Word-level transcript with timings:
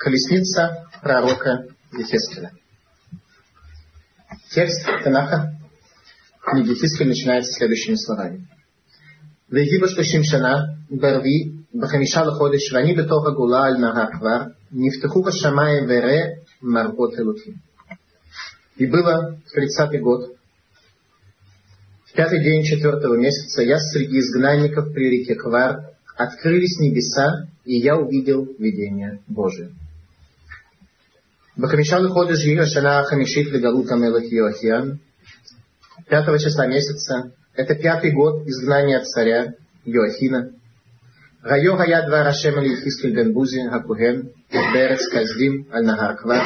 Колесница 0.00 0.86
пророка 1.02 1.66
Ехескеля. 1.92 2.52
Текст 4.50 4.86
Танаха 5.04 5.52
книги 6.40 6.70
Ехескель 6.70 7.08
начинается 7.08 7.52
следующими 7.52 7.96
словами. 7.96 8.46
והגיבו 9.50 9.88
שלושים 9.88 10.24
שנה, 10.24 10.54
ברביעי, 10.90 11.52
בחמישה 11.74 12.24
לחודש, 12.24 12.72
ואני 12.72 12.94
בתוך 12.94 13.26
הגאולה 13.28 13.64
על 13.64 13.76
נהר 13.76 14.06
כבר, 14.18 14.42
נפתחו 14.72 15.22
בשמיים 15.22 15.84
וראה 15.88 16.22
מראות 16.62 17.14
אלוקים. 17.18 17.54
И 18.78 18.86
было 18.86 19.36
в 19.44 19.50
тридцатый 19.52 20.00
год, 20.00 20.34
в 22.06 22.12
пятый 22.14 22.42
день 22.42 22.62
четвертого 22.64 23.16
месяца, 23.16 23.60
я 23.62 23.78
среди 23.78 24.18
изгнанников 24.20 24.94
при 24.94 25.10
реке 25.10 25.34
Квар, 25.34 25.90
открылись 26.16 26.78
небеса, 26.78 27.48
и 27.66 27.76
я 27.76 27.98
увидел 27.98 28.48
видение 28.58 29.20
Божие. 29.28 29.74
בחמישה 31.58 31.98
לחודש 31.98 32.44
היא 32.44 32.60
השנה 32.60 33.00
החמישית 33.00 33.46
לגלות 33.52 33.90
המלך 33.90 34.32
יואחיאן. 34.32 34.90
Пятого 36.08 36.38
числа 36.38 36.66
месяца, 36.66 37.30
это 37.54 37.74
пятый 37.74 38.10
год 38.10 38.46
изгнания 38.46 39.00
царя 39.02 39.52
Йоахина. 39.84 40.50
Райо 41.42 41.80
היה 41.80 42.08
דבר 42.08 42.28
השם 42.28 42.58
אל 42.58 42.64
יחזקאל 42.64 43.12
בן 43.14 43.32
בוזי 43.32 43.60
הכהן 43.72 44.22
בארץ 44.52 45.00
כסדים 45.12 45.62
על 45.70 45.82
נהר 45.82 46.16
כבר, 46.16 46.42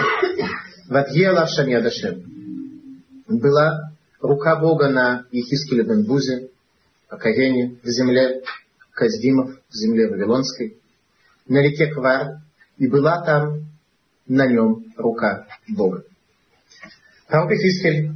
ותהיה 0.91 1.31
עליו 1.31 1.47
שם 1.47 1.69
יד 1.69 1.87
השם. 1.87 2.15
Была 3.29 3.71
рука 4.21 4.57
Бога 4.57 4.89
на 4.89 5.25
Ехискеле 5.33 5.83
бен 5.83 6.05
Бузе, 6.05 6.49
Акагене, 7.09 7.79
в 7.83 7.89
земле 7.89 8.43
Каздимов, 8.93 9.51
в 9.71 9.75
земле 9.75 10.09
Вавилонской, 10.11 10.77
на 11.49 11.63
реке 11.63 11.87
Квар, 11.87 12.37
и 12.77 12.87
была 12.87 13.25
там 13.25 13.65
на 14.30 14.46
нем 14.46 14.86
рука 14.96 15.48
Бога. 15.68 16.04
Пророк 17.28 17.52
Ихискель, 17.52 18.12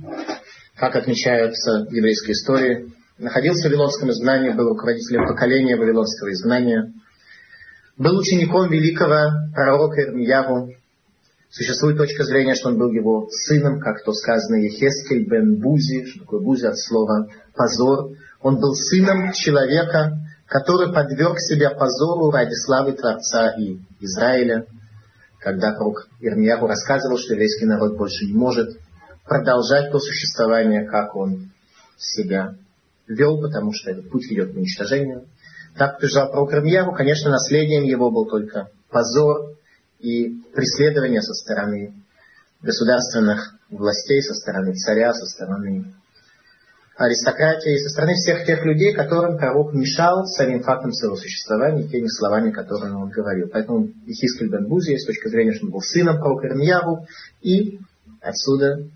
как 0.76 0.96
отмечается 0.96 1.86
в 1.90 1.92
еврейской 1.92 2.32
истории, 2.32 2.94
находился 3.18 3.68
в 3.68 3.72
Вавилонском 3.72 4.12
изгнании, 4.12 4.52
был 4.52 4.70
руководителем 4.70 5.28
поколения 5.28 5.76
Вавилонского 5.76 6.32
изгнания, 6.32 6.94
был 7.98 8.18
учеником 8.18 8.70
великого 8.70 9.52
пророка 9.54 10.02
Ирмияву. 10.02 10.74
Существует 11.50 11.98
точка 11.98 12.24
зрения, 12.24 12.56
что 12.56 12.70
он 12.70 12.80
был 12.80 12.92
его 12.92 13.28
сыном, 13.30 13.80
как 13.80 14.04
то 14.04 14.14
сказано 14.14 14.56
Ехескель 14.56 15.28
бен 15.28 15.60
Бузи, 15.60 16.06
что 16.06 16.22
такое 16.22 16.42
Бузи 16.42 16.66
от 16.66 16.80
слова 16.80 17.28
позор. 17.56 18.14
Он 18.42 18.60
был 18.60 18.74
сыном 18.74 19.32
человека, 19.34 20.18
который 20.48 20.92
подверг 20.92 21.40
себя 21.40 21.70
позору 21.70 22.32
ради 22.32 22.54
славы 22.54 22.94
Творца 22.94 23.56
и 23.58 23.78
Израиля– 24.00 24.66
когда 25.44 25.74
пророк 25.74 26.08
Ирмияху 26.22 26.68
рассказывал, 26.68 27.18
что 27.18 27.34
еврейский 27.34 27.66
народ 27.66 27.98
больше 27.98 28.26
не 28.26 28.34
может 28.34 28.78
продолжать 29.26 29.92
то 29.92 30.00
существование, 30.00 30.86
как 30.86 31.16
он 31.16 31.52
себя 31.98 32.56
вел, 33.08 33.42
потому 33.42 33.74
что 33.74 33.92
этот 33.92 34.10
путь 34.10 34.30
ведет 34.30 34.54
к 34.54 34.56
уничтожению. 34.56 35.26
Так 35.78 35.98
утверждал 35.98 36.32
пророк 36.32 36.54
Ирмияху, 36.54 36.94
конечно, 36.94 37.30
наследием 37.30 37.84
его 37.84 38.10
был 38.10 38.26
только 38.26 38.70
позор 38.90 39.58
и 40.00 40.42
преследование 40.54 41.22
со 41.22 41.34
стороны 41.34 41.94
государственных 42.62 43.56
властей, 43.70 44.22
со 44.22 44.34
стороны 44.36 44.74
царя, 44.76 45.14
со 45.14 45.26
стороны 45.26 45.94
аристократии, 46.96 47.78
со 47.78 47.90
стороны 47.90 48.14
всех 48.14 48.46
тех 48.46 48.64
людей, 48.64 48.94
которым 48.94 49.38
пророк 49.38 49.74
мешал 49.74 50.26
самим 50.26 50.62
фактом 50.62 50.94
своего 50.94 51.16
существования, 51.16 51.88
теми 51.88 52.08
словами, 52.08 52.52
которыми 52.52 52.94
он 52.94 53.10
говорил. 53.10 53.50
Поэтому 53.52 53.90
Ихискель 54.06 54.50
бен 54.50 54.68
Бузи, 54.68 54.98
с 54.98 55.06
точки 55.06 55.28
зрения, 55.28 55.54
что 55.54 55.66
он 55.66 55.72
был 55.72 55.82
сыном 55.82 56.20
пророка 56.20 56.48
Ирмияву, 56.48 57.08
и 57.42 57.80
отсюда 58.22 58.88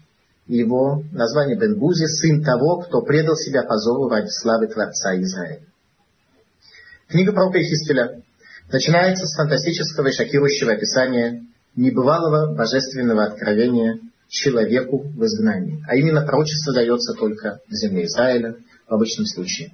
его 0.46 1.04
название 1.12 1.58
бен 1.58 1.80
Бузи, 1.80 2.06
сын 2.06 2.44
того, 2.44 2.82
кто 2.82 3.02
предал 3.02 3.36
себя 3.36 3.64
позору 3.64 4.10
ради 4.10 4.30
славы 4.30 4.68
Творца 4.68 5.20
Израиля. 5.20 5.62
Книга 7.08 7.32
пророка 7.32 7.60
Ихискеля 7.60 8.22
начинается 8.72 9.26
с 9.26 9.36
фантастического 9.36 10.08
и 10.08 10.12
шокирующего 10.12 10.74
описания 10.74 11.46
небывалого 11.76 12.54
божественного 12.54 13.26
откровения 13.26 14.00
человеку 14.30 15.00
в 15.00 15.24
изгнании. 15.26 15.84
А 15.88 15.96
именно 15.96 16.26
пророчество 16.26 16.74
дается 16.74 17.14
только 17.14 17.60
в 17.68 17.74
земле 17.74 18.06
Израиля 18.06 18.56
в 18.88 18.94
обычном 18.94 19.26
случае. 19.26 19.72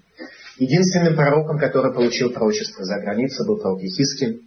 Единственным 0.58 1.16
пророком, 1.16 1.58
который 1.58 1.94
получил 1.94 2.30
пророчество 2.31 2.86
за 2.86 3.00
границей, 3.00 3.46
был 3.47 3.58
пророк 3.58 3.81
Ехискель. 3.81 4.42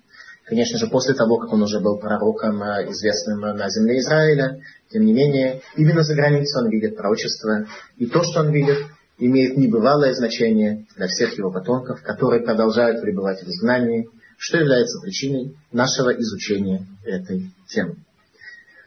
Конечно 0.45 0.79
же, 0.79 0.87
после 0.87 1.15
того, 1.15 1.39
как 1.39 1.53
он 1.53 1.63
уже 1.63 1.81
был 1.81 1.99
пророком, 1.99 2.63
э, 2.63 2.89
известным 2.91 3.41
на 3.41 3.69
земле 3.69 3.99
Израиля, 3.99 4.61
тем 4.91 5.05
не 5.05 5.13
менее, 5.13 5.61
именно 5.77 6.03
за 6.03 6.15
границей 6.15 6.63
он 6.63 6.71
видит 6.71 6.97
пророчество. 6.97 7.67
И 7.97 8.07
то, 8.07 8.23
что 8.23 8.41
он 8.41 8.53
видит, 8.53 8.79
имеет 9.19 9.57
небывалое 9.57 10.15
значение 10.15 10.87
для 10.97 11.09
всех 11.09 11.37
его 11.37 11.51
потомков, 11.51 12.03
которые 12.03 12.43
продолжают 12.43 13.03
пребывать 13.03 13.43
в 13.43 13.49
изгнании, 13.49 14.09
что 14.39 14.59
является 14.59 15.01
причиной 15.01 15.57
нашего 15.73 16.11
изучения 16.11 16.87
этой 17.05 17.51
темы. 17.69 17.97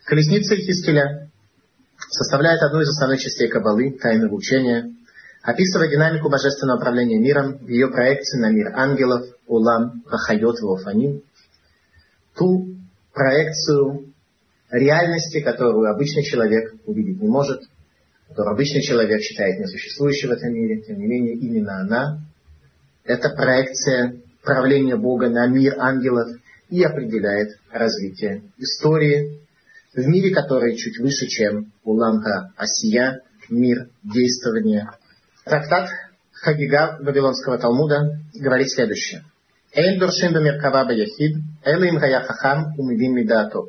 Колесница 0.10 0.56
Хискеля 0.56 1.30
составляет 2.10 2.64
одну 2.64 2.82
из 2.82 2.90
основных 2.90 3.20
частей 3.20 3.48
Каббалы, 3.48 3.92
тайного 3.92 4.34
учения, 4.34 4.92
описывая 5.44 5.88
динамику 5.88 6.32
божественного 6.32 6.78
управления 6.78 7.20
миром, 7.20 7.64
ее 7.68 7.90
проекции 7.90 8.40
на 8.40 8.50
мир 8.50 8.74
ангелов, 8.76 9.28
улам, 9.46 10.02
хахайот, 10.08 10.62
вафаним, 10.62 11.22
ту 12.36 12.76
проекцию 13.14 14.12
реальности, 14.72 15.42
которую 15.42 15.92
обычный 15.94 16.24
человек 16.24 16.74
увидеть 16.88 17.22
не 17.22 17.28
может, 17.28 17.62
которую 18.30 18.56
обычный 18.56 18.82
человек 18.82 19.22
считает 19.22 19.60
несуществующей 19.60 20.28
в 20.28 20.32
этом 20.32 20.52
мире, 20.52 20.82
тем 20.82 20.98
не 20.98 21.06
менее 21.06 21.36
именно 21.36 21.82
она, 21.82 22.20
это 23.04 23.30
проекция 23.30 24.16
правления 24.42 24.96
Бога 24.96 25.30
на 25.30 25.46
мир 25.46 25.76
ангелов 25.78 26.30
и 26.72 26.82
определяет 26.82 27.60
развитие 27.72 28.42
истории, 28.58 29.48
в 29.94 30.08
мире, 30.08 30.34
который 30.34 30.76
чуть 30.76 31.00
выше, 31.00 31.28
чем 31.28 31.72
Уламха 31.84 32.54
Асия, 32.58 33.22
мир 33.50 33.90
действования. 34.04 34.92
Трактат 35.46 35.90
Хагига 36.32 36.98
Вавилонского 37.02 37.58
Талмуда 37.58 38.20
говорит 38.34 38.70
следующее. 38.70 39.24
Эйн 39.74 40.00
дуршим 40.00 40.34
бамиркава 40.34 40.92
яхид, 40.92 41.38
им 41.66 42.00
хахам 42.00 42.74
умивин 42.78 43.14
мидато. 43.14 43.66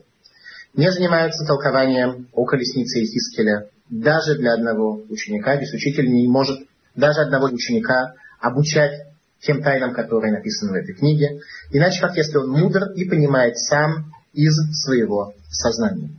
Не 0.75 0.91
занимаются 0.93 1.45
толкованием 1.47 2.29
о 2.33 2.45
колеснице 2.45 3.03
Ихискеля 3.03 3.69
даже 3.89 4.37
для 4.37 4.55
одного 4.55 5.03
ученика, 5.09 5.57
ведь 5.57 5.75
учитель 5.75 6.09
не 6.09 6.29
может 6.29 6.61
даже 6.95 7.23
одного 7.23 7.47
ученика 7.47 8.15
обучать 8.41 9.07
тем 9.41 9.63
тайнам, 9.63 9.93
которые 9.95 10.33
написаны 10.33 10.73
в 10.73 10.75
этой 10.75 10.95
книге, 10.95 11.41
иначе 11.71 12.01
как 12.01 12.17
если 12.17 12.37
он 12.37 12.51
мудр 12.51 12.93
и 12.95 13.05
понимает 13.09 13.57
сам 13.57 14.13
из 14.33 14.55
своего 14.83 15.35
сознания. 15.51 16.11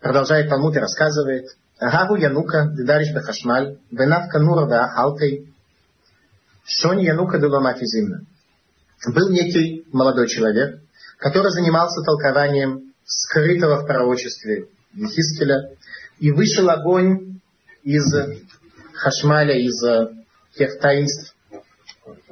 Продолжает 0.00 0.48
Талмуд 0.48 0.76
и 0.76 0.80
рассказывает, 0.80 1.46
Агаву 1.78 2.16
Янука 2.16 2.70
Дедариш 2.74 3.14
Бехашмаль, 3.14 3.78
Венав 3.90 4.28
Канура 4.28 4.66
да 4.66 4.88
Халкой, 4.88 5.52
Шони 6.64 7.04
Янука 7.04 7.38
Деломафи 7.38 7.84
Зимна. 7.84 8.20
Был 9.06 9.30
некий 9.30 9.86
молодой 9.92 10.28
человек, 10.28 10.80
который 11.18 11.50
занимался 11.52 12.02
толкованием 12.02 12.92
скрытого 13.04 13.82
в 13.82 13.86
пророчестве 13.86 14.68
Ехискеля, 14.94 15.70
и 16.18 16.30
вышел 16.30 16.68
огонь 16.70 17.40
из 17.82 18.04
Хашмаля, 18.94 19.58
из 19.58 19.82
тех 20.56 20.78
таинств, 20.78 21.34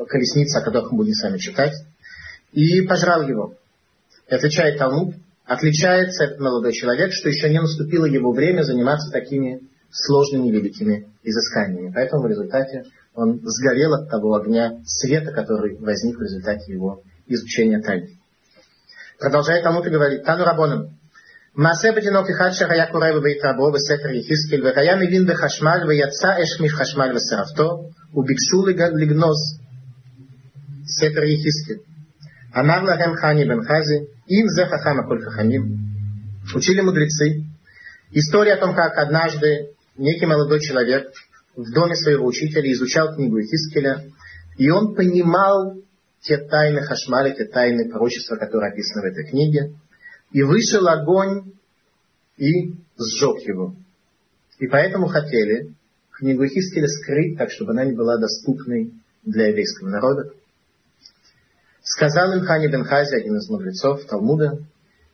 колесниц, 0.08 0.54
о 0.56 0.62
которых 0.62 0.92
мы 0.92 0.98
будем 0.98 1.14
с 1.14 1.22
вами 1.22 1.38
читать, 1.38 1.74
и 2.52 2.82
пожрал 2.82 3.26
его 3.26 3.54
И 4.31 4.35
отвечает 4.35 4.77
Талмуд, 4.77 5.15
отличается 5.45 6.25
этот 6.25 6.39
молодой 6.39 6.73
человек, 6.73 7.13
что 7.13 7.29
еще 7.29 7.49
не 7.49 7.59
наступило 7.59 8.05
его 8.05 8.31
время 8.31 8.63
заниматься 8.63 9.11
такими 9.11 9.61
сложными 9.89 10.49
великими 10.49 11.07
изысканиями. 11.23 11.91
Поэтому 11.93 12.23
в 12.23 12.27
результате 12.27 12.83
он 13.15 13.39
сгорел 13.43 13.93
от 13.93 14.09
того 14.09 14.35
огня 14.35 14.73
света, 14.85 15.31
который 15.31 15.77
возник 15.79 16.17
в 16.17 16.21
результате 16.21 16.73
его 16.73 17.01
изучения 17.27 17.81
тайны. 17.81 18.17
Продолжает 19.19 19.63
Талмуд 19.63 19.87
и 19.87 19.89
говорит, 19.89 20.23
Тану 20.23 20.43
Рабоном, 20.43 20.97
מעשה 21.57 21.91
בתינוק 21.91 22.29
אחד 22.29 22.49
שהיה 22.51 22.85
קורא 22.91 23.11
בבית 23.11 23.37
רבו 23.45 23.71
בספר 23.71 24.09
יחזקאל 24.09 24.61
והיה 24.63 24.95
מבין 24.95 25.25
בחשמל 25.25 25.79
ויצא 25.87 26.31
אש 26.43 26.61
מחשמל 26.61 27.09
ושרפתו 27.15 27.69
וביקשו 28.13 28.65
לגנוז 29.01 29.39
ספר 30.97 31.23
יחזקאל. 31.23 31.79
אמר 32.59 32.83
להם 32.83 33.15
חני 33.15 33.45
בן 33.45 33.61
חזי 33.63 33.99
им 34.26 34.48
зе 34.48 34.66
хахама 34.66 35.06
коль 35.06 35.22
хахамим. 35.22 35.78
Учили 36.54 36.80
мудрецы. 36.80 37.44
История 38.10 38.54
о 38.54 38.60
том, 38.60 38.74
как 38.74 38.96
однажды 38.98 39.70
некий 39.96 40.26
молодой 40.26 40.60
человек 40.60 41.12
в 41.56 41.72
доме 41.72 41.94
своего 41.96 42.26
учителя 42.26 42.70
изучал 42.72 43.14
книгу 43.14 43.40
Ихискеля, 43.40 44.04
и 44.56 44.70
он 44.70 44.94
понимал 44.94 45.76
те 46.20 46.38
тайны 46.38 46.82
Хашмаля, 46.82 47.34
те 47.34 47.44
тайны 47.44 47.90
пророчества, 47.90 48.36
которые 48.36 48.72
описаны 48.72 49.02
в 49.02 49.12
этой 49.12 49.28
книге. 49.28 49.74
И 50.30 50.42
вышел 50.42 50.86
огонь 50.88 51.52
и 52.36 52.72
сжег 52.98 53.40
его. 53.46 53.74
И 54.58 54.66
поэтому 54.66 55.08
хотели 55.08 55.74
книгу 56.12 56.46
Хискеля 56.46 56.86
скрыть 56.86 57.36
так, 57.36 57.50
чтобы 57.50 57.72
она 57.72 57.84
не 57.84 57.92
была 57.92 58.18
доступной 58.18 58.92
для 59.24 59.48
еврейского 59.48 59.88
народа. 59.88 60.32
Сказал 61.82 62.32
им 62.32 62.44
Хани 62.44 62.68
бен 62.68 62.84
Хази, 62.84 63.16
один 63.16 63.36
из 63.36 63.48
мудрецов 63.50 64.04
Талмуда, 64.04 64.58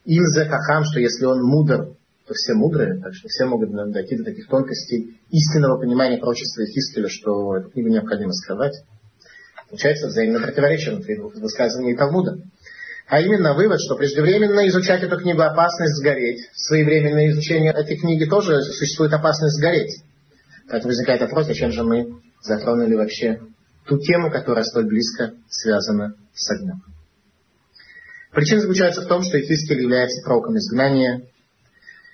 им 0.05 0.23
за 0.25 0.45
хахам, 0.45 0.83
что 0.83 0.99
если 0.99 1.25
он 1.25 1.41
мудр, 1.41 1.95
то 2.27 2.33
все 2.33 2.53
мудрые, 2.53 3.01
так 3.01 3.13
что 3.13 3.27
все 3.27 3.45
могут 3.45 3.71
дойти 3.91 4.15
до 4.15 4.23
таких 4.23 4.47
тонкостей 4.47 5.19
истинного 5.31 5.79
понимания 5.79 6.17
пророчества 6.17 6.65
Хискеля, 6.65 7.09
что 7.09 7.57
эту 7.57 7.71
книгу 7.71 7.89
необходимо 7.89 8.31
скрывать. 8.33 8.83
Получается 9.67 10.07
взаимное 10.07 10.41
противоречие 10.41 10.95
внутри 10.95 11.17
двух 11.17 11.35
высказываний 11.35 11.95
Талмуда. 11.95 12.37
А 13.07 13.19
именно 13.19 13.55
вывод, 13.55 13.79
что 13.81 13.95
преждевременно 13.95 14.67
изучать 14.67 15.01
эту 15.01 15.17
книгу 15.17 15.41
опасность 15.41 15.95
сгореть. 15.95 16.47
Своевременное 16.53 17.29
изучение 17.31 17.71
этой 17.71 17.97
книги 17.97 18.25
тоже 18.25 18.61
существует 18.61 19.11
опасность 19.13 19.57
сгореть. 19.57 20.03
Поэтому 20.69 20.89
возникает 20.89 21.21
вопрос, 21.21 21.47
зачем 21.47 21.71
же 21.71 21.83
мы 21.83 22.21
затронули 22.41 22.93
вообще 22.93 23.39
ту 23.89 23.97
тему, 23.97 24.29
которая 24.29 24.63
столь 24.63 24.85
близко 24.85 25.33
связана 25.49 26.13
с 26.33 26.49
огнем. 26.51 26.83
Причина 28.31 28.61
заключается 28.61 29.01
в 29.01 29.07
том, 29.07 29.23
что 29.23 29.39
Ихискель 29.39 29.81
является 29.81 30.23
пророком 30.23 30.55
изгнания. 30.57 31.23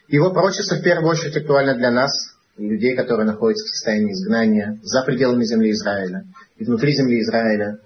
Его 0.08 0.32
пророчество 0.32 0.76
в 0.76 0.84
первую 0.84 1.10
очередь 1.10 1.36
актуально 1.36 1.76
для 1.76 1.92
нас, 1.92 2.12
людей, 2.58 2.96
которые 2.96 3.28
находятся 3.28 3.66
в 3.66 3.70
состоянии 3.70 4.14
изгнания 4.14 4.80
за 4.82 5.04
пределами 5.04 5.44
земли 5.44 5.72
Израиля 5.72 6.26
и 6.56 6.64
внутри 6.64 6.94
земли 6.94 7.20
Израиля, 7.22 7.80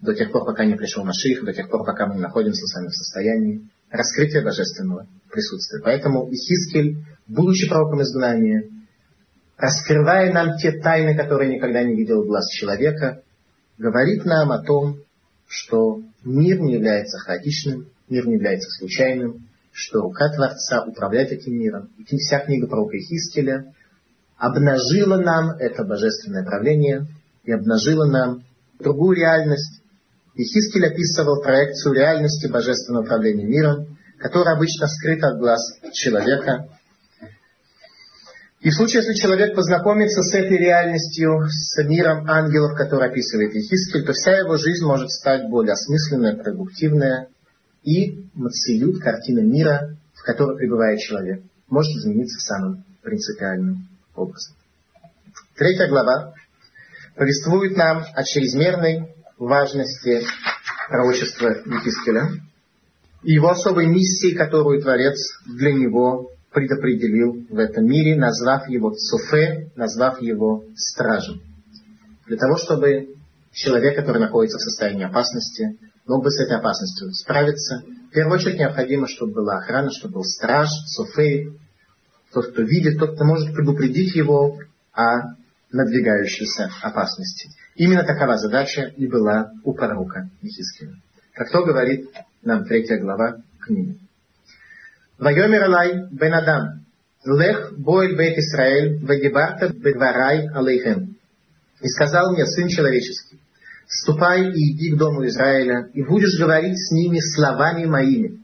до 0.00 0.14
тех 0.14 0.32
пор, 0.32 0.44
пока 0.44 0.64
не 0.64 0.74
пришел 0.74 1.04
Маших, 1.04 1.44
до 1.44 1.52
тех 1.52 1.70
пор, 1.70 1.84
пока 1.84 2.06
мы 2.06 2.16
находимся 2.16 2.66
с 2.66 2.74
вами 2.74 2.88
в 2.88 2.94
состоянии 2.94 3.68
раскрытия 3.88 4.42
божественного 4.42 5.06
присутствия. 5.30 5.80
Поэтому 5.82 6.28
Ихискель, 6.28 7.04
будучи 7.28 7.68
пророком 7.68 8.02
изгнания, 8.02 8.64
раскрывая 9.56 10.32
нам 10.32 10.56
те 10.58 10.72
тайны, 10.72 11.16
которые 11.16 11.54
никогда 11.54 11.84
не 11.84 11.94
видел 11.94 12.24
глаз 12.24 12.50
человека, 12.50 13.22
говорит 13.78 14.24
нам 14.24 14.52
о 14.52 14.62
том, 14.62 14.98
что 15.48 16.02
мир 16.24 16.60
не 16.60 16.74
является 16.74 17.18
хаотичным, 17.18 17.88
мир 18.08 18.26
не 18.26 18.34
является 18.34 18.70
случайным, 18.70 19.46
что 19.72 20.00
рука 20.00 20.32
Творца 20.34 20.82
управляет 20.82 21.32
этим 21.32 21.58
миром. 21.58 21.90
И 21.98 22.16
вся 22.16 22.40
книга 22.40 22.66
пророка 22.66 22.96
Ихискеля 22.96 23.72
обнажила 24.36 25.18
нам 25.18 25.50
это 25.50 25.84
божественное 25.84 26.44
правление 26.44 27.06
и 27.44 27.52
обнажила 27.52 28.06
нам 28.06 28.42
другую 28.78 29.16
реальность. 29.16 29.82
Ихискель 30.34 30.86
описывал 30.86 31.42
проекцию 31.42 31.94
реальности 31.94 32.46
божественного 32.46 33.04
управления 33.04 33.44
миром, 33.44 33.98
которая 34.18 34.56
обычно 34.56 34.86
скрыта 34.86 35.28
от 35.28 35.38
глаз 35.38 35.60
человека, 35.92 36.68
и 38.66 38.70
в 38.70 38.74
случае, 38.74 39.04
если 39.04 39.14
человек 39.14 39.54
познакомится 39.54 40.22
с 40.22 40.34
этой 40.34 40.58
реальностью, 40.58 41.46
с 41.48 41.80
миром 41.84 42.28
ангелов, 42.28 42.76
который 42.76 43.08
описывает 43.08 43.54
Ехискель, 43.54 44.04
то 44.04 44.12
вся 44.12 44.38
его 44.38 44.56
жизнь 44.56 44.84
может 44.84 45.08
стать 45.12 45.48
более 45.48 45.74
осмысленная, 45.74 46.34
продуктивная, 46.34 47.28
и 47.84 48.26
мациют, 48.34 49.00
картина 49.00 49.38
мира, 49.38 49.96
в 50.14 50.24
которой 50.24 50.56
пребывает 50.56 50.98
человек, 50.98 51.42
может 51.68 51.92
измениться 51.92 52.40
самым 52.40 52.84
принципиальным 53.02 53.86
образом. 54.16 54.56
Третья 55.54 55.86
глава 55.86 56.34
повествует 57.14 57.76
нам 57.76 58.04
о 58.16 58.24
чрезмерной 58.24 59.14
важности 59.38 60.22
пророчества 60.88 61.50
Ехискеля 61.66 62.30
и 63.22 63.32
его 63.32 63.48
особой 63.48 63.86
миссии, 63.86 64.34
которую 64.34 64.82
Творец 64.82 65.38
для 65.46 65.72
него 65.72 66.32
предопределил 66.56 67.46
в 67.50 67.58
этом 67.58 67.84
мире, 67.84 68.16
назвав 68.16 68.66
его 68.66 68.90
Цуфе, 68.92 69.70
назвав 69.76 70.22
его 70.22 70.64
стражем. 70.74 71.42
Для 72.26 72.38
того, 72.38 72.56
чтобы 72.56 73.14
человек, 73.52 73.94
который 73.94 74.22
находится 74.22 74.56
в 74.56 74.62
состоянии 74.62 75.04
опасности, 75.04 75.78
мог 76.06 76.24
бы 76.24 76.30
с 76.30 76.40
этой 76.40 76.56
опасностью 76.56 77.12
справиться, 77.12 77.82
в 78.08 78.14
первую 78.14 78.38
очередь 78.38 78.58
необходимо, 78.58 79.06
чтобы 79.06 79.34
была 79.34 79.58
охрана, 79.58 79.90
чтобы 79.90 80.14
был 80.14 80.24
страж, 80.24 80.70
Цуфе, 80.96 81.52
тот, 82.32 82.52
кто 82.52 82.62
видит, 82.62 82.98
тот, 82.98 83.16
кто 83.16 83.24
может 83.26 83.54
предупредить 83.54 84.16
его 84.16 84.56
о 84.94 85.34
надвигающейся 85.70 86.70
опасности. 86.80 87.50
Именно 87.74 88.04
такова 88.04 88.38
задача 88.38 88.94
и 88.96 89.06
была 89.06 89.52
у 89.62 89.74
пророка 89.74 90.30
Ехискеля. 90.40 90.94
Как 91.34 91.50
то 91.50 91.62
говорит 91.66 92.08
нам 92.42 92.64
третья 92.64 92.96
глава 92.96 93.42
книги. 93.60 94.05
ויאמר 95.19 95.63
עלי 95.63 95.91
בן 96.11 96.33
אדם, 96.33 96.61
לך 97.25 97.71
בוא 97.77 98.03
אל 98.03 98.15
בית 98.15 98.37
Израиль, 98.37 98.99
вадибарта 99.05 99.69
бедварай 99.73 100.47
алейхем. 100.55 101.15
И 101.81 101.87
сказал 101.87 102.31
мне, 102.31 102.45
сын 102.45 102.67
человеческий, 102.67 103.39
ступай 103.87 104.49
и 104.51 104.71
иди 104.71 104.91
к 104.91 104.97
дому 104.97 105.25
Израиля, 105.27 105.89
и 105.93 106.03
будешь 106.03 106.39
говорить 106.39 106.77
с 106.77 106.91
ними 106.91 107.19
словами 107.19 107.85
моими. 107.85 108.39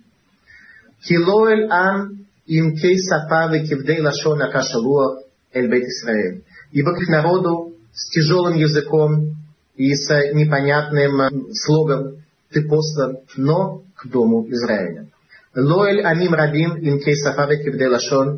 Килоэль 1.03 1.67
ам 1.69 2.25
им 2.45 2.75
кей 2.75 2.99
сапа 2.99 3.51
векивдей 3.51 4.01
лашона 4.01 4.51
кашалуах 4.51 5.23
эль 5.53 5.69
бейт 5.69 5.85
Исраэль. 5.85 6.43
Ибо 6.71 6.95
к 6.95 7.07
народу 7.07 7.73
с 7.93 8.09
тяжелым 8.09 8.57
языком 8.57 9.35
и 9.75 9.93
с 9.93 10.07
непонятным 10.33 11.53
слогом 11.53 12.23
ты 12.51 12.67
послан, 12.67 13.17
но 13.35 13.83
к 13.95 14.07
дому 14.07 14.47
Израиля. 14.49 15.07
לא 15.55 15.87
אל 15.87 16.05
עמים 16.05 16.35
רבים 16.35 16.69
עם 16.81 16.99
כי 16.99 17.11
שפה 17.15 17.43
וכבדי 17.49 17.87
לשון, 17.87 18.37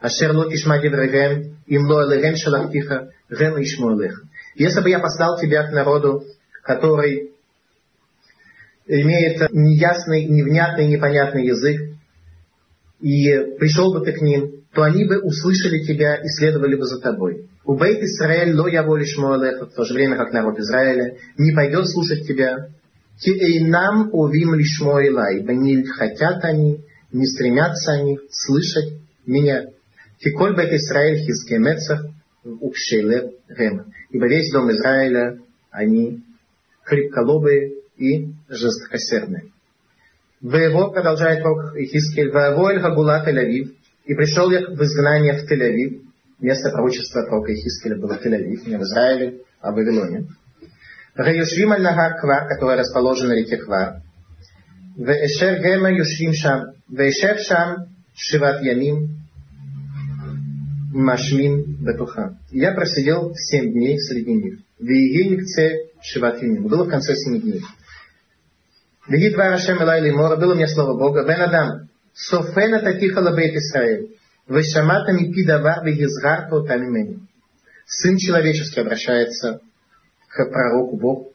אשר 0.00 0.32
לא 0.32 0.44
תשמע 0.52 0.76
דבריהם, 0.76 1.42
אם 1.70 1.86
לא 1.88 2.02
אליהם 2.02 2.36
שלחתיך, 2.36 2.92
רם 3.40 3.62
ישמעו 3.62 3.90
אליך. 3.90 4.22
Если 4.56 4.80
бы 4.80 4.90
я 4.90 4.98
послал 4.98 5.38
тебя 5.40 5.62
к 5.68 5.72
народу, 5.72 6.24
который 6.64 7.30
имеет 8.88 9.52
неясный, 9.52 10.24
невнятный, 10.24 10.88
непонятный 10.88 11.46
язык, 11.46 11.80
и 13.00 13.56
пришел 13.58 13.92
бы 13.92 14.04
ты 14.04 14.12
к 14.12 14.20
ним, 14.20 14.64
то 14.72 14.82
они 14.82 15.04
бы 15.04 15.20
услышали 15.20 15.84
тебя 15.84 16.16
и 16.16 16.28
следовали 16.28 16.74
бы 16.74 16.84
за 16.86 17.00
тобой. 17.00 17.48
У 17.64 17.74
Бейт 17.74 18.02
Исраэль 18.02 18.54
ло 18.54 18.68
я 18.68 18.82
волишь 18.82 19.16
в 19.16 19.66
то 19.76 19.84
же 19.84 19.94
время 19.94 20.16
как 20.16 20.32
народ 20.32 20.58
Израиля, 20.58 21.16
не 21.36 21.52
пойдет 21.52 21.88
слушать 21.88 22.26
тебя, 22.26 22.68
Киэйнам 23.19 24.09
увим 24.11 24.55
лишмо 24.55 24.99
илай, 25.01 25.43
не 25.43 25.85
хотят 25.85 26.43
они, 26.43 26.83
не 27.11 27.25
стремятся 27.25 27.93
они 27.93 28.19
слышать 28.29 28.93
меня. 29.25 29.67
Киколь 30.19 30.55
бет 30.55 30.73
Исраэль 30.73 31.19
хискемецах 31.19 32.05
укшейле 32.43 33.33
рем. 33.49 33.93
Ибо 34.09 34.27
весь 34.27 34.51
дом 34.51 34.71
Израиля, 34.71 35.39
они 35.71 36.23
крепколобые 36.85 37.73
и 37.97 38.33
жесткосердные. 38.49 39.51
Воево, 40.41 40.89
продолжает 40.89 41.41
Бог 41.43 41.75
Ихискель, 41.75 42.31
воево 42.31 42.71
эль 42.71 42.81
хагула 42.81 43.23
Тель-Авив, 43.25 43.75
и 44.05 44.13
пришел 44.13 44.51
я 44.51 44.67
в 44.67 44.81
изгнание 44.81 45.33
в 45.33 45.49
Тель-Авив, 45.49 46.01
место 46.39 46.69
пророчества 46.69 47.23
пророка 47.23 47.53
Ихискеля 47.53 47.95
было 47.95 48.19
Тель-Авив, 48.21 48.67
не 48.67 48.77
в 48.77 48.81
Израиле, 48.81 49.39
а 49.61 49.71
в 49.71 49.75
Вавилоне. 49.75 50.27
Гаюшвим 51.15 51.71
аль-Нагар 51.71 52.19
Квар, 52.19 52.47
которая 52.47 52.77
расположена 52.77 53.29
на 53.29 53.39
реке 53.39 53.57
Квар. 53.57 54.01
Вешер 54.97 55.61
Гема 55.61 55.91
Юшвим 55.91 56.33
Шам. 56.33 56.73
Вешер 56.89 57.37
Шам 57.39 57.87
Шиват 58.15 58.63
Ямим 58.63 59.19
Машмин 60.91 61.77
Бетуха. 61.83 62.37
Я 62.49 62.71
просидел 62.71 63.35
семь 63.35 63.73
дней 63.73 63.99
среди 63.99 64.33
них. 64.33 64.59
В 64.79 64.85
Виегеникце 64.85 65.89
Шиват 66.01 66.41
Ямим. 66.41 66.67
Было 66.67 66.83
в 66.83 66.89
конце 66.89 67.15
семи 67.15 67.39
дней. 67.39 67.61
Вегитва 69.07 69.57
шам 69.59 69.83
Элайли 69.83 70.09
Мора. 70.09 70.35
Было 70.37 70.55
мне 70.55 70.67
слово 70.67 70.97
Бога. 70.97 71.23
Бен 71.25 71.41
Адам. 71.41 71.89
Софена 72.13 72.79
Татихала 72.79 73.35
Бейт 73.35 73.55
Исраэль. 73.55 74.15
Вешамата 74.47 75.11
Мипидава 75.11 75.83
Вегизгар 75.83 76.49
Таутамимени. 76.49 77.19
Сын 77.85 78.17
человеческий 78.17 78.79
обращается 78.79 79.61
к 80.33 80.45
пророку 80.45 80.97
Бог. 80.97 81.27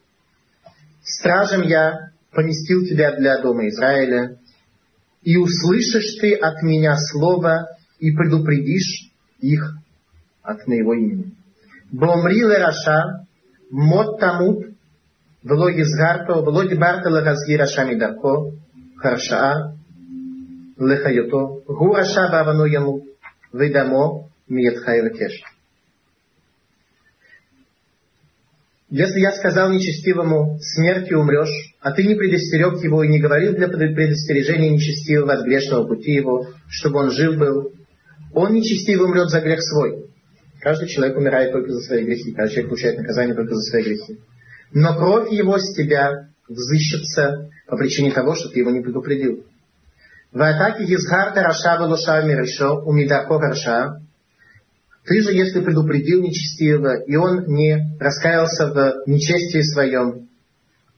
Стражем 1.03 1.61
я 1.61 2.11
поместил 2.31 2.85
тебя 2.85 3.15
для 3.15 3.41
дома 3.41 3.67
Израиля, 3.69 4.37
и 5.23 5.37
услышишь 5.37 6.17
ты 6.19 6.33
от 6.35 6.61
меня 6.61 6.95
слово, 6.97 7.67
и 7.99 8.11
предупредишь 8.11 9.11
их 9.39 9.75
от 10.41 10.67
моего 10.67 10.93
имени. 10.93 11.35
באמרי 11.91 12.43
לרשע, 12.43 13.25
מות 13.71 14.19
תמות, 14.19 14.67
ולא 15.43 15.83
הזהרתו, 15.83 16.41
ולא 16.41 16.75
דברת 16.75 17.09
להזהיר 17.09 17.53
רשע 17.53 17.85
מדרכו, 17.85 18.51
הרשעה, 18.97 19.75
לחיותו, 20.77 21.63
הוא 21.67 21.93
רשע 21.93 22.29
בעונו 22.29 22.65
ימות 22.65 23.05
ודמו, 23.51 24.29
מידך 24.47 24.77
אבקש. 24.79 25.41
Если 28.91 29.19
я 29.19 29.31
сказал 29.33 29.71
нечестивому, 29.71 30.57
смертью 30.61 31.19
умрешь, 31.19 31.75
а 31.79 31.91
ты 31.91 32.03
не 32.03 32.15
предостерег 32.15 32.83
его 32.83 33.03
и 33.03 33.07
не 33.07 33.19
говорил 33.19 33.53
для 33.53 33.67
предостережения 33.67 34.71
нечестивого 34.71 35.33
от 35.33 35.45
грешного 35.45 35.87
пути 35.87 36.11
его, 36.11 36.47
чтобы 36.67 36.99
он 36.99 37.11
жив 37.11 37.37
был, 37.37 37.71
он 38.33 38.53
нечестивый 38.53 39.05
умрет 39.05 39.29
за 39.29 39.41
грех 39.41 39.61
свой. 39.61 40.05
Каждый 40.59 40.87
человек 40.87 41.17
умирает 41.17 41.51
только 41.51 41.71
за 41.71 41.81
свои 41.81 42.03
грехи, 42.03 42.31
каждый 42.31 42.53
человек 42.53 42.69
получает 42.69 42.97
наказание 42.97 43.35
только 43.35 43.53
за 43.53 43.61
свои 43.61 43.83
грехи. 43.83 44.19
Но 44.73 44.95
кровь 44.97 45.31
его 45.31 45.59
с 45.59 45.75
тебя 45.75 46.29
взыщется 46.47 47.49
по 47.67 47.77
причине 47.77 48.11
того, 48.11 48.33
что 48.33 48.49
ты 48.49 48.59
его 48.59 48.71
не 48.71 48.81
предупредил. 48.81 49.45
ואתה 50.31 50.41
כי 50.41 50.83
הזהרת 50.85 51.41
רשע 51.41 51.77
ולא 51.79 52.01
שב 52.01 52.23
מרשעו 52.23 52.81
ומדרכו 52.85 53.37
הרשעה 53.37 54.01
ты 55.05 55.21
же, 55.21 55.31
если 55.33 55.61
предупредил 55.61 56.21
нечестивого, 56.21 57.01
и 57.01 57.15
он 57.15 57.45
не 57.47 57.97
раскаялся 57.99 58.67
в 58.67 59.07
нечестии 59.07 59.61
своем, 59.61 60.29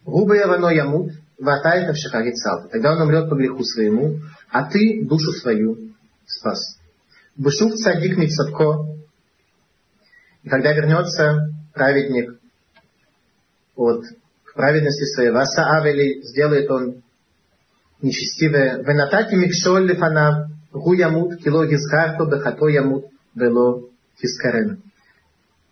губы 0.06 0.38
Явано 0.38 0.68
Ямут, 0.68 1.14
ватает 1.40 1.96
в 1.96 2.00
шахарит 2.00 2.36
Тогда 2.72 2.94
он 2.94 3.02
умрет 3.02 3.30
по 3.30 3.36
греху 3.36 3.64
своему, 3.64 4.20
а 4.50 4.70
ты 4.70 5.06
душу 5.06 5.32
свою 5.32 5.78
спас. 6.26 6.78
Бышув 7.36 7.74
цадик 7.76 8.18
Мицатко, 8.18 8.86
и 10.44 10.50
когда 10.50 10.74
вернется 10.74 11.50
праведник 11.74 12.40
от 13.76 14.04
праведности 14.54 15.06
своей, 15.06 15.32
васа 15.32 15.78
авели, 15.78 16.22
сделает 16.24 16.70
он 16.70 17.04
нечестивое, 18.02 18.84
венатати 18.84 19.36
микшоль 19.36 19.88
лифанав, 19.88 20.50
гу 20.72 20.94
ямут, 20.94 21.42
кило 21.42 21.66
гизгарто, 21.66 22.26
бехато 22.26 22.68
ямут, 22.68 23.06
бело 23.36 23.91
хискарен. 24.22 24.82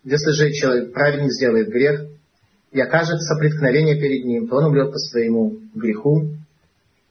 Если 0.04 0.32
же 0.32 0.52
человек 0.52 0.92
праведник 0.92 1.30
сделает 1.32 1.68
грех 1.68 2.06
и 2.72 2.80
окажется 2.80 3.36
преткновение 3.38 4.00
перед 4.00 4.24
ним, 4.24 4.48
то 4.48 4.56
он 4.56 4.66
умрет 4.66 4.92
по 4.92 4.98
своему 4.98 5.58
греху, 5.74 6.30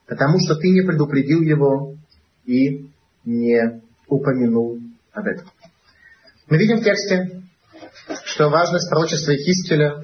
потому 0.08 0.39
что 0.39 0.55
ты 0.55 0.69
не 0.69 0.81
предупредил 0.81 1.41
его 1.41 1.96
и 2.46 2.89
не 3.25 3.81
упомянул 4.08 4.79
об 5.13 5.27
этом. 5.27 5.48
Мы 6.48 6.58
видим 6.58 6.79
в 6.79 6.84
тексте, 6.84 7.43
что 8.24 8.50
важность 8.50 8.89
пророчества 8.89 9.36
Хискеля 9.36 10.03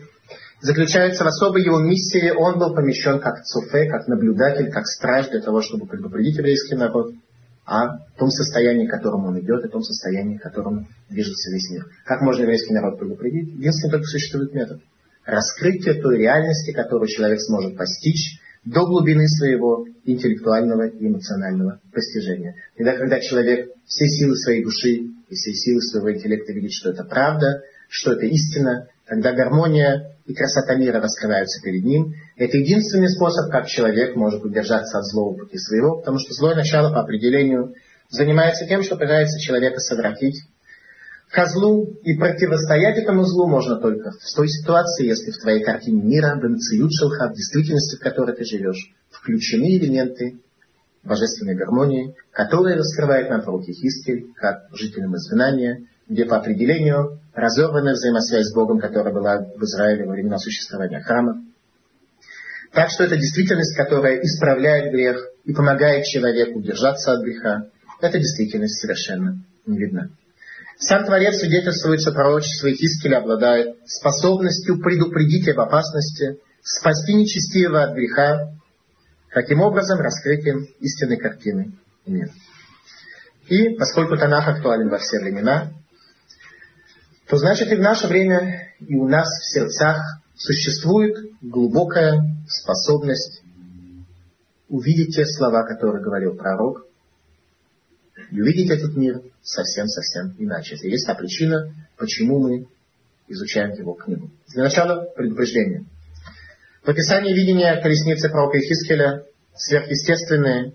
заключается 0.62 1.24
в 1.24 1.28
особой 1.28 1.64
его 1.64 1.80
миссии. 1.80 2.30
Он 2.30 2.60
был 2.60 2.76
помещен 2.76 3.20
как 3.20 3.44
цуфе, 3.44 3.90
как 3.90 4.08
наблюдатель, 4.08 4.72
как 4.72 4.86
страж 4.86 5.30
для 5.30 5.42
того, 5.42 5.62
чтобы 5.62 5.88
предупредить 5.88 6.38
еврейский 6.38 6.76
народ 6.76 7.14
о 7.66 7.98
том 8.18 8.30
состоянии, 8.30 8.88
к 8.88 8.92
которому 8.92 9.28
он 9.28 9.40
идет, 9.40 9.66
и 9.66 9.70
том 9.70 9.82
состоянии, 9.82 10.38
к 10.38 10.44
которому 10.44 10.88
движется 11.10 11.52
весь 11.52 11.70
мир. 11.72 11.86
Как 12.06 12.22
можно 12.22 12.44
еврейский 12.44 12.74
народ 12.74 13.00
предупредить? 13.00 13.50
Единственный 13.50 13.92
только 13.92 14.06
существует 14.06 14.54
метод. 14.54 14.82
Раскрытие 15.26 15.96
той 15.96 16.20
реальности, 16.20 16.72
которую 16.72 17.08
человек 17.08 17.42
сможет 17.42 17.76
постичь 17.76 18.40
до 18.66 18.86
глубины 18.86 19.28
своего 19.28 19.88
интеллектуального 20.06 20.88
и 20.88 21.08
эмоционального 21.08 21.80
постижения. 21.92 22.56
Тогда, 22.78 22.98
когда 22.98 23.20
человек 23.20 23.72
все 23.86 24.06
силы 24.08 24.36
своей 24.36 24.64
души 24.64 24.90
и 25.30 25.34
все 25.34 25.54
силы 25.54 25.82
своего 25.82 26.14
интеллекта 26.14 26.54
видит, 26.54 26.72
что 26.72 26.92
это 26.92 27.04
правда, 27.04 27.64
что 27.90 28.14
это 28.14 28.26
истина, 28.26 28.88
когда 29.06 29.34
гармония 29.34 30.15
и 30.26 30.34
красота 30.34 30.76
мира 30.76 31.00
раскрываются 31.00 31.62
перед 31.62 31.84
ним, 31.84 32.14
это 32.36 32.58
единственный 32.58 33.10
способ, 33.10 33.52
как 33.52 33.68
человек 33.68 34.16
может 34.16 34.44
удержаться 34.44 34.98
от 34.98 35.06
злого 35.06 35.38
пути 35.38 35.58
своего, 35.58 35.98
потому 35.98 36.18
что 36.20 36.34
злое 36.34 36.56
начало 36.56 36.92
по 36.92 37.02
определению 37.02 37.76
занимается 38.10 38.66
тем, 38.66 38.82
что 38.82 38.96
пытается 38.96 39.40
человека 39.40 39.80
совратить. 39.80 40.44
Козлу 41.32 41.86
и 42.04 42.18
противостоять 42.18 42.98
этому 42.98 43.24
злу 43.24 43.48
можно 43.48 43.78
только 43.78 44.12
в 44.12 44.36
той 44.36 44.48
ситуации, 44.48 45.08
если 45.08 45.32
в 45.32 45.42
твоей 45.42 45.64
картине 45.64 46.02
мира, 46.02 46.40
бенциют 46.42 46.92
шелха, 46.94 47.30
в 47.30 47.36
действительности, 47.36 47.98
в 47.98 48.00
которой 48.00 48.36
ты 48.36 48.46
живешь, 48.46 48.94
включены 49.10 49.78
элементы 49.78 50.40
божественной 51.04 51.56
гармонии, 51.56 52.16
которые 52.32 52.78
раскрывает 52.78 53.30
нам 53.30 53.42
пророк 53.42 53.66
Хискель, 53.66 54.34
как 54.36 54.68
жителям 54.74 55.16
изгнания, 55.16 55.86
где 56.08 56.26
по 56.26 56.38
определению 56.38 57.20
разорвана 57.36 57.92
взаимосвязь 57.92 58.48
с 58.48 58.54
Богом, 58.54 58.80
которая 58.80 59.14
была 59.14 59.38
в 59.40 59.64
Израиле 59.64 60.06
во 60.06 60.14
времена 60.14 60.38
существования 60.38 61.02
храма. 61.02 61.44
Так 62.72 62.90
что 62.90 63.04
это 63.04 63.18
действительность, 63.18 63.78
которая 63.78 64.22
исправляет 64.22 64.92
грех 64.92 65.18
и 65.44 65.54
помогает 65.54 66.06
человеку 66.06 66.62
держаться 66.62 67.14
от 67.14 67.24
греха. 67.24 67.68
Эта 68.02 68.20
действительность 68.20 68.80
совершенно 68.80 69.44
не 69.66 69.78
видна. 69.78 70.10
Сам 70.78 71.06
Творец 71.06 71.38
свидетельствует, 71.40 72.02
что 72.02 72.12
пророчество 72.12 72.72
Ихискеля 72.72 73.20
обладает 73.20 73.78
способностью 73.86 74.80
предупредить 74.80 75.48
об 75.50 75.62
опасности, 75.62 76.40
спасти 76.62 77.14
нечестивого 77.14 77.84
от 77.84 77.96
греха, 77.96 78.52
таким 79.34 79.62
образом 79.62 80.00
раскрытием 80.00 80.68
истинной 80.80 81.18
картины 81.18 81.74
мира. 82.06 82.32
И 83.48 83.70
поскольку 83.76 84.18
Танах 84.18 84.48
актуален 84.48 84.90
во 84.90 84.98
все 84.98 85.20
времена, 85.20 85.72
то 87.28 87.38
значит 87.38 87.72
и 87.72 87.76
в 87.76 87.82
наше 87.82 88.08
время, 88.08 88.74
и 88.80 88.96
у 88.96 89.08
нас 89.08 89.28
в 89.28 89.54
сердцах 89.54 90.22
существует 90.36 91.18
глубокая 91.42 92.22
способность 92.48 93.42
увидеть 94.70 95.16
те 95.16 95.26
слова, 95.26 95.64
которые 95.64 96.04
говорил 96.04 96.36
пророк, 96.36 96.86
и 98.32 98.42
увидеть 98.42 98.70
этот 98.70 98.96
мир 98.96 99.22
совсем-совсем 99.42 100.36
иначе. 100.38 100.76
Это 100.76 100.88
есть 100.88 101.06
та 101.06 101.16
причина, 101.16 101.74
почему 101.98 102.40
мы 102.40 102.68
изучаем 103.28 103.72
его 103.72 103.94
книгу. 103.94 104.32
Для 104.54 104.64
начала 104.64 105.06
предупреждение. 105.16 105.86
В 106.84 106.90
описании 106.90 107.34
видения 107.34 107.82
колесницы 107.82 108.30
пророка 108.30 108.60
Ихискеля 108.60 109.24
сверхъестественные, 109.56 110.74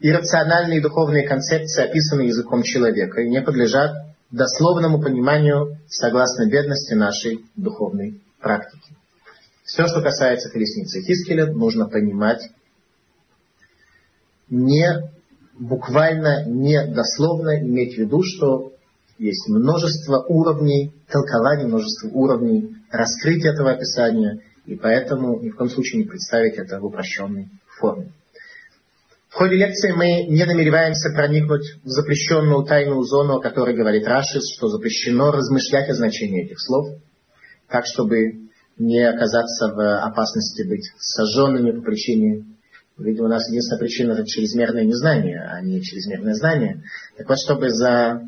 иррациональные 0.00 0.80
духовные 0.80 1.28
концепции, 1.28 1.84
описанные 1.84 2.28
языком 2.28 2.62
человека, 2.62 3.20
и 3.20 3.28
не 3.28 3.42
подлежат 3.42 4.11
дословному 4.32 5.00
пониманию 5.00 5.78
согласно 5.88 6.48
бедности 6.48 6.94
нашей 6.94 7.44
духовной 7.54 8.20
практики. 8.40 8.96
Все, 9.64 9.86
что 9.86 10.02
касается 10.02 10.50
колесницы 10.50 11.00
Хискеля, 11.02 11.52
нужно 11.52 11.88
понимать 11.88 12.50
не 14.48 15.10
буквально, 15.58 16.44
не 16.46 16.84
дословно, 16.86 17.60
иметь 17.60 17.94
в 17.94 17.98
виду, 17.98 18.22
что 18.22 18.72
есть 19.18 19.48
множество 19.48 20.24
уровней 20.28 20.92
толкования, 21.08 21.66
множество 21.66 22.08
уровней 22.08 22.76
раскрытия 22.90 23.52
этого 23.52 23.70
описания, 23.70 24.40
и 24.66 24.74
поэтому 24.74 25.40
ни 25.40 25.50
в 25.50 25.56
коем 25.56 25.70
случае 25.70 26.02
не 26.02 26.08
представить 26.08 26.54
это 26.54 26.80
в 26.80 26.86
упрощенной 26.86 27.48
форме. 27.78 28.12
В 29.32 29.34
ходе 29.34 29.56
лекции 29.56 29.92
мы 29.92 30.26
не 30.28 30.44
намереваемся 30.44 31.08
проникнуть 31.14 31.80
в 31.82 31.88
запрещенную 31.88 32.64
тайную 32.64 33.02
зону, 33.02 33.36
о 33.36 33.40
которой 33.40 33.74
говорит 33.74 34.06
Рашис, 34.06 34.54
что 34.54 34.68
запрещено 34.68 35.30
размышлять 35.30 35.88
о 35.88 35.94
значении 35.94 36.44
этих 36.44 36.60
слов, 36.60 36.98
так, 37.66 37.86
чтобы 37.86 38.50
не 38.76 39.00
оказаться 39.08 39.68
в 39.68 40.04
опасности 40.04 40.68
быть 40.68 40.84
сожженными 40.98 41.70
по 41.72 41.80
причине 41.80 42.44
Видимо, 42.98 43.24
у 43.24 43.30
нас 43.30 43.48
единственная 43.48 43.80
причина 43.80 44.12
это 44.12 44.26
чрезмерное 44.26 44.84
незнание, 44.84 45.40
а 45.40 45.62
не 45.62 45.80
чрезмерное 45.80 46.34
знание. 46.34 46.82
Так 47.16 47.26
вот, 47.26 47.38
чтобы 47.38 47.70
за 47.70 48.20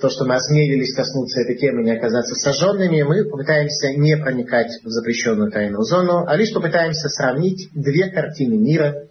то, 0.00 0.08
что 0.08 0.24
мы 0.24 0.36
осмелились 0.36 0.94
коснуться 0.96 1.42
этой 1.42 1.58
темы, 1.58 1.82
не 1.84 1.92
оказаться 1.92 2.34
сожженными, 2.34 3.02
мы 3.02 3.28
попытаемся 3.28 3.92
не 3.92 4.16
проникать 4.16 4.72
в 4.82 4.88
запрещенную 4.88 5.52
тайную 5.52 5.82
зону, 5.82 6.24
а 6.26 6.34
лишь 6.34 6.52
попытаемся 6.52 7.08
сравнить 7.10 7.68
две 7.74 8.10
картины 8.10 8.56
мира, 8.56 9.08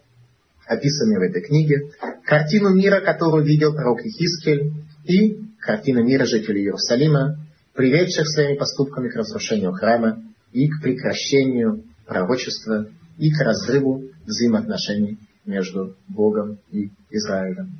описанные 0.67 1.19
в 1.19 1.21
этой 1.21 1.41
книге. 1.41 1.91
Картину 2.25 2.73
мира, 2.73 2.99
которую 3.01 3.45
видел 3.45 3.73
пророк 3.73 4.01
Ихискель, 4.01 4.73
и 5.05 5.39
картину 5.59 6.03
мира 6.03 6.25
жителей 6.25 6.63
Иерусалима, 6.63 7.37
приведших 7.73 8.27
своими 8.27 8.57
поступками 8.57 9.09
к 9.09 9.15
разрушению 9.15 9.71
храма 9.71 10.21
и 10.51 10.67
к 10.67 10.81
прекращению 10.81 11.83
пророчества 12.05 12.87
и 13.17 13.31
к 13.31 13.39
разрыву 13.39 14.03
взаимоотношений 14.25 15.17
между 15.45 15.95
Богом 16.07 16.59
и 16.71 16.89
Израилем. 17.09 17.71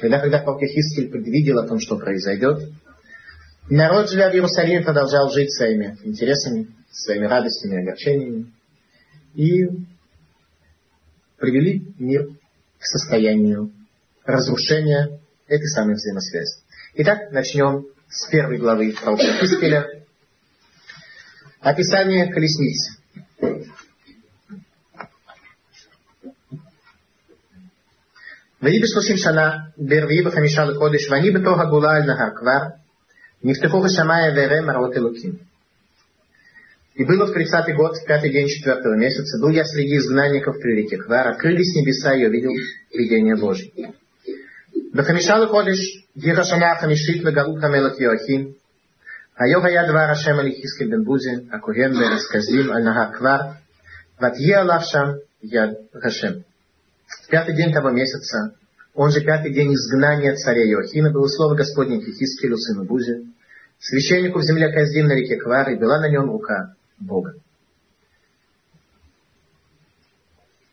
Тогда, 0.00 0.20
когда 0.20 0.38
пророк 0.40 0.62
Ихискель 0.62 1.10
предвидел 1.10 1.58
о 1.58 1.66
том, 1.66 1.80
что 1.80 1.96
произойдет, 1.96 2.70
народ, 3.70 4.10
живя 4.10 4.30
в 4.30 4.34
Иерусалиме, 4.34 4.82
продолжал 4.82 5.30
жить 5.32 5.52
своими 5.52 5.96
интересами, 6.04 6.68
своими 6.90 7.26
радостями 7.26 7.74
и 7.74 7.82
огорчениями. 7.82 8.52
И 9.34 9.68
привели 11.37 11.83
мир 11.97 12.27
к 12.79 12.85
состоянию 12.85 13.71
разрушения 14.25 15.19
этой 15.47 15.67
самой 15.67 15.95
взаимосвязи. 15.95 16.55
Итак, 16.95 17.31
начнем 17.31 17.85
с 18.09 18.29
первой 18.29 18.57
главы 18.57 18.93
пророка 18.93 19.23
Хискеля. 19.39 19.87
Описание 21.59 22.31
колесницы. 22.31 23.01
ויהי 28.61 28.79
בשלושים 28.79 29.17
שנה, 29.17 29.51
ברביעי 29.77 30.21
בחמישה 30.21 30.65
לחודש, 30.65 31.11
ואני 31.11 31.31
בתור 31.31 31.61
הגולה 31.61 31.95
על 31.95 32.03
נהר 32.03 32.29
כבר, 32.35 32.75
נפתחו 33.43 33.81
בשמיים 33.81 34.33
ואראה 34.35 34.61
מראות 34.61 34.93
אלוקים. 34.97 35.51
И 36.96 37.04
было 37.04 37.26
в 37.26 37.32
тридцатый 37.34 37.74
год, 37.74 37.94
в 37.94 38.06
пятый 38.06 38.30
день 38.32 38.48
четвертого 38.48 38.96
месяца, 38.96 39.38
был 39.38 39.50
я 39.50 39.64
среди 39.64 39.98
изгнанников 39.98 40.56
великих. 40.64 41.06
Вера, 41.06 41.32
открылись 41.32 41.74
небеса, 41.76 42.14
и 42.14 42.20
я 42.20 42.28
увидел 42.28 42.50
видение 42.90 43.36
Божье. 43.36 43.70
Бахамишалу 44.94 45.46
ходишь, 45.48 46.06
Гирашана 46.14 46.74
Хамишит, 46.76 47.22
Вегалу 47.22 47.60
Хамелот 47.60 48.00
Йоахим, 48.00 48.56
Айо 49.34 49.60
Гая 49.60 49.86
Двар 49.86 50.10
Ашем 50.10 50.38
Алихиски 50.38 50.84
Бенбузи, 50.84 51.46
Акуген 51.50 51.92
Берес 51.92 52.26
Казим, 52.28 52.72
Альнага 52.72 53.12
Квар, 53.12 53.58
Ватье 54.18 54.56
Алавшам, 54.56 55.16
Яд 55.42 55.76
Хашем. 55.92 56.44
В 57.06 57.28
пятый 57.28 57.54
день 57.54 57.74
того 57.74 57.90
месяца, 57.90 58.54
он 58.94 59.10
же 59.10 59.20
пятый 59.20 59.52
день 59.52 59.74
изгнания 59.74 60.34
царя 60.34 60.64
Йохима 60.64 61.10
было 61.10 61.28
слово 61.28 61.56
Господне 61.56 62.00
к 62.00 62.06
Хискелю, 62.06 62.56
сыну 62.56 62.84
Бузи, 62.84 63.26
священнику 63.78 64.38
в 64.38 64.44
земле 64.44 64.72
Каздим 64.72 65.08
на 65.08 65.12
реке 65.12 65.36
Квар, 65.36 65.68
и 65.68 65.76
была 65.76 66.00
на 66.00 66.08
нем 66.08 66.30
рука, 66.30 66.72
Бога. 66.98 67.34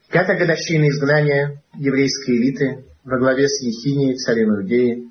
Пятая 0.09 0.37
годовщина 0.37 0.89
изгнания 0.89 1.61
еврейской 1.73 2.37
элиты 2.37 2.85
во 3.03 3.17
главе 3.17 3.47
с 3.47 3.61
Ехинией, 3.61 4.15
царем 4.15 4.55
Иудеи, 4.55 5.09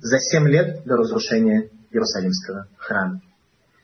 за 0.00 0.18
семь 0.18 0.48
лет 0.48 0.82
до 0.84 0.96
разрушения 0.96 1.68
Иерусалимского 1.90 2.66
храма. 2.76 3.20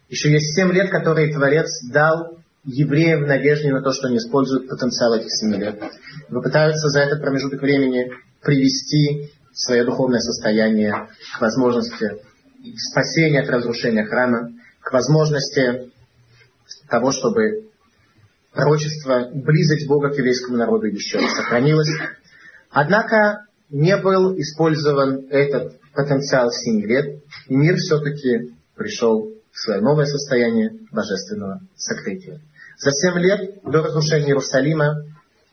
Еще 0.08 0.30
есть 0.30 0.54
семь 0.54 0.72
лет, 0.72 0.90
которые 0.90 1.32
Творец 1.32 1.68
дал 1.90 2.38
евреям 2.64 3.24
в 3.24 3.26
надежде 3.28 3.72
на 3.72 3.80
то, 3.80 3.92
что 3.92 4.08
они 4.08 4.18
используют 4.18 4.68
потенциал 4.68 5.14
этих 5.14 5.30
семи 5.30 5.56
лет. 5.56 5.80
Но 6.28 6.42
пытаются 6.42 6.88
за 6.88 7.00
этот 7.00 7.20
промежуток 7.20 7.60
времени 7.60 8.10
привести 8.42 9.30
свое 9.52 9.84
духовное 9.84 10.20
состояние 10.20 11.08
к 11.36 11.40
возможности 11.40 12.18
спасения 12.76 13.40
от 13.40 13.48
разрушения 13.48 14.04
храма, 14.04 14.52
к 14.80 14.92
возможности 14.92 15.90
того, 16.88 17.12
чтобы 17.12 17.66
пророчество, 18.52 19.30
близость 19.32 19.86
Бога 19.86 20.10
к 20.10 20.16
еврейскому 20.16 20.56
народу 20.56 20.86
еще 20.86 21.18
сохранилось. 21.18 21.90
Однако 22.70 23.46
не 23.70 23.96
был 23.96 24.38
использован 24.38 25.26
этот 25.30 25.78
потенциал 25.92 26.50
семи 26.50 26.86
лет, 26.86 27.22
и 27.48 27.56
мир 27.56 27.76
все-таки 27.76 28.54
пришел 28.74 29.32
в 29.52 29.58
свое 29.58 29.80
новое 29.80 30.06
состояние 30.06 30.70
божественного 30.92 31.60
сокрытия. 31.76 32.40
За 32.78 32.92
семь 32.92 33.18
лет 33.18 33.62
до 33.64 33.82
разрушения 33.82 34.28
Иерусалима 34.28 35.04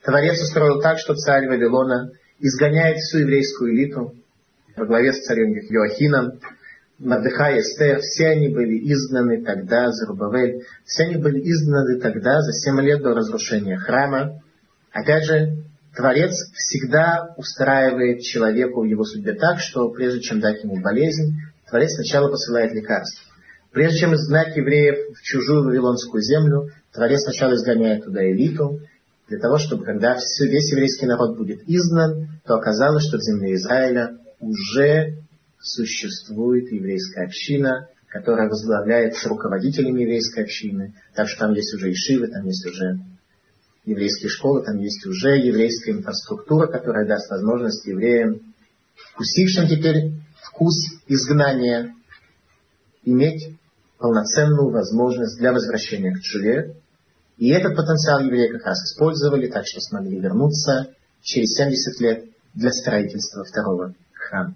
Творец 0.03 0.41
устроил 0.41 0.81
так, 0.81 0.99
что 0.99 1.15
царь 1.15 1.47
Вавилона 1.47 2.11
изгоняет 2.39 2.97
всю 2.97 3.19
еврейскую 3.19 3.73
элиту 3.73 4.13
во 4.75 4.85
главе 4.85 5.13
с 5.13 5.21
царем 5.25 5.53
Йоахином, 5.53 6.39
Мардыхай, 7.03 7.59
Эстер, 7.59 7.99
все 7.99 8.27
они 8.29 8.47
были 8.47 8.79
изгнаны 8.91 9.43
тогда, 9.43 9.91
Зарубавель, 9.91 10.63
все 10.85 11.03
они 11.03 11.17
были 11.17 11.39
изгнаны 11.39 11.99
тогда, 11.99 12.39
за 12.41 12.53
семь 12.53 12.79
лет 12.79 13.01
до 13.01 13.13
разрушения 13.13 13.77
храма. 13.77 14.41
Опять 14.91 15.25
же, 15.25 15.63
Творец 15.95 16.31
всегда 16.53 17.33
устраивает 17.35 18.21
человеку 18.21 18.81
в 18.81 18.85
его 18.85 19.03
судьбе 19.03 19.33
так, 19.33 19.59
что 19.59 19.89
прежде 19.89 20.21
чем 20.21 20.39
дать 20.39 20.63
ему 20.63 20.81
болезнь, 20.81 21.35
Творец 21.69 21.93
сначала 21.95 22.29
посылает 22.29 22.71
лекарство. 22.73 23.21
Прежде 23.73 23.99
чем 23.99 24.15
изгнать 24.15 24.55
евреев 24.55 25.17
в 25.17 25.21
чужую 25.23 25.65
Вавилонскую 25.65 26.21
землю, 26.21 26.69
Творец 26.93 27.21
сначала 27.23 27.53
изгоняет 27.55 28.05
туда 28.05 28.23
элиту, 28.23 28.79
для 29.27 29.39
того, 29.39 29.57
чтобы 29.57 29.83
когда 29.83 30.15
весь 30.15 30.71
еврейский 30.71 31.05
народ 31.05 31.37
будет 31.37 31.63
изгнан, 31.67 32.39
то 32.45 32.55
оказалось, 32.55 33.07
что 33.07 33.17
в 33.17 33.21
земле 33.21 33.55
Израиля 33.55 34.17
уже 34.39 35.22
существует 35.63 36.71
еврейская 36.71 37.25
община, 37.25 37.87
которая 38.07 38.49
возглавляется 38.49 39.29
руководителями 39.29 40.01
еврейской 40.01 40.43
общины. 40.43 40.93
Так 41.15 41.27
что 41.27 41.39
там 41.39 41.53
есть 41.53 41.73
уже 41.73 41.91
ишивы, 41.91 42.27
там 42.27 42.45
есть 42.45 42.65
уже 42.65 42.99
еврейские 43.85 44.29
школы, 44.29 44.63
там 44.63 44.77
есть 44.77 45.05
уже 45.05 45.37
еврейская 45.37 45.91
инфраструктура, 45.93 46.67
которая 46.67 47.07
даст 47.07 47.29
возможность 47.31 47.85
евреям, 47.87 48.53
вкусившим 49.13 49.67
теперь 49.67 50.11
вкус 50.35 50.75
изгнания, 51.07 51.95
иметь 53.03 53.57
полноценную 53.97 54.69
возможность 54.69 55.39
для 55.39 55.53
возвращения 55.53 56.13
к 56.13 56.21
Чуве. 56.21 56.75
И 57.37 57.49
этот 57.49 57.75
потенциал 57.75 58.21
евреи 58.21 58.51
как 58.51 58.65
раз 58.65 58.83
использовали, 58.83 59.47
так 59.47 59.65
что 59.65 59.79
смогли 59.79 60.19
вернуться 60.19 60.93
через 61.21 61.55
70 61.55 62.01
лет 62.01 62.25
для 62.53 62.71
строительства 62.71 63.43
второго 63.43 63.95
храма. 64.13 64.53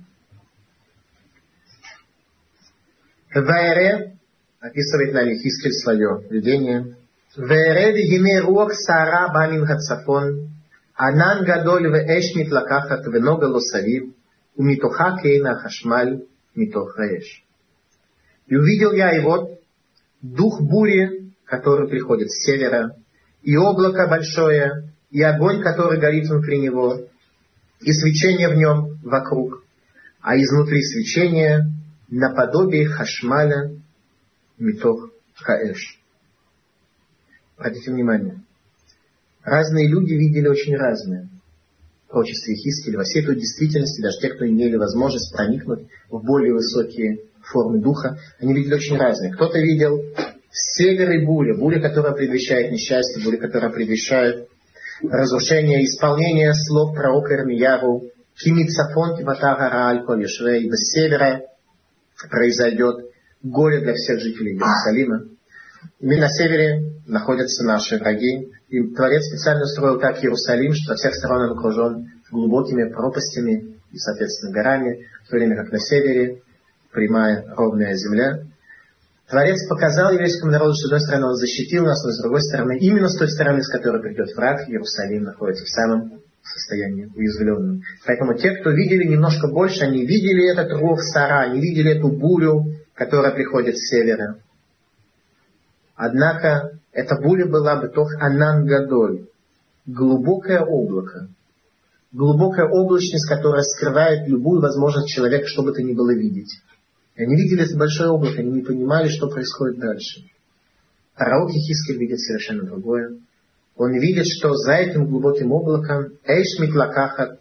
Вайре 3.42 4.18
описывает 4.60 5.14
нам 5.14 5.28
Ефискель 5.28 5.74
свое 5.74 6.24
видение. 6.30 6.98
Вайре 7.36 7.92
вегине 7.92 8.40
рух 8.40 8.74
сара 8.74 9.32
бамин 9.34 9.66
хацафон, 9.66 10.50
анан 10.96 11.44
гадоль 11.46 11.88
веэш 11.88 12.36
митлакахат 12.36 13.06
венога 13.08 13.46
лосавив, 13.46 14.14
умитоха 14.56 15.18
кейна 15.22 15.56
хашмаль 15.56 16.24
митох 16.56 16.98
раэш. 16.98 17.44
И 18.48 18.56
увидел 18.56 18.94
я 18.94 19.12
его, 19.12 19.60
дух 20.22 20.62
бури, 20.62 21.34
который 21.46 21.88
приходит 21.88 22.32
с 22.32 22.44
севера, 22.44 22.96
и 23.44 23.56
облако 23.56 24.08
большое, 24.08 24.94
и 25.12 25.22
огонь, 25.22 25.62
который 25.62 26.00
горит 26.00 26.28
внутри 26.28 26.60
него, 26.60 27.08
и 27.82 27.92
свечение 27.92 28.50
в 28.50 28.56
нем 28.56 28.98
вокруг, 29.04 29.64
а 30.22 30.36
изнутри 30.38 30.82
свечение, 30.82 31.77
наподобие 32.10 32.88
хашмаля 32.88 33.72
митох 34.58 35.12
хаэш. 35.36 36.00
Обратите 37.58 37.92
внимание. 37.92 38.42
Разные 39.44 39.88
люди 39.88 40.14
видели 40.14 40.48
очень 40.48 40.76
разное. 40.76 41.30
В 42.06 42.10
пророчестве 42.10 42.56
Хискеля, 42.56 42.98
во 42.98 43.04
всей 43.04 43.26
той 43.26 43.36
действительности, 43.36 44.02
даже 44.02 44.20
те, 44.20 44.30
кто 44.30 44.48
имели 44.48 44.76
возможность 44.76 45.34
проникнуть 45.34 45.88
в 46.10 46.24
более 46.24 46.54
высокие 46.54 47.20
формы 47.42 47.80
духа, 47.80 48.18
они 48.40 48.54
видели 48.54 48.76
очень 48.76 48.98
разные. 48.98 49.34
Кто-то 49.34 49.60
видел 49.60 50.04
север 50.52 51.12
и 51.12 51.26
буря, 51.26 51.56
буря, 51.58 51.82
которая 51.82 52.14
предвещает 52.14 52.72
несчастье, 52.72 53.24
буря, 53.24 53.38
которая 53.38 53.72
предвещает 53.72 54.48
разрушение, 55.02 55.84
исполнение 55.86 56.54
слов 56.54 56.96
пророка 56.96 57.36
Ирмияру, 57.36 58.04
Кимицафон 58.36 59.18
Тиватагара 59.18 59.88
Аль 59.88 60.06
Колешвей, 60.06 60.70
с 60.72 60.92
севера 60.92 61.42
произойдет 62.30 63.06
горе 63.44 63.82
для 63.82 63.94
всех 63.94 64.20
жителей 64.20 64.54
Иерусалима. 64.54 65.26
Именно 66.00 66.22
на 66.22 66.30
севере 66.30 66.94
находятся 67.06 67.64
наши 67.64 67.98
враги. 67.98 68.52
И 68.70 68.84
Творец 68.96 69.24
специально 69.26 69.64
устроил 69.64 70.00
так 70.00 70.24
Иерусалим, 70.24 70.74
что 70.74 70.94
со 70.94 70.96
всех 70.96 71.16
сторон 71.16 71.44
он 71.44 71.58
окружен 71.58 72.12
глубокими 72.32 72.92
пропастями 72.92 73.78
и, 73.92 73.98
соответственно, 73.98 74.52
горами, 74.52 75.06
в 75.26 75.30
то 75.30 75.38
время 75.38 75.56
как 75.56 75.72
на 75.72 75.80
севере 75.80 76.42
прямая 76.92 77.46
ровная 77.56 77.96
земля. 77.96 78.44
Творец 79.30 79.68
показал 79.68 80.12
еврейскому 80.12 80.52
народу, 80.52 80.74
с 80.74 80.86
одной 80.86 81.02
стороны 81.02 81.28
он 81.28 81.36
защитил 81.36 81.86
нас, 81.86 82.04
но 82.04 82.12
с 82.12 82.22
другой 82.22 82.42
стороны, 82.42 82.78
именно 82.80 83.10
с 83.10 83.18
той 83.18 83.30
стороны, 83.30 83.62
с 83.62 83.70
которой 83.70 84.02
придет 84.02 84.34
враг, 84.36 84.68
Иерусалим 84.68 85.24
находится 85.24 85.66
в 85.66 85.70
самом 85.70 86.22
состоянии 86.48 87.10
уязвленном. 87.16 87.82
Поэтому 88.06 88.36
те, 88.36 88.52
кто 88.52 88.72
видели 88.72 89.06
немножко 89.06 89.48
больше, 89.48 89.84
они 89.84 90.06
видели 90.06 90.52
этот 90.52 90.72
ров 90.72 91.00
Сара, 91.02 91.42
они 91.42 91.60
видели 91.60 91.98
эту 91.98 92.10
бурю, 92.10 92.66
которая 92.94 93.34
приходит 93.34 93.78
с 93.78 93.90
севера. 93.90 94.40
Однако 95.96 96.80
эта 96.92 97.16
буря 97.22 97.48
была 97.48 97.76
бы 97.80 97.90
тох 97.90 98.10
Анан 98.20 98.66
Гадоль, 98.66 99.28
глубокое 99.86 100.62
облако, 100.62 101.30
глубокая 102.12 102.68
облачность, 102.68 103.28
которая 103.28 103.64
скрывает 103.64 104.28
любую 104.28 104.62
возможность 104.62 105.10
человека, 105.10 105.48
что 105.48 105.64
бы 105.64 105.74
то 105.74 105.82
ни 105.82 105.94
было 105.94 106.14
видеть. 106.14 106.62
И 107.16 107.24
они 107.24 107.36
видели 107.36 107.66
это 107.66 107.78
большое 107.78 108.10
облако, 108.10 108.40
они 108.40 108.52
не 108.52 108.62
понимали, 108.62 109.10
что 109.10 109.30
происходит 109.30 109.80
дальше. 109.80 110.22
Пророк 111.16 111.50
Хискель 111.52 112.00
видит 112.00 112.20
совершенно 112.20 112.64
другое. 112.64 113.18
Он 113.78 113.94
видит, 113.94 114.26
что 114.26 114.54
за 114.54 114.74
этим 114.74 115.08
глубоким 115.08 115.52
облаком 115.52 116.14
Эйш 116.26 116.60
Митлакахат 116.60 117.40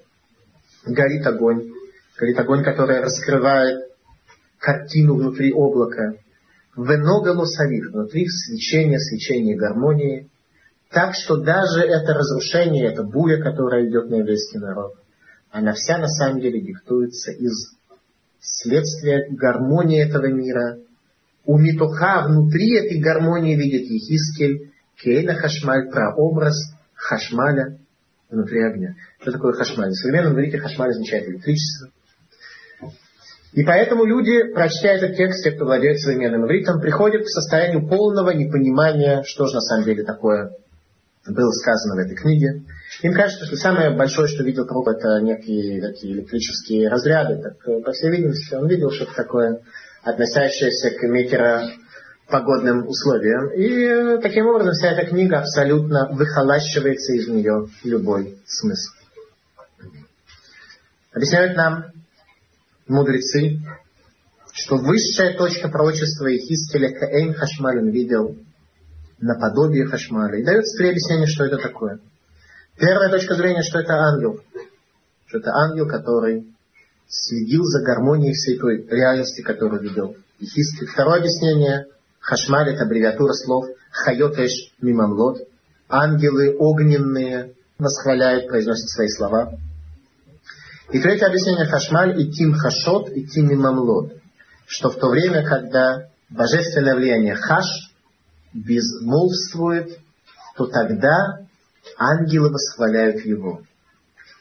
горит 0.84 1.26
огонь. 1.26 1.72
Горит 2.18 2.38
огонь, 2.38 2.62
который 2.62 3.00
раскрывает 3.00 3.90
картину 4.58 5.14
внутри 5.14 5.52
облака. 5.52 6.14
Венога 6.76 7.30
лосавив, 7.30 7.90
внутри 7.90 8.26
свечения, 8.28 8.98
свечения 8.98 9.56
гармонии. 9.56 10.28
Так 10.90 11.14
что 11.14 11.38
даже 11.38 11.80
это 11.80 12.12
разрушение, 12.12 12.92
эта 12.92 13.02
буря, 13.02 13.42
которая 13.42 13.88
идет 13.88 14.10
на 14.10 14.16
еврейский 14.16 14.58
народ, 14.58 14.94
она 15.50 15.72
вся 15.72 15.98
на 15.98 16.06
самом 16.06 16.40
деле 16.40 16.60
диктуется 16.60 17.32
из 17.32 17.74
следствия 18.40 19.26
гармонии 19.30 20.04
этого 20.04 20.26
мира. 20.26 20.78
У 21.44 21.58
Митуха 21.58 22.26
внутри 22.28 22.76
этой 22.76 23.00
гармонии 23.00 23.56
видит 23.56 23.90
Ехискель, 23.90 24.65
Кейна 25.02 25.34
Хашмаль, 25.34 25.90
прообраз 25.90 26.54
Хашмаля 26.94 27.78
внутри 28.30 28.62
огня. 28.62 28.94
Что 29.20 29.32
такое 29.32 29.52
Хашмаль? 29.52 29.90
В 29.90 29.94
современном 29.94 30.34
иврите 30.34 30.58
Хашмаль 30.58 30.90
означает 30.90 31.28
электричество. 31.28 31.90
И 33.52 33.64
поэтому 33.64 34.04
люди, 34.04 34.52
прочтя 34.52 34.88
этот 34.88 35.16
текст, 35.16 35.42
те, 35.42 35.52
кто 35.52 35.64
владеет 35.64 35.98
современным 35.98 36.44
ивритом, 36.44 36.80
приходят 36.80 37.22
к 37.22 37.28
состоянию 37.28 37.88
полного 37.88 38.30
непонимания, 38.30 39.22
что 39.24 39.46
же 39.46 39.54
на 39.54 39.60
самом 39.60 39.84
деле 39.84 40.04
такое 40.04 40.52
было 41.26 41.50
сказано 41.50 41.96
в 41.96 42.04
этой 42.04 42.16
книге. 42.16 42.62
Им 43.02 43.12
кажется, 43.14 43.46
что 43.46 43.56
самое 43.56 43.96
большое, 43.96 44.28
что 44.28 44.44
видел 44.44 44.66
Прабху, 44.66 44.90
это 44.90 45.20
некие 45.20 45.80
такие 45.80 46.14
электрические 46.14 46.88
разряды. 46.88 47.42
Так, 47.42 47.84
по 47.84 47.92
всей 47.92 48.10
видимости, 48.10 48.54
он 48.54 48.68
видел 48.68 48.90
что-то 48.90 49.14
такое, 49.14 49.60
относящееся 50.02 50.90
к 50.90 51.02
метеоропогодным 52.26 52.88
условиям. 52.88 53.50
И 53.52 53.84
э, 53.84 54.18
таким 54.20 54.46
образом 54.46 54.72
вся 54.72 54.92
эта 54.92 55.08
книга 55.08 55.38
абсолютно 55.38 56.08
выхолащивается 56.12 57.12
из 57.12 57.28
нее 57.28 57.68
любой 57.84 58.38
смысл. 58.46 58.92
Объясняют 61.12 61.56
нам 61.56 61.84
мудрецы, 62.88 63.60
что 64.52 64.76
высшая 64.76 65.36
точка 65.36 65.68
пророчества 65.68 66.26
Ихискеля 66.26 66.98
Каэйн 66.98 67.34
Хашмаль 67.34 67.78
он 67.78 67.90
видел 67.90 68.36
наподобие 69.18 69.86
Хашмаля. 69.86 70.38
И 70.38 70.44
дается 70.44 70.76
три 70.76 70.90
объяснения, 70.90 71.26
что 71.26 71.44
это 71.44 71.56
такое. 71.58 72.00
Первая 72.78 73.08
точка 73.08 73.34
зрения, 73.34 73.62
что 73.62 73.78
это 73.78 73.94
ангел. 73.94 74.40
Что 75.26 75.38
это 75.38 75.52
ангел, 75.52 75.88
который 75.88 76.54
следил 77.08 77.62
за 77.64 77.82
гармонией 77.82 78.34
всей 78.34 78.58
той 78.58 78.86
реальности, 78.86 79.40
которую 79.40 79.80
видел 79.80 80.16
Ихискель. 80.38 80.86
Второе 80.86 81.20
объяснение. 81.20 81.86
Хашмаль 82.26 82.70
это 82.70 82.82
аббревиатура 82.82 83.32
слов 83.34 83.66
Хайотеш 83.92 84.72
Мимамлот. 84.80 85.46
Ангелы 85.88 86.56
огненные 86.58 87.54
восхваляют, 87.78 88.48
произносят 88.48 88.88
свои 88.88 89.06
слова. 89.06 89.54
И 90.90 90.98
третье 90.98 91.26
объяснение 91.26 91.66
Хашмаль 91.66 92.20
и 92.20 92.28
Тим 92.32 92.54
Хашот 92.54 93.10
и 93.10 93.24
Тим 93.26 93.56
Мамлод, 93.56 94.14
что 94.66 94.90
в 94.90 94.96
то 94.96 95.08
время, 95.08 95.46
когда 95.46 96.08
божественное 96.28 96.96
влияние 96.96 97.36
Хаш 97.36 97.94
безмолвствует, 98.52 99.96
то 100.56 100.66
тогда 100.66 101.46
ангелы 101.96 102.50
восхваляют 102.50 103.24
его. 103.24 103.62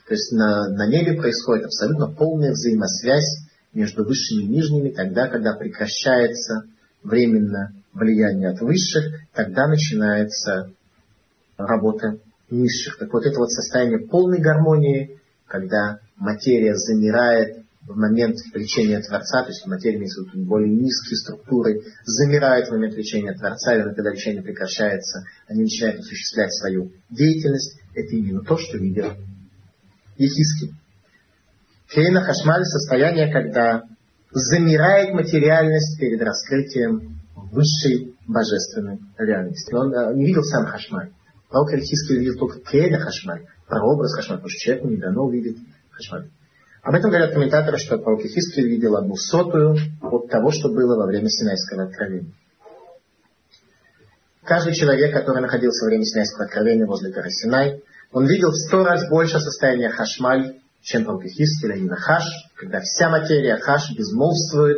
То 0.08 0.14
есть 0.16 0.32
на, 0.32 0.70
на 0.70 0.88
небе 0.88 1.22
происходит 1.22 1.66
абсолютно 1.66 2.08
полная 2.08 2.52
взаимосвязь 2.52 3.46
между 3.74 4.04
высшими 4.04 4.42
и 4.42 4.48
нижними, 4.48 4.90
тогда, 4.90 5.28
когда 5.28 5.54
прекращается 5.54 6.64
временно 7.06 7.72
влияние 7.94 8.50
от 8.50 8.60
высших, 8.60 9.22
тогда 9.34 9.68
начинается 9.68 10.72
работа 11.58 12.18
низших. 12.50 12.98
Так 12.98 13.14
вот 13.14 13.26
это 13.26 13.40
вот 13.40 13.52
состояние 13.52 14.08
полной 14.08 14.40
гармонии, 14.40 15.20
когда 15.48 16.00
материя 16.18 16.76
замирает 16.76 17.64
в 17.88 17.96
момент 17.96 18.38
влечения 18.54 19.00
Творца, 19.02 19.44
то 19.44 19.50
есть 19.50 19.66
материя 19.68 19.98
имеется 19.98 20.24
в 20.24 20.34
виду 20.34 20.46
более 20.46 20.74
низкие 20.76 21.18
структуры, 21.18 21.82
замирает 22.04 22.68
в 22.68 22.72
момент 22.72 22.96
влечения 22.96 23.34
Творца, 23.34 23.76
и 23.76 23.84
когда 23.84 24.12
лечение 24.12 24.42
прекращается, 24.42 25.24
они 25.48 25.62
начинают 25.62 26.00
осуществлять 26.00 26.52
свою 26.54 26.92
деятельность. 27.10 27.80
Это 27.94 28.16
именно 28.16 28.42
то, 28.42 28.58
что 28.58 28.78
видел 28.78 29.14
Ехиски. 30.18 30.74
Кейна 31.90 32.22
Хашмаль– 32.22 32.64
состояние, 32.66 33.32
когда 33.32 33.84
замирает 34.36 35.14
материальность 35.14 35.98
перед 35.98 36.22
раскрытием 36.22 37.22
высшей 37.36 38.16
божественной 38.28 39.00
реальности. 39.18 39.74
Он 39.74 39.94
э, 39.94 40.14
не 40.14 40.26
видел 40.26 40.44
сам 40.44 40.66
Хашмаль. 40.66 41.12
Пророк 41.50 41.72
Ехиски 41.72 42.14
видел 42.14 42.38
только 42.38 42.60
Кейна 42.60 43.00
Хашмаль, 43.00 43.46
прообраз 43.66 44.14
Хашмаль, 44.14 44.40
потому 44.40 44.50
что 44.50 44.60
человеку 44.60 44.88
не 44.90 44.98
дано 44.98 45.24
увидеть 45.24 45.58
Хашмаль. 45.92 46.30
Об 46.84 46.94
этом 46.94 47.12
говорят 47.12 47.34
комментаторы, 47.34 47.78
что 47.78 47.98
пророк 47.98 48.26
Ихискель 48.26 48.68
видел 48.68 48.98
одну 48.98 49.16
сотую 49.16 49.78
от 50.02 50.30
того, 50.30 50.52
что 50.52 50.68
было 50.68 50.98
во 50.98 51.08
время 51.08 51.30
Синайского 51.30 51.84
откровения. 51.84 52.34
Каждый 54.44 54.74
человек, 54.74 55.14
который 55.14 55.42
находился 55.42 55.86
во 55.86 55.90
время 55.90 56.04
Синайского 56.04 56.46
откровения 56.46 56.86
возле 56.86 57.12
горы 57.12 57.32
Синай, 57.32 57.82
он 58.12 58.28
видел 58.28 58.52
в 58.52 58.56
сто 58.56 58.84
раз 58.84 59.10
больше 59.10 59.40
состояния 59.40 59.90
хашмаль, 59.90 60.60
чем 60.86 61.10
а 61.10 61.14
именно 61.76 61.96
хаш, 61.96 62.24
когда 62.56 62.80
вся 62.80 63.10
материя 63.10 63.58
хаш 63.58 63.92
безмолвствует, 63.98 64.78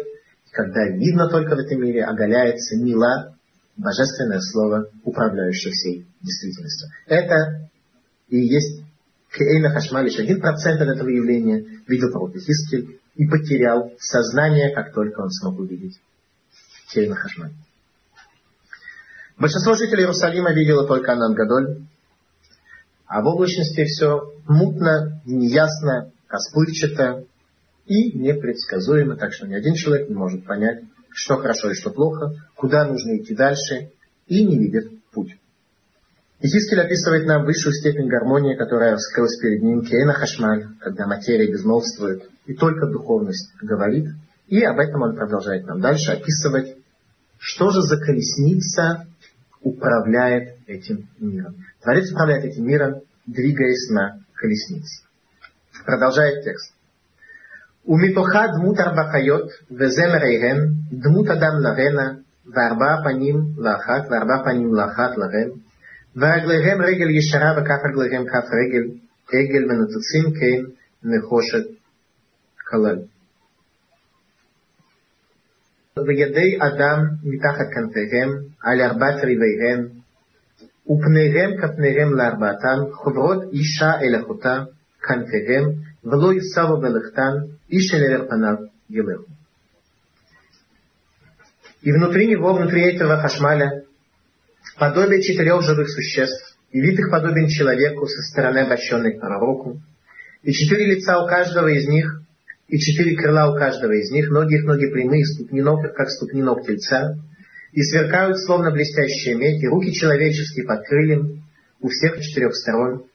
когда 0.51 0.85
видно 0.87 1.29
только 1.29 1.55
в 1.55 1.59
этом 1.59 1.81
мире, 1.81 2.05
оголяется 2.05 2.77
мила, 2.77 3.35
божественное 3.75 4.39
слово, 4.39 4.89
управляющее 5.03 5.71
всей 5.73 6.07
действительностью. 6.21 6.89
Это 7.07 7.69
и 8.29 8.37
есть 8.37 8.83
Кейна 9.37 9.69
Хашма, 9.69 10.01
лишь 10.01 10.17
один 10.17 10.39
процент 10.39 10.81
от 10.81 10.87
этого 10.87 11.09
явления 11.09 11.65
видел 11.87 12.09
пророк 12.11 12.35
Ихискель 12.35 12.99
и 13.15 13.27
потерял 13.27 13.91
сознание, 13.99 14.73
как 14.73 14.93
только 14.93 15.19
он 15.19 15.29
смог 15.29 15.59
увидеть 15.59 15.99
Кейна 16.89 17.15
Хашма. 17.15 17.51
Большинство 19.37 19.75
жителей 19.75 20.03
Иерусалима 20.03 20.53
видело 20.53 20.87
только 20.87 21.11
Анан 21.11 21.33
Гадоль, 21.33 21.81
а 23.07 23.21
в 23.21 23.25
облачности 23.27 23.85
все 23.85 24.33
мутно, 24.47 25.21
неясно, 25.25 26.11
расплывчато 26.29 27.23
и 27.85 28.11
непредсказуемо, 28.17 29.15
так 29.15 29.33
что 29.33 29.47
ни 29.47 29.53
один 29.53 29.75
человек 29.75 30.09
не 30.09 30.15
может 30.15 30.45
понять, 30.45 30.83
что 31.09 31.37
хорошо 31.37 31.71
и 31.71 31.73
что 31.73 31.89
плохо, 31.89 32.33
куда 32.55 32.85
нужно 32.85 33.17
идти 33.17 33.33
дальше, 33.33 33.91
и 34.27 34.45
не 34.45 34.57
видит 34.57 34.91
путь. 35.11 35.37
Изискель 36.41 36.81
описывает 36.81 37.25
нам 37.25 37.45
высшую 37.45 37.73
степень 37.73 38.07
гармонии, 38.07 38.55
которая 38.55 38.91
раскрылась 38.91 39.39
перед 39.39 39.63
ним, 39.63 39.83
Кейна 39.83 40.13
Хашмаль, 40.13 40.67
когда 40.81 41.07
материя 41.07 41.51
безмолвствует, 41.51 42.29
и 42.45 42.53
только 42.53 42.87
духовность 42.87 43.51
говорит. 43.61 44.09
И 44.47 44.61
об 44.61 44.77
этом 44.77 45.01
он 45.01 45.15
продолжает 45.15 45.65
нам 45.65 45.81
дальше 45.81 46.11
описывать, 46.11 46.77
что 47.39 47.71
же 47.71 47.81
за 47.81 47.97
колесница 47.97 49.07
управляет 49.66 50.56
этим 50.66 51.08
миром. 51.20 51.54
Творец 51.82 52.10
управляет 52.12 52.44
этим 52.44 52.66
миром, 52.66 53.00
двигаясь 53.26 53.90
на 53.90 54.18
колеснице. 54.34 55.04
Продолжает 55.86 56.44
текст. 56.44 56.72
ומתוכה 57.86 58.46
דמות 58.56 58.78
ארבע 58.80 59.12
חיות, 59.12 59.48
וזמריהן, 59.70 60.58
דמות 60.92 61.26
אדם 61.26 61.54
לרנה, 61.60 62.12
וארבע 62.46 63.02
פנים 63.04 63.36
לאחת, 63.58 64.02
וארבע 64.10 64.44
פנים 64.44 64.74
לאחת 64.74 65.10
לרן, 65.16 65.50
ורגליהם 66.16 66.82
רגל 66.82 67.10
ישרה 67.10 67.52
וכף 67.56 67.80
רגליהם 67.88 68.24
כף 68.24 68.46
רגל 68.60 68.84
עגל 69.32 69.64
ונוצצים 69.64 70.40
כן 70.40 70.60
נחושת 71.02 71.66
כלל. 72.70 72.98
וידי 76.06 76.58
אדם 76.60 76.98
מתחת 77.24 77.66
כנפיהם 77.74 78.30
על 78.62 78.80
ארבעת 78.80 79.24
ריביהם 79.24 79.88
ופניהם 80.86 81.50
כפניהם 81.60 82.14
לארבעתם 82.14 82.78
חוברות 82.92 83.42
אישה 83.52 83.92
אל 84.00 84.20
אחותה 84.20 84.64
כנפיהם 85.02 85.64
ולא 86.04 86.34
יסבו 86.34 86.80
בלכתן 86.80 87.32
איש 87.70 87.94
אל 87.94 88.14
עבר 88.14 88.28
פניו 88.28 88.56
ילכו. 88.90 89.32
И 91.82 91.90
внутри 91.90 92.28
него, 92.28 92.54
внутри 92.54 92.82
этого 92.82 93.18
хашмаля, 93.18 93.82
подобие 94.78 95.20
четырех 95.20 95.62
живых 95.62 95.90
существ, 95.90 96.56
явитых 96.72 97.10
подобен 97.10 97.48
человеку 97.48 98.06
со 98.06 98.22
стороны 98.22 98.58
обращенной 98.58 99.16
к 99.16 99.20
пророку, 99.20 99.80
и 100.44 100.52
четыре 100.52 100.94
лица 100.94 101.18
у 101.22 101.26
каждого 101.26 101.68
из 101.68 101.88
них, 101.88 102.22
и 102.67 102.77
четыре 102.77 103.15
крыла 103.15 103.51
у 103.51 103.57
каждого 103.57 103.93
из 103.93 104.11
них, 104.11 104.29
ноги 104.29 104.55
их 104.55 104.65
ноги 104.65 104.87
прямые, 104.87 105.25
ступни 105.25 105.61
ног, 105.61 105.81
как 105.95 106.09
ступни 106.09 106.41
ног 106.41 106.65
тельца, 106.65 107.15
и 107.71 107.81
сверкают, 107.81 108.39
словно 108.39 108.71
блестящие 108.71 109.35
медь, 109.35 109.63
и 109.63 109.67
руки 109.67 109.93
человеческие 109.93 110.65
под 110.65 110.85
крыльем 110.85 111.43
у 111.79 111.89
всех 111.89 112.19
четырех 112.21 112.55
сторон, 112.55 113.05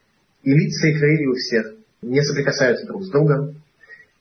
и 0.42 0.52
лица 0.52 0.88
и 0.88 0.94
крылья 0.94 1.28
у 1.28 1.34
всех 1.34 1.74
не 2.00 2.22
соприкасаются 2.22 2.86
друг 2.86 3.04
с 3.04 3.10
другом, 3.10 3.62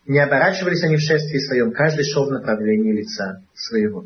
не 0.06 0.20
оборачивались 0.20 0.84
они 0.84 0.98
в 0.98 1.02
шествии 1.02 1.40
своем, 1.40 1.72
каждый 1.72 2.04
шел 2.04 2.26
в 2.26 2.32
направлении 2.32 2.92
лица 2.92 3.42
своего. 3.54 4.06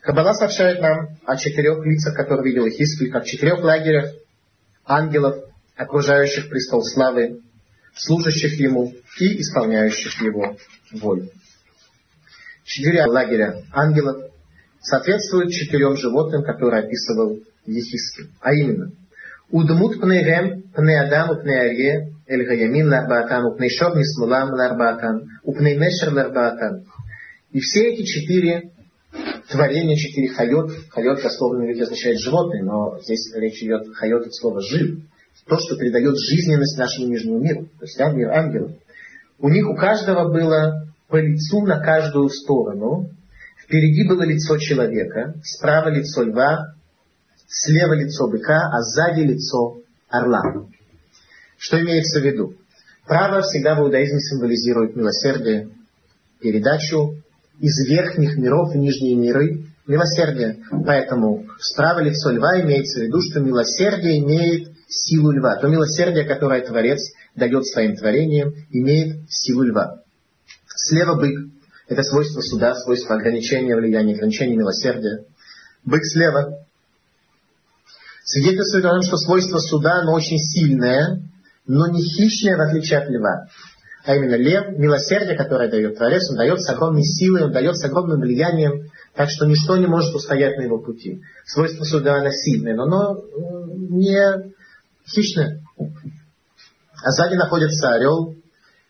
Каббала 0.00 0.34
сообщает 0.34 0.80
нам 0.80 1.18
о 1.24 1.36
четырех 1.36 1.84
лицах, 1.84 2.14
которые 2.14 2.44
видел 2.44 2.66
Хискель, 2.68 3.10
как 3.10 3.24
четырех 3.24 3.58
лагерях 3.58 4.12
ангелов, 4.84 5.44
окружающих 5.76 6.48
престол 6.48 6.84
славы, 6.84 7.40
служащих 7.96 8.58
ему 8.60 8.94
и 9.18 9.40
исполняющих 9.40 10.20
его 10.22 10.56
волю. 10.92 11.30
Четыре 12.64 13.06
лагеря 13.06 13.62
ангелов 13.72 14.30
соответствуют 14.80 15.52
четырем 15.52 15.96
животным, 15.96 16.42
которые 16.44 16.84
описывал 16.84 17.40
Йехезкель. 17.64 18.30
А 18.40 18.52
именно, 18.52 18.92
ודמות 19.50 20.00
פניהם, 20.00 20.62
פני 20.74 21.02
אדם, 21.02 21.40
פני 21.40 21.67
אריה, 21.67 22.12
אל 22.26 22.44
הימין 22.44 22.88
לארבעתם, 22.88 23.44
ופני 23.46 23.71
שור 23.71 23.96
מהשמאול 23.96 24.50
לארבעתן, 24.50 25.40
ופני 25.44 25.78
נשר 25.78 26.12
לארבעתן. 26.12 26.84
И 27.52 27.60
все 27.60 27.92
эти 27.92 28.02
четыре 28.02 28.72
творение 29.48 29.96
четыре 29.96 30.28
חיות. 30.28 30.72
חיות 30.90 31.22
дословно 31.22 31.64
ведь 31.64 31.80
означает 31.80 32.18
животное, 32.18 32.62
но 32.64 32.98
здесь 33.00 33.32
речь 33.36 33.62
идет 33.62 33.94
חיות 33.94 34.26
от 34.26 34.34
слова 34.34 34.60
жив. 34.60 34.98
То, 35.46 35.58
что 35.58 35.76
придает 35.76 36.16
жизненность 36.18 36.78
нашему 36.78 37.08
нижнему 37.08 37.38
миру. 37.38 37.68
То 37.78 37.84
есть 37.84 37.98
мир 38.14 38.30
ангелов. 38.30 38.72
У 39.38 39.48
них 39.48 39.68
у 39.68 39.74
каждого 39.76 40.32
было 40.32 40.88
по 41.08 41.16
лицу 41.16 41.60
на 41.62 41.78
каждую 41.80 42.28
сторону. 42.30 43.10
Впереди 43.62 44.08
было 44.08 44.22
лицо 44.22 44.58
человека, 44.58 45.34
справа 45.44 45.88
лицо 45.88 46.22
льва, 46.22 46.74
слева 47.48 47.94
лицо 47.94 48.28
быка, 48.28 48.70
а 48.72 48.80
сзади 48.82 49.20
лицо 49.20 49.78
орла. 50.08 50.42
Что 51.58 51.80
имеется 51.80 52.20
в 52.20 52.24
виду? 52.24 52.54
Право 53.06 53.42
всегда 53.42 53.74
в 53.74 53.80
иудаизме 53.80 54.20
символизирует 54.20 54.96
милосердие, 54.96 55.68
передачу 56.40 57.16
из 57.60 57.88
верхних 57.88 58.36
миров 58.36 58.72
в 58.72 58.76
нижние 58.76 59.16
миры 59.16 59.66
милосердия. 59.86 60.58
Поэтому 60.84 61.46
справа 61.60 62.00
лицо 62.00 62.30
льва 62.30 62.60
имеется 62.60 63.00
в 63.00 63.02
виду, 63.04 63.20
что 63.20 63.40
милосердие 63.40 64.18
имеет 64.18 64.75
силу 64.88 65.32
льва. 65.32 65.56
То 65.56 65.68
милосердие, 65.68 66.24
которое 66.24 66.60
Творец 66.62 67.12
дает 67.34 67.66
своим 67.66 67.96
творениям, 67.96 68.52
имеет 68.70 69.30
силу 69.30 69.62
льва. 69.62 70.02
Слева 70.66 71.14
бык. 71.14 71.50
Это 71.88 72.02
свойство 72.02 72.40
суда, 72.40 72.74
свойство 72.74 73.16
ограничения 73.16 73.76
влияния, 73.76 74.14
ограничения 74.14 74.56
милосердия. 74.56 75.24
Бык 75.84 76.04
слева. 76.04 76.66
Свидетельствует 78.24 78.84
о 78.84 78.90
том, 78.90 79.02
что 79.02 79.16
свойство 79.16 79.58
суда, 79.58 80.00
оно 80.00 80.12
очень 80.12 80.38
сильное, 80.38 81.22
но 81.66 81.86
не 81.86 82.02
хищное, 82.02 82.56
в 82.56 82.60
отличие 82.60 82.98
от 82.98 83.08
льва. 83.08 83.46
А 84.04 84.14
именно 84.14 84.36
лев, 84.36 84.78
милосердие, 84.78 85.36
которое 85.36 85.68
дает 85.68 85.96
Творец, 85.96 86.30
он 86.30 86.36
дает 86.36 86.60
с 86.60 86.68
огромной 86.68 87.02
силой, 87.02 87.44
он 87.44 87.52
дает 87.52 87.76
с 87.76 87.84
огромным 87.84 88.20
влиянием, 88.20 88.90
так 89.14 89.30
что 89.30 89.46
ничто 89.46 89.76
не 89.76 89.86
может 89.86 90.14
устоять 90.14 90.56
на 90.56 90.62
его 90.62 90.78
пути. 90.78 91.22
Свойство 91.44 91.84
суда, 91.84 92.16
оно 92.16 92.30
сильное, 92.30 92.74
но 92.74 92.82
оно 92.84 93.24
не 93.88 94.54
хищное. 95.06 95.62
А 97.02 97.10
сзади 97.10 97.34
находится 97.34 97.90
орел, 97.90 98.34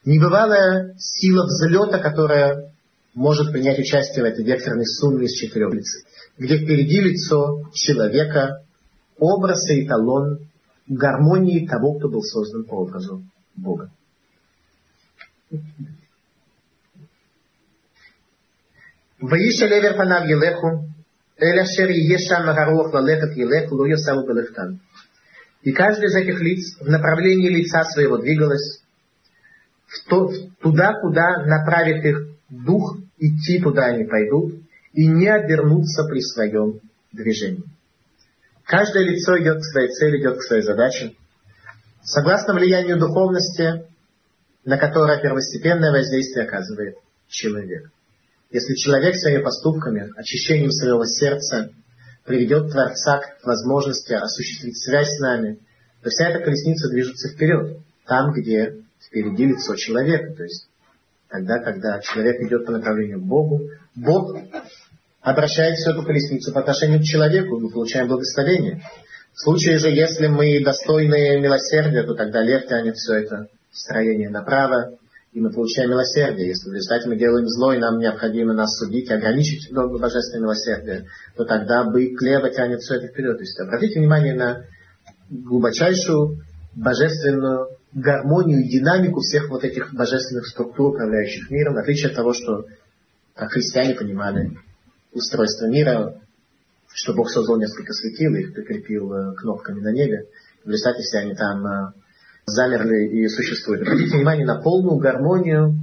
небывалая 0.05 0.95
сила 0.99 1.45
взлета, 1.45 1.99
которая 1.99 2.73
может 3.15 3.53
принять 3.53 3.79
участие 3.79 4.25
в 4.25 4.29
этой 4.29 4.45
векторной 4.45 4.87
сумме 4.87 5.27
из 5.27 5.33
четырех 5.33 5.73
лиц, 5.73 6.05
где 6.39 6.59
впереди 6.59 7.01
лицо 7.01 7.63
человека, 7.73 8.63
образ 9.19 9.69
и 9.71 9.85
эталон 9.85 10.49
гармонии 10.87 11.67
того, 11.67 11.95
кто 11.95 12.09
был 12.09 12.23
создан 12.23 12.65
по 12.65 12.75
образу 12.75 13.25
Бога. 13.57 13.91
Ваиша 19.19 19.67
левер 19.67 19.97
панав 19.97 20.29
елеху, 20.29 20.93
эля 21.39 21.65
шер 21.65 21.91
ешам 21.91 22.45
гаруах 22.45 22.93
лалехат 22.93 23.35
елеху, 23.35 23.75
ло 23.77 23.87
йосаву 23.87 24.27
белехтан. 24.27 24.81
И 25.67 25.73
каждый 25.73 26.05
из 26.05 26.15
этих 26.15 26.41
лиц 26.41 26.77
в 26.79 26.89
направлении 26.89 27.49
лица 27.49 27.83
своего 27.83 28.19
двигалось, 28.19 28.83
в 29.89 30.09
то, 30.09 30.33
туда, 30.61 30.93
куда 31.01 31.45
направит 31.45 32.05
их 32.05 32.29
дух, 32.49 32.99
идти 33.19 33.61
туда 33.61 33.87
они 33.87 34.05
пойдут, 34.05 34.61
и 34.93 35.09
не 35.09 35.27
обернуться 35.27 36.05
при 36.05 36.21
своем 36.21 36.79
движении. 37.11 37.65
Каждое 38.63 39.07
лицо 39.07 39.37
идет 39.43 39.59
к 39.59 39.65
своей 39.65 39.89
цели, 39.89 40.21
идет 40.21 40.39
к 40.39 40.43
своей 40.43 40.63
задаче. 40.63 41.17
Согласно 42.05 42.55
влиянию 42.55 42.97
духовности, 42.97 43.87
на 44.65 44.79
которое 44.79 45.21
первостепенное 45.21 45.91
воздействие 45.91 46.47
оказывает 46.47 46.95
человек. 47.27 47.91
Если 48.53 48.75
человек 48.75 49.17
своими 49.17 49.43
поступками, 49.43 50.13
очищением 50.17 50.71
своего 50.71 51.05
сердца 51.07 51.71
приведет 52.27 52.71
Творца 52.71 53.21
к 53.21 53.47
возможности 53.47 54.13
осуществить 54.13 54.77
связь 54.77 55.17
с 55.17 55.21
нами, 55.21 55.59
то 56.03 56.11
вся 56.11 56.29
эта 56.29 56.45
колесница 56.45 56.89
движется 56.89 57.29
вперед, 57.29 57.79
там, 58.07 58.33
где 58.33 58.83
впереди 59.01 59.47
лицо 59.47 59.75
человека. 59.77 60.35
То 60.35 60.43
есть 60.43 60.69
тогда, 61.29 61.59
когда 61.61 62.01
человек 62.01 62.41
идет 62.43 62.67
по 62.67 62.73
направлению 62.73 63.21
к 63.21 63.25
Богу, 63.25 63.71
Бог 63.95 64.37
обращает 65.23 65.77
всю 65.77 65.91
эту 65.91 66.03
колесницу 66.03 66.53
по 66.53 66.61
отношению 66.61 67.01
к 67.01 67.05
человеку, 67.05 67.59
мы 67.59 67.71
получаем 67.71 68.09
благословение. 68.09 68.83
В 69.33 69.41
случае 69.41 69.79
же, 69.79 69.89
если 69.89 70.29
мы 70.29 70.63
достойны 70.65 71.39
милосердия, 71.41 72.03
то 72.03 72.15
тогда 72.15 72.43
лев 72.43 72.67
тянет 72.67 72.97
все 72.97 73.15
это 73.15 73.49
строение 73.71 74.31
направо, 74.31 74.97
и 75.37 75.41
мы 75.41 75.53
получаем 75.53 75.91
милосердие. 75.91 76.49
Если 76.49 76.71
в 76.71 76.73
результате 76.73 77.11
мы 77.11 77.19
делаем 77.19 77.47
зло, 77.47 77.75
и 77.75 77.79
нам 77.79 77.99
необходимо 77.99 78.55
нас 78.55 78.79
судить, 78.79 79.11
ограничить 79.11 79.71
божественное 79.71 80.45
милосердие, 80.45 81.09
то 81.37 81.45
тогда 81.45 81.85
бык 81.85 82.23
лево 82.23 82.49
тянет 82.49 82.81
все 82.81 82.95
это 82.95 83.09
вперед. 83.09 83.37
То 83.37 83.43
есть 83.43 83.61
обратите 83.61 84.01
внимание 84.01 84.35
на 84.35 84.65
глубочайшую 85.29 86.43
божественную 86.75 87.69
гармонию 87.93 88.65
и 88.65 88.69
динамику 88.71 89.21
всех 89.21 89.51
вот 89.51 89.63
этих 89.63 89.93
божественных 89.93 90.47
структур, 90.47 90.95
управляющих 90.95 91.51
миром, 91.51 91.75
в 91.75 91.79
отличие 91.81 92.09
от 92.09 92.17
того, 92.17 92.33
что 92.33 92.65
как 93.35 93.51
христиане 93.51 93.95
понимали 93.95 94.57
устройство 95.13 95.67
мира, 95.67 96.19
что 96.95 97.13
Бог 97.13 97.29
создал 97.29 97.59
несколько 97.59 97.93
светил, 97.93 98.35
их 98.37 98.55
прикрепил 98.55 99.13
э, 99.13 99.35
кнопками 99.35 99.81
на 99.81 99.93
небе. 99.93 100.29
В 100.65 100.71
результате 100.71 101.03
все 101.03 101.19
они 101.19 101.35
там 101.35 101.67
э, 101.67 101.93
замерли 102.46 103.08
и 103.08 103.28
существуют. 103.28 103.84
Обратите 103.84 104.18
внимание 104.18 104.46
на 104.46 104.62
полную 104.62 104.98
гармонию. 104.98 105.76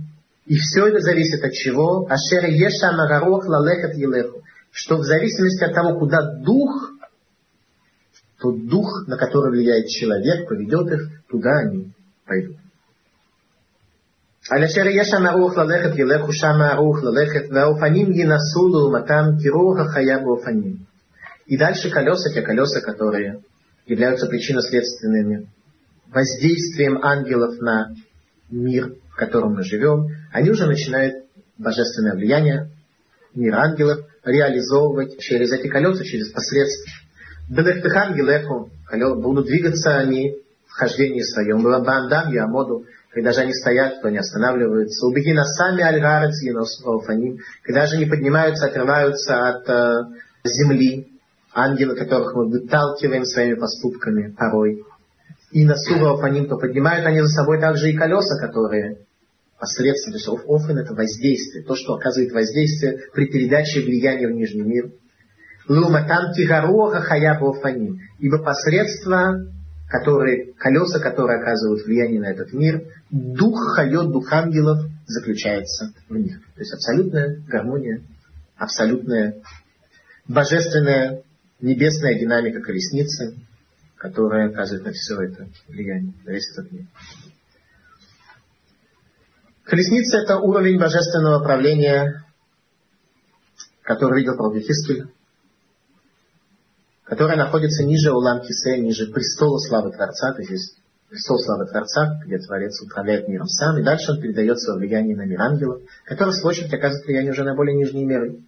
И 0.47 0.57
все 0.57 0.87
это 0.87 1.01
зависит 1.01 1.45
от 1.45 1.53
чего? 1.53 2.07
Ашер 2.09 2.45
еша 2.47 2.93
магарох 2.93 3.47
лалехат 3.47 3.95
елеху. 3.95 4.43
Что 4.71 4.97
в 4.97 5.05
зависимости 5.05 5.65
от 5.65 5.75
того, 5.75 5.99
куда 5.99 6.37
дух, 6.41 6.93
тот 8.41 8.67
дух, 8.67 9.05
на 9.07 9.17
который 9.17 9.51
влияет 9.51 9.89
человек, 9.89 10.49
поведет 10.49 10.93
их, 10.93 11.09
туда 11.29 11.51
они 11.59 11.93
пойдут. 12.27 12.57
על 14.51 14.65
אשר 14.65 14.87
יש 14.87 15.09
שם 15.09 15.27
ערוך 15.27 15.57
ללכת 15.57 15.99
ילכו 15.99 16.33
שם 16.33 16.61
ערוך 16.73 16.99
ללכת 17.03 17.45
והאופנים 17.51 18.13
ינסו 18.13 18.69
לעומתם 18.69 19.25
כרוח 19.43 19.79
החיה 19.81 20.19
באופנים. 20.19 20.89
И 21.49 21.57
дальше 21.57 21.91
колеса, 21.91 22.31
те 22.31 22.43
колеса, 22.43 22.81
которые 22.81 23.41
являются 23.87 24.27
причинно-следственными 24.27 25.49
воздействием 26.14 27.00
ангелов 27.04 27.60
на 27.60 27.94
мир, 28.50 28.96
в 29.12 29.16
котором 29.16 29.56
мы 29.56 29.64
живем, 29.64 30.08
они 30.32 30.50
уже 30.50 30.66
начинают 30.66 31.26
божественное 31.58 32.16
влияние 32.16 32.70
мира 33.34 33.58
ангелов 33.58 34.06
реализовывать 34.24 35.20
через 35.20 35.52
эти 35.52 35.68
колеса, 35.68 36.04
через 36.04 36.32
посредство. 36.32 36.92
Белехтых 37.50 37.96
ангелеху, 37.96 38.70
будут 39.22 39.48
двигаться 39.48 39.98
они 39.98 40.38
в 40.68 40.72
хождении 40.72 41.22
своем. 41.22 41.64
Бандам 41.64 42.32
Ямоду, 42.32 42.86
когда 43.12 43.32
же 43.32 43.42
они 43.42 43.54
стоят, 43.54 44.02
то 44.02 44.10
не 44.10 44.18
останавливаются. 44.18 45.06
Убегина 45.06 45.44
сами 45.44 45.84
альгарец 45.84 46.42
фаним, 47.06 47.40
когда 47.64 47.86
же 47.86 47.98
они 47.98 48.06
поднимаются, 48.06 48.68
отрываются 48.68 49.50
от 49.50 49.70
э, 49.70 49.94
земли, 50.44 51.10
ангелы, 51.54 51.96
которых 51.96 52.34
мы 52.34 52.50
выталкиваем 52.50 53.26
своими 53.26 53.56
поступками 53.56 54.34
порой 54.34 54.84
и 55.54 55.66
на 55.66 55.76
сува 55.78 56.16
офаним, 56.16 56.48
то 56.48 56.58
поднимают 56.58 57.06
они 57.06 57.22
за 57.22 57.28
собой 57.28 57.60
также 57.60 57.92
и 57.92 57.96
колеса, 57.96 58.40
которые 58.40 58.98
посредством, 59.60 60.14
то 60.14 60.18
есть 60.18 60.28
офен 60.28 60.80
это 60.80 60.94
воздействие, 60.94 61.64
то, 61.64 61.76
что 61.76 61.94
оказывает 61.94 62.34
воздействие 62.34 63.00
при 63.14 63.28
передаче 63.28 63.82
влияния 63.82 64.28
в 64.28 64.32
Нижний 64.32 64.64
мир. 64.64 64.92
Луматан 65.70 66.34
тигаруаха 66.34 67.02
хаяба 67.02 67.52
офаним, 67.52 68.00
ибо 68.20 68.40
посредство, 68.40 69.46
которые, 69.88 70.54
колеса, 70.56 71.00
которые 71.00 71.40
оказывают 71.40 71.86
влияние 71.86 72.20
на 72.20 72.32
этот 72.32 72.52
мир, 72.52 72.84
дух 73.12 73.76
хайот, 73.76 74.12
дух 74.12 74.34
ангелов 74.34 74.80
заключается 75.06 75.94
в 76.10 76.18
них. 76.18 76.40
То 76.56 76.60
есть 76.60 76.74
абсолютная 76.74 77.42
гармония, 77.48 78.02
абсолютная 78.58 79.36
божественная 80.28 81.22
небесная 81.62 82.20
динамика 82.20 82.60
колесницы, 82.60 83.36
которая 84.04 84.50
оказывает 84.50 84.86
на 84.86 84.92
все 84.92 85.22
это 85.22 85.48
влияние, 85.70 86.14
на 86.26 86.32
весь 86.32 86.52
этот 86.52 86.70
мир. 86.74 86.88
Колесница– 89.64 90.18
это 90.24 90.40
уровень 90.40 90.78
божественного 90.78 91.42
правления, 91.42 92.26
который 93.82 94.20
видел 94.20 94.36
пророк 94.36 94.58
Хискель, 94.58 95.08
которая 97.06 97.38
находится 97.38 97.86
ниже 97.86 98.12
Улам 98.12 98.42
Кисе, 98.42 98.78
ниже 98.78 99.08
престола 99.08 99.58
славы 99.60 99.94
Творца, 99.94 100.34
то 100.34 100.42
есть 100.42 100.76
престол 101.10 101.40
славы 101.40 101.66
Творца, 101.68 102.20
где 102.26 102.40
Творец 102.40 102.82
управляет 102.82 103.30
миром 103.30 103.48
сам, 103.48 103.78
и 103.78 103.84
дальше 103.84 104.12
он 104.12 104.20
передает 104.20 104.60
свое 104.60 104.80
влияние 104.80 105.16
на 105.16 105.26
мир 105.26 105.40
ангелов, 105.40 105.82
который, 106.04 106.32
в 106.32 106.36
свою 106.36 106.50
очередь, 106.50 106.74
оказывает 106.74 107.06
влияние 107.06 107.32
уже 107.32 107.46
на 107.46 107.56
более 107.56 107.78
нижние 107.78 108.06
миры. 108.06 108.42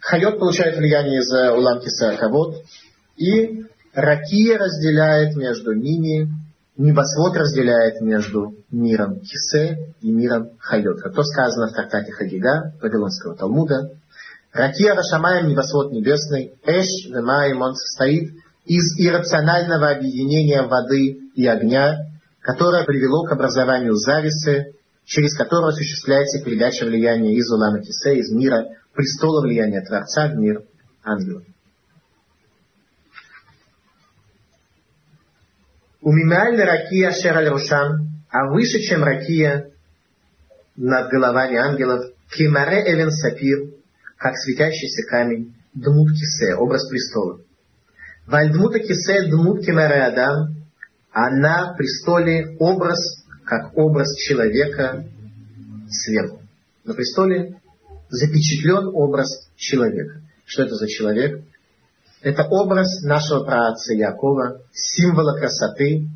Хайот 0.00 0.38
получает 0.38 0.76
влияние 0.76 1.20
из 1.20 1.32
Улам 1.32 1.80
Кисе 1.80 2.18
Кавод, 2.18 2.62
и 3.16 3.65
Ракия 3.96 4.58
разделяет 4.58 5.34
между 5.36 5.72
ними, 5.72 6.28
небосвод 6.76 7.34
разделяет 7.36 8.02
между 8.02 8.54
миром 8.70 9.20
Хисе 9.22 9.94
и 10.02 10.10
миром 10.12 10.50
Хайот. 10.58 11.00
Как 11.00 11.14
то 11.14 11.22
сказано 11.22 11.68
в 11.68 11.72
трактате 11.72 12.12
Хагига, 12.12 12.74
Вавилонского 12.82 13.34
Талмуда. 13.34 13.92
Ракия 14.52 14.94
Рашамаем, 14.94 15.48
небосвод 15.48 15.92
небесный, 15.92 16.52
Эш 16.64 17.08
Вемаем, 17.08 17.62
он 17.62 17.74
состоит 17.74 18.34
из 18.66 18.98
иррационального 18.98 19.88
объединения 19.88 20.62
воды 20.62 21.30
и 21.34 21.46
огня, 21.46 22.06
которое 22.40 22.84
привело 22.84 23.24
к 23.24 23.32
образованию 23.32 23.94
зависы 23.94 24.74
через 25.06 25.36
которую 25.36 25.68
осуществляется 25.68 26.44
передача 26.44 26.84
влияния 26.84 27.34
из 27.34 27.50
Улама 27.50 27.80
Кисе, 27.80 28.18
из 28.18 28.30
мира, 28.32 28.66
престола 28.92 29.40
влияния 29.40 29.80
Творца 29.80 30.28
в 30.28 30.34
мир 30.34 30.64
ангелов. 31.04 31.44
У 36.06 36.12
Мимиаль 36.12 36.62
Ракия 36.62 37.10
Шераль 37.10 37.48
Рушан, 37.48 38.22
а 38.30 38.48
выше, 38.52 38.78
чем 38.78 39.02
Ракия 39.02 39.72
над 40.76 41.10
головами 41.10 41.56
ангелов, 41.56 42.12
Кимаре 42.30 42.94
Эвен 42.94 43.10
Сапир, 43.10 43.72
как 44.16 44.36
светящийся 44.36 45.02
камень, 45.08 45.56
Дмут 45.74 46.12
Кисе, 46.12 46.54
образ 46.54 46.88
престола. 46.88 47.40
Вальдмута 48.24 48.78
Кисе 48.78 49.28
Дмут 49.28 49.66
Кимаре 49.66 50.04
Адам, 50.04 50.54
а 51.10 51.28
на 51.30 51.74
престоле 51.74 52.56
образ, 52.60 53.24
как 53.44 53.76
образ 53.76 54.16
человека 54.16 55.04
сверху. 55.90 56.40
На 56.84 56.94
престоле 56.94 57.60
запечатлен 58.10 58.92
образ 58.94 59.50
человека. 59.56 60.20
Что 60.44 60.62
это 60.62 60.76
за 60.76 60.86
человек? 60.86 61.42
Это 62.22 62.44
образ 62.48 63.02
нашего 63.02 63.44
праотца 63.44 63.92
Якова, 63.94 64.62
символа 64.72 65.38
красоты, 65.38 66.08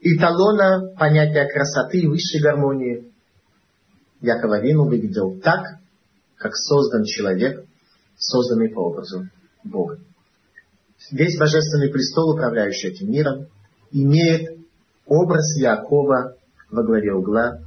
эталона 0.00 0.94
понятия 0.96 1.46
красоты 1.46 1.98
и 1.98 2.06
высшей 2.06 2.40
гармонии. 2.40 3.12
Якова 4.20 4.60
Вину 4.60 4.84
выглядел 4.86 5.38
так, 5.40 5.78
как 6.36 6.56
создан 6.56 7.04
человек, 7.04 7.64
созданный 8.16 8.70
по 8.70 8.80
образу 8.80 9.28
Бога. 9.62 9.98
Весь 11.10 11.38
божественный 11.38 11.90
престол, 11.90 12.34
управляющий 12.34 12.88
этим 12.88 13.10
миром, 13.10 13.46
имеет 13.90 14.58
образ 15.06 15.56
Якова 15.56 16.36
во 16.70 16.82
главе 16.82 17.12
угла, 17.12 17.60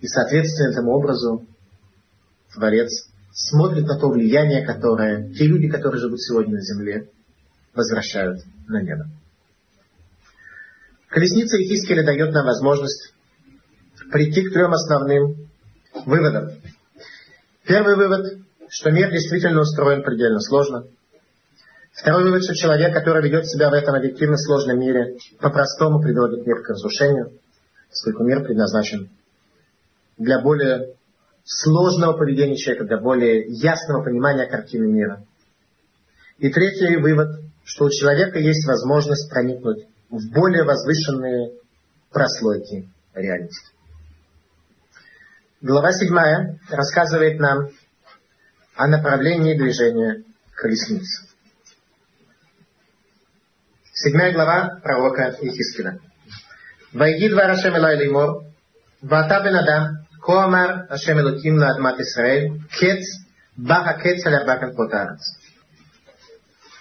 и, 0.00 0.06
соответственно, 0.06 0.70
этому 0.70 0.92
образу 0.92 1.44
Творец 2.54 3.08
смотрит 3.32 3.86
на 3.86 3.98
то 3.98 4.08
влияние, 4.08 4.64
которое 4.64 5.32
те 5.32 5.46
люди, 5.46 5.68
которые 5.68 6.00
живут 6.00 6.20
сегодня 6.20 6.54
на 6.54 6.62
земле, 6.62 7.08
возвращают 7.74 8.42
на 8.66 8.82
небо. 8.82 9.06
Колесница 11.08 11.56
Ехискеля 11.56 12.04
дает 12.04 12.32
нам 12.32 12.46
возможность 12.46 13.14
прийти 14.12 14.42
к 14.42 14.52
трем 14.52 14.72
основным 14.72 15.48
выводам. 16.04 16.50
Первый 17.66 17.96
вывод, 17.96 18.38
что 18.68 18.90
мир 18.90 19.10
действительно 19.10 19.60
устроен 19.60 20.02
предельно 20.02 20.40
сложно. 20.40 20.86
Второй 21.92 22.24
вывод, 22.24 22.44
что 22.44 22.54
человек, 22.54 22.94
который 22.94 23.22
ведет 23.22 23.46
себя 23.46 23.70
в 23.70 23.72
этом 23.72 23.94
объективно 23.94 24.36
сложном 24.36 24.78
мире, 24.78 25.16
по-простому 25.40 26.00
приводит 26.00 26.46
мир 26.46 26.62
к 26.62 26.68
разрушению, 26.68 27.32
поскольку 27.88 28.22
мир 28.24 28.44
предназначен 28.44 29.10
для 30.16 30.40
более 30.40 30.94
сложного 31.48 32.12
поведения 32.12 32.56
человека, 32.56 32.84
для 32.84 32.98
более 32.98 33.46
ясного 33.48 34.04
понимания 34.04 34.46
картины 34.46 34.86
мира. 34.86 35.24
И 36.36 36.50
третий 36.50 36.96
вывод, 36.96 37.40
что 37.64 37.86
у 37.86 37.90
человека 37.90 38.38
есть 38.38 38.66
возможность 38.66 39.30
проникнуть 39.30 39.86
в 40.10 40.30
более 40.30 40.64
возвышенные 40.64 41.52
прослойки 42.10 42.88
реальности. 43.14 43.72
Глава 45.62 45.92
7 45.92 46.58
рассказывает 46.68 47.40
нам 47.40 47.70
о 48.76 48.86
направлении 48.86 49.56
движения 49.56 50.24
колесницы. 50.54 51.26
Седьмая 53.92 54.32
глава 54.34 54.80
пророка 54.82 55.34
Ихискина. 55.40 55.98
Вайги 56.92 57.30
два 57.30 57.48
Рашем 57.48 57.74
Элай 57.76 57.96
Леймор, 57.96 58.44
Вата 59.00 59.42
бен 59.42 59.56
Адам, 59.56 60.07
כה 60.27 60.43
אמר 60.43 60.69
השם 60.89 61.17
אלוקים 61.19 61.57
לאדמת 61.57 61.99
ישראל, 61.99 62.47
קץ, 62.69 63.03
בא 63.57 63.89
הקץ 63.89 64.27
על 64.27 64.35
ארבע 64.35 64.55
כנפות 64.59 64.93
הארץ. 64.93 65.43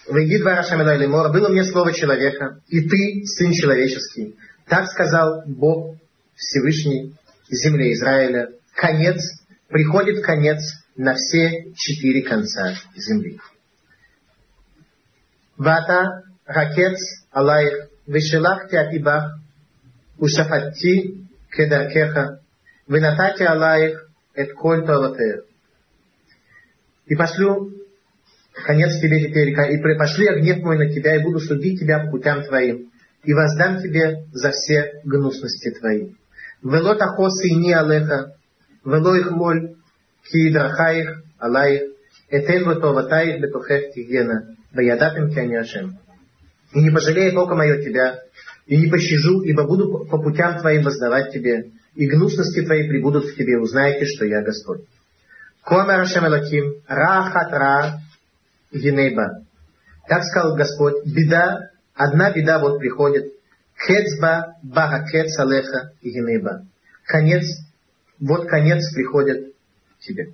Вейди 0.09 0.39
два 0.39 0.57
Рашем 0.57 0.81
Лемор, 0.81 1.33
было 1.33 1.49
мне 1.49 1.63
слово 1.63 1.93
человека, 1.93 2.61
и 2.67 2.81
ты, 2.81 3.25
сын 3.25 3.53
человеческий. 3.53 4.37
Так 4.67 4.89
сказал 4.89 5.45
Бог 5.47 5.97
Всевышний 6.35 7.15
земле 7.49 7.93
Израиля. 7.93 8.49
Конец, 8.75 9.23
приходит 9.69 10.25
конец 10.25 10.61
на 10.97 11.15
все 11.15 11.73
четыре 11.77 12.23
конца 12.23 12.75
земли. 12.97 13.39
Вата 15.57 16.25
ракец 16.47 16.99
алаих 17.31 17.89
вишелахти 18.07 18.77
атибах 18.77 19.39
ушафатти 20.19 21.27
кедаркеха 21.51 22.41
Винатати 22.88 23.44
Аллаих 23.44 24.08
эт 24.34 24.54
коль 24.54 24.86
Туалатех. 24.86 25.44
И 27.08 27.16
пошлю 27.16 27.74
конец 28.66 29.00
тебе 29.02 29.28
теперь, 29.28 29.50
и 29.50 29.98
пошли 29.98 30.28
гнев 30.40 30.64
мой 30.64 30.78
на 30.78 30.90
тебя, 30.90 31.16
и 31.16 31.24
буду 31.24 31.40
судить 31.40 31.80
тебя 31.80 32.00
по 32.00 32.12
путям 32.12 32.44
твоим, 32.44 32.90
и 33.24 33.34
воздам 33.34 33.82
тебе 33.82 34.26
за 34.32 34.52
все 34.52 35.02
гнусности 35.04 35.72
твои. 35.72 36.14
Вело 36.64 36.96
тахосы 36.96 37.52
не 37.52 37.74
алеха, 37.74 38.36
вело 38.86 39.16
их 39.16 39.32
моль, 39.32 39.76
ки 40.24 40.52
драхаих, 40.52 41.24
алаих, 41.40 41.92
этен 42.30 42.64
ватоватаих 42.66 43.42
бетухех 43.42 43.94
тигена, 43.94 44.56
ваядатым 44.74 45.30
кяняшем. 45.30 46.00
И 46.74 46.80
не 46.80 46.90
пожалеет 46.90 47.36
око 47.36 47.56
мое 47.56 47.84
тебя, 47.84 48.22
и 48.66 48.78
не 48.78 48.90
пощажу, 48.90 49.42
ибо 49.42 49.66
буду 49.66 50.06
по 50.10 50.18
путям 50.18 50.60
твоим 50.60 50.84
воздавать 50.84 51.32
тебе, 51.32 51.72
и 51.98 52.08
гнусности 52.08 52.64
твои 52.64 52.88
прибудут 52.88 53.26
в 53.26 53.36
тебе, 53.36 53.58
узнаете, 53.58 54.06
что 54.06 54.24
я 54.24 54.44
Господь. 54.44 54.82
Комер 55.64 56.06
Шамелаким, 56.06 56.84
Рахат 56.88 57.52
Ра 57.52 58.00
Генейба. 58.72 59.44
Так 60.08 60.24
сказал 60.24 60.56
Господь, 60.56 61.04
беда, 61.08 61.72
одна 61.96 62.32
беда 62.32 62.60
вот 62.60 62.78
приходит. 62.78 63.34
Кецба 63.88 64.58
Бага 64.62 65.08
Кец 65.10 65.40
Алеха 65.40 65.92
Генейба. 66.04 66.68
Конец, 67.08 67.46
вот 68.20 68.48
конец 68.48 68.94
приходит 68.94 69.54
тебе. 70.00 70.34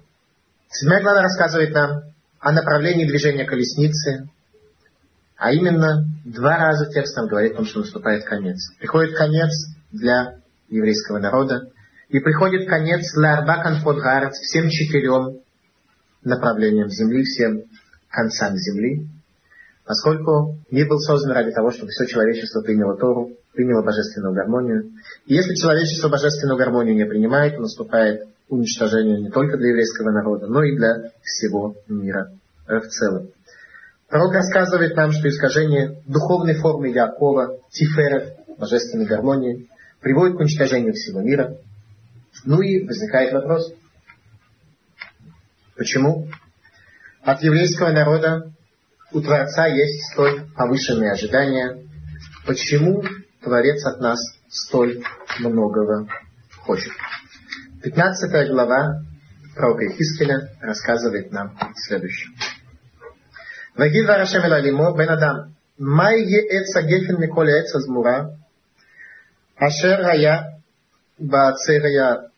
Седьмая 0.69 1.01
глава 1.01 1.21
рассказывает 1.21 1.73
нам 1.73 2.01
о 2.39 2.51
направлении 2.51 3.07
движения 3.07 3.45
колесницы, 3.45 4.27
а 5.37 5.53
именно 5.53 6.09
два 6.25 6.57
раза 6.57 6.91
текст 6.91 7.15
нам 7.15 7.27
говорит 7.27 7.53
о 7.53 7.57
том, 7.57 7.65
что 7.65 7.79
наступает 7.79 8.25
конец. 8.25 8.57
Приходит 8.79 9.15
конец 9.15 9.51
для 9.91 10.42
еврейского 10.73 11.19
народа. 11.19 11.69
И 12.09 12.19
приходит 12.19 12.67
конец 12.67 13.15
Ларбакан 13.15 13.83
Подгарец 13.83 14.33
всем 14.39 14.69
четырем 14.69 15.39
направлениям 16.23 16.89
земли, 16.89 17.23
всем 17.23 17.63
концам 18.09 18.55
земли, 18.55 19.07
поскольку 19.85 20.57
мир 20.69 20.87
был 20.87 20.99
создан 20.99 21.31
ради 21.31 21.51
того, 21.51 21.71
чтобы 21.71 21.89
все 21.89 22.05
человечество 22.05 22.61
приняло 22.61 22.95
Тору, 22.97 23.31
приняло 23.53 23.83
божественную 23.83 24.33
гармонию. 24.33 24.91
И 25.25 25.33
если 25.33 25.55
человечество 25.55 26.09
божественную 26.09 26.57
гармонию 26.57 26.95
не 26.95 27.05
принимает, 27.05 27.59
наступает 27.59 28.27
уничтожение 28.49 29.19
не 29.19 29.29
только 29.29 29.57
для 29.57 29.69
еврейского 29.69 30.11
народа, 30.11 30.47
но 30.47 30.63
и 30.63 30.75
для 30.75 31.11
всего 31.23 31.75
мира 31.87 32.31
в 32.67 32.87
целом. 32.87 33.29
Пророк 34.09 34.33
рассказывает 34.33 34.95
нам, 34.95 35.11
что 35.11 35.27
искажение 35.27 36.03
духовной 36.05 36.53
формы 36.55 36.89
Якова, 36.89 37.57
Тиферет, 37.71 38.35
божественной 38.59 39.05
гармонии, 39.05 39.67
приводит 40.03 40.37
к 40.37 40.41
уничтожению 40.41 40.93
всего 40.93 41.21
мира. 41.21 41.57
Ну 42.43 42.61
и 42.61 42.85
возникает 42.85 43.33
вопрос, 43.33 43.73
почему 45.75 46.27
от 47.23 47.41
еврейского 47.41 47.91
народа 47.91 48.51
у 49.11 49.21
Творца 49.21 49.67
есть 49.67 50.11
столь 50.11 50.45
повышенные 50.55 51.11
ожидания, 51.11 51.87
почему 52.45 53.03
Творец 53.41 53.85
от 53.85 54.01
нас 54.01 54.19
столь 54.49 55.03
многого 55.39 56.07
хочет. 56.59 56.91
15 57.81 58.49
глава 58.49 59.01
пророка 59.55 59.85
Ихискеля 59.87 60.49
рассказывает 60.59 61.31
нам 61.31 61.57
следующее. 61.75 62.31
Вагид 63.75 64.05
варашем 64.05 64.45
элалимо 64.45 64.95
бен 64.97 65.09
адам. 65.09 65.55
Май 65.77 66.21
е 66.21 66.39
эца 66.39 66.81
гефен 66.81 67.19
миколя 67.19 67.61
эца 67.61 67.79
змура 67.79 68.37
Ашер 69.57 69.99
Рая 69.99 70.61
Баацерая. 71.19 72.29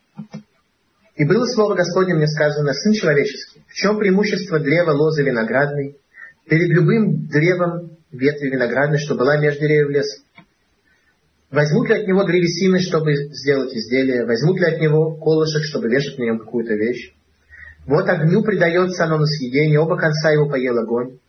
И 1.16 1.26
было 1.26 1.45
слово 1.45 1.76
Господне 1.76 2.13
мне 2.13 2.28
сказано, 2.28 2.74
Сын 2.74 2.93
человеческий, 2.93 3.63
в 3.68 3.74
чем 3.74 3.97
преимущество 3.97 4.59
древа 4.59 4.91
лозы 4.91 5.24
виноградной 5.24 5.97
перед 6.47 6.70
любым 6.70 7.28
древом 7.28 7.97
ветви 8.11 8.49
виноградной, 8.49 8.99
что 8.99 9.16
была 9.16 9.38
между 9.38 9.61
деревьев 9.61 9.89
леса? 9.89 10.22
Возьмут 11.51 11.88
ли 11.88 12.01
от 12.01 12.07
него 12.07 12.26
древесины, 12.26 12.80
чтобы 12.80 13.16
сделать 13.16 13.74
изделие? 13.74 14.26
Возьмут 14.26 14.59
ли 14.59 14.66
от 14.66 14.82
него 14.82 15.16
колышек, 15.16 15.63
чтобы 15.63 15.88
вешать 15.88 16.18
на 16.18 16.24
нем 16.24 16.39
какую-то 16.39 16.74
вещь? 16.74 17.13
Вот 17.86 18.09
огню 18.09 18.43
предается 18.43 19.05
оно 19.05 19.20
на 19.20 19.26
съедение, 19.26 19.80
оба 19.80 19.97
конца 19.97 20.32
его 20.32 20.49
поел 20.49 20.78
огонь, 20.78 21.20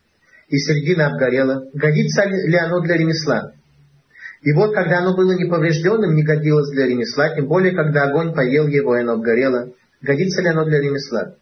и 0.48 0.56
середина 0.58 1.08
обгорела. 1.08 1.64
Годится 1.74 2.24
ли 2.24 2.56
оно 2.56 2.80
для 2.80 2.96
ремесла? 2.96 3.52
И 4.42 4.52
вот, 4.52 4.74
когда 4.74 4.98
оно 4.98 5.16
было 5.16 5.32
неповрежденным, 5.32 6.14
не 6.14 6.22
годилось 6.22 6.70
для 6.70 6.86
ремесла, 6.86 7.34
тем 7.34 7.46
более, 7.46 7.74
когда 7.74 8.04
огонь 8.04 8.34
поел 8.34 8.66
его, 8.66 8.96
и 8.96 9.00
оно 9.00 9.14
обгорело, 9.14 9.72
годится 10.02 10.42
ли 10.42 10.48
оно 10.48 10.64
для 10.64 10.80
ремесла? 10.80 11.34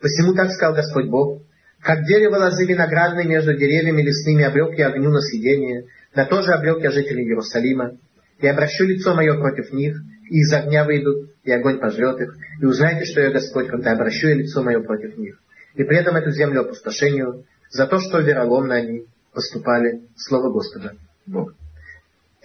Посему 0.00 0.34
так 0.34 0.50
сказал 0.50 0.74
Господь 0.74 1.08
Бог, 1.08 1.42
как 1.80 2.04
дерево 2.04 2.36
лозы 2.36 2.66
виноградной 2.66 3.26
между 3.26 3.54
деревьями 3.54 4.02
лесными 4.02 4.44
обрек 4.44 4.78
я 4.78 4.88
огню 4.88 5.10
на 5.10 5.20
съедение, 5.20 5.86
на 6.14 6.24
то 6.24 6.42
же 6.42 6.52
обрек 6.52 6.82
я 6.82 6.90
жителей 6.90 7.24
Иерусалима, 7.24 7.92
и 8.40 8.46
обращу 8.46 8.84
лицо 8.84 9.14
мое 9.14 9.34
против 9.38 9.72
них, 9.72 9.96
и 10.30 10.40
из 10.40 10.52
огня 10.52 10.84
выйдут, 10.84 11.30
и 11.44 11.52
огонь 11.52 11.78
пожрет 11.78 12.20
их, 12.20 12.36
и 12.60 12.64
узнаете, 12.64 13.04
что 13.04 13.20
я 13.20 13.30
Господь, 13.30 13.68
когда 13.68 13.92
обращу 13.92 14.28
я 14.28 14.34
лицо 14.34 14.62
мое 14.62 14.80
против 14.80 15.16
них. 15.18 15.38
И 15.74 15.84
предам 15.84 16.16
эту 16.16 16.30
землю 16.30 16.62
опустошению 16.62 17.44
за 17.70 17.86
то, 17.86 17.98
что 17.98 18.20
вероломно 18.20 18.74
они 18.76 19.06
поступали 19.32 20.02
Слово 20.16 20.50
Господа 20.50 20.92
Бога. 21.26 21.54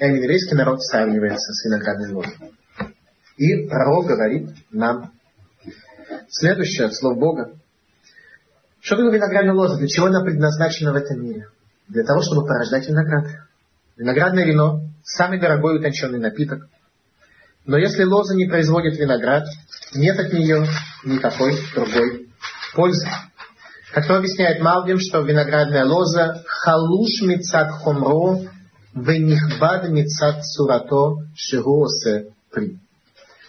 Еврейский 0.08 0.56
народ 0.56 0.82
сравнивается 0.82 1.54
с 1.54 1.66
виноградной 1.66 2.12
лозой. 2.12 2.36
И 3.38 3.68
пророк 3.68 4.08
говорит 4.08 4.50
нам 4.72 5.12
следующее 6.30 6.88
от 6.88 6.96
слов 6.96 7.18
Бога. 7.18 7.52
Что 8.82 8.96
такое 8.96 9.14
виноградная 9.14 9.54
лоза? 9.54 9.78
Для 9.78 9.88
чего 9.88 10.08
она 10.08 10.24
предназначена 10.24 10.94
в 10.94 10.96
этом 10.96 11.22
мире? 11.22 11.48
Для 11.88 12.04
того, 12.04 12.22
чтобы 12.22 12.46
порождать 12.46 12.88
виноград. 12.88 13.28
Виноградное 13.98 14.46
вино– 14.46 14.82
самый 15.04 15.40
дорогой 15.40 15.80
утонченный 15.80 16.20
напиток. 16.20 16.68
Но 17.66 17.78
если 17.78 18.04
лоза 18.04 18.36
не 18.36 18.48
производит 18.48 18.98
виноград, 18.98 19.46
нет 19.94 20.18
от 20.18 20.32
нее 20.32 20.66
никакой 21.04 21.56
другой 21.76 22.30
пользы. 22.74 23.08
Как 23.94 24.08
то 24.08 24.18
объясняет 24.18 24.62
Малбим, 24.62 25.00
что 25.00 25.22
виноградная 25.22 25.86
лоза 25.86 26.44
халуш 26.46 27.22
мицат 27.22 27.72
хомро 27.72 28.49
венихбад 28.94 29.90
мицат 29.90 30.46
сурато 30.46 31.18
шигуосе 31.36 32.34
при. 32.52 32.80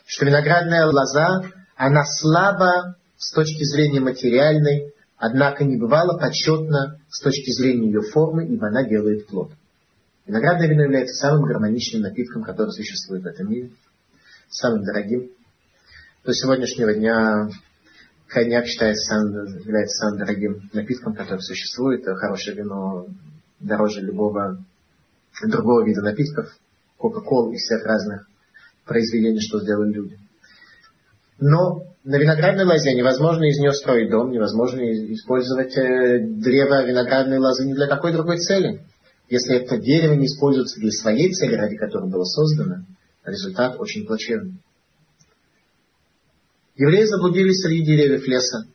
Что 0.06 0.26
виноградная 0.26 0.86
лоза, 0.86 1.42
она 1.76 2.04
слаба 2.04 2.96
с 3.16 3.32
точки 3.32 3.64
зрения 3.64 4.00
материальной, 4.00 4.92
однако 5.16 5.64
не 5.64 5.76
бывало 5.76 6.18
почетно 6.18 6.98
с 7.08 7.20
точки 7.20 7.50
зрения 7.50 7.86
ее 7.86 8.02
формы, 8.02 8.46
ибо 8.46 8.68
она 8.68 8.84
делает 8.84 9.26
плод. 9.26 9.50
Виноградное 10.26 10.68
вино 10.68 10.82
является 10.82 11.14
самым 11.14 11.44
гармоничным 11.44 12.02
напитком, 12.02 12.42
который 12.42 12.70
существует 12.70 13.22
в 13.22 13.26
этом 13.26 13.50
мире, 13.50 13.70
самым 14.48 14.84
дорогим. 14.84 15.30
До 16.24 16.34
сегодняшнего 16.34 16.92
дня 16.92 17.48
коньяк 18.28 18.66
считается 18.66 19.14
самым, 19.14 19.46
является 19.58 19.96
самым 19.96 20.18
дорогим 20.18 20.70
напитком, 20.72 21.14
который 21.14 21.40
существует. 21.40 22.04
Хорошее 22.04 22.56
вино 22.56 23.06
дороже 23.58 24.00
любого 24.02 24.62
другого 25.48 25.84
вида 25.84 26.02
напитков, 26.02 26.46
кока-кол 26.96 27.52
и 27.52 27.56
всех 27.56 27.84
разных 27.84 28.26
произведений, 28.84 29.40
что 29.40 29.60
сделали 29.60 29.92
люди. 29.92 30.18
Но 31.38 31.84
на 32.04 32.16
виноградной 32.16 32.64
лозе 32.64 32.94
невозможно 32.94 33.44
из 33.44 33.58
нее 33.58 33.72
строить 33.72 34.10
дом, 34.10 34.30
невозможно 34.30 34.80
использовать 35.12 35.76
э, 35.76 36.18
древо 36.20 36.84
виноградной 36.84 37.38
лозы 37.38 37.66
ни 37.66 37.74
для 37.74 37.86
какой 37.86 38.12
другой 38.12 38.38
цели. 38.38 38.84
Если 39.28 39.56
это 39.56 39.78
дерево 39.78 40.14
не 40.14 40.26
используется 40.26 40.80
для 40.80 40.90
своей 40.90 41.32
цели, 41.32 41.54
ради 41.54 41.76
которой 41.76 42.10
было 42.10 42.24
создано, 42.24 42.84
результат 43.24 43.78
очень 43.78 44.06
плачевный. 44.06 44.54
Евреи 46.76 47.04
заблудились 47.04 47.60
среди 47.60 47.84
деревьев 47.84 48.26
леса, 48.26 48.66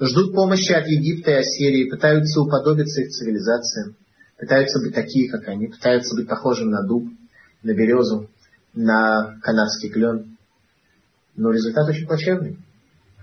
ждут 0.00 0.34
помощи 0.34 0.72
от 0.72 0.88
Египта 0.88 1.32
и 1.32 1.34
Ассирии, 1.34 1.90
пытаются 1.90 2.40
уподобиться 2.40 3.02
их 3.02 3.10
цивилизациям, 3.10 3.96
пытаются 4.38 4.80
быть 4.80 4.94
такие, 4.94 5.30
как 5.30 5.48
они, 5.48 5.68
пытаются 5.68 6.14
быть 6.16 6.28
похожим 6.28 6.70
на 6.70 6.86
дуб, 6.86 7.08
на 7.62 7.74
березу, 7.74 8.28
на 8.74 9.38
канадский 9.42 9.90
клен. 9.90 10.36
Но 11.36 11.50
результат 11.50 11.88
очень 11.88 12.06
плачевный. 12.06 12.58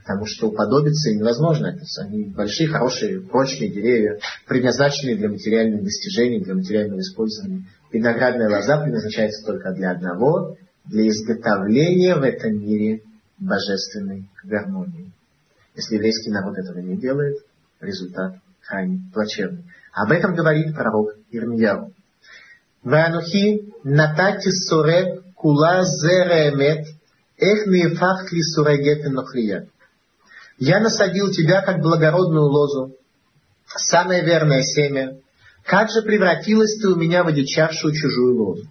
Потому 0.02 0.26
что 0.26 0.48
уподобиться 0.48 1.14
невозможно. 1.14 1.68
Это 1.68 1.86
они 2.02 2.26
большие, 2.26 2.70
хорошие, 2.70 3.22
прочные 3.22 3.70
деревья, 3.72 4.20
предназначенные 4.48 5.16
для 5.16 5.30
материальных 5.30 5.84
достижений, 5.84 6.44
для 6.44 6.56
материального 6.56 7.00
использования. 7.00 7.66
Виноградная 7.92 8.50
лоза 8.50 8.82
предназначается 8.82 9.46
только 9.46 9.74
для 9.74 9.92
одного, 9.92 10.58
для 10.86 11.08
изготовления 11.08 12.16
в 12.16 12.24
этом 12.24 12.60
мире 12.60 13.04
божественной 13.38 14.30
гармонии. 14.44 15.12
Если 15.76 15.96
еврейский 15.96 16.32
народ 16.32 16.58
этого 16.58 16.80
не 16.80 16.98
делает, 16.98 17.38
результат 17.80 18.38
крайне 18.62 19.02
плачевный. 19.14 19.66
Об 19.92 20.12
этом 20.12 20.36
говорит 20.36 20.74
пророк 20.74 21.16
Ирмияу. 21.32 21.94
Ванухи 22.84 23.74
натати 23.84 24.50
сурет 24.50 25.22
кула 25.36 25.84
зеремет 25.84 26.88
эх 27.38 27.68
мифах 27.68 28.32
ли 28.32 28.42
сурегет. 28.42 29.70
Я 30.58 30.80
насадил 30.80 31.32
тебя, 31.32 31.62
как 31.62 31.82
благородную 31.82 32.46
лозу, 32.46 32.96
самое 33.66 34.24
верное 34.24 34.62
семя. 34.62 35.18
Как 35.66 35.90
же 35.90 36.02
превратилась 36.02 36.80
ты 36.80 36.90
у 36.90 36.96
меня 36.96 37.24
в 37.24 37.28
одичавшую 37.28 37.94
чужую 37.94 38.36
лозу? 38.36 38.68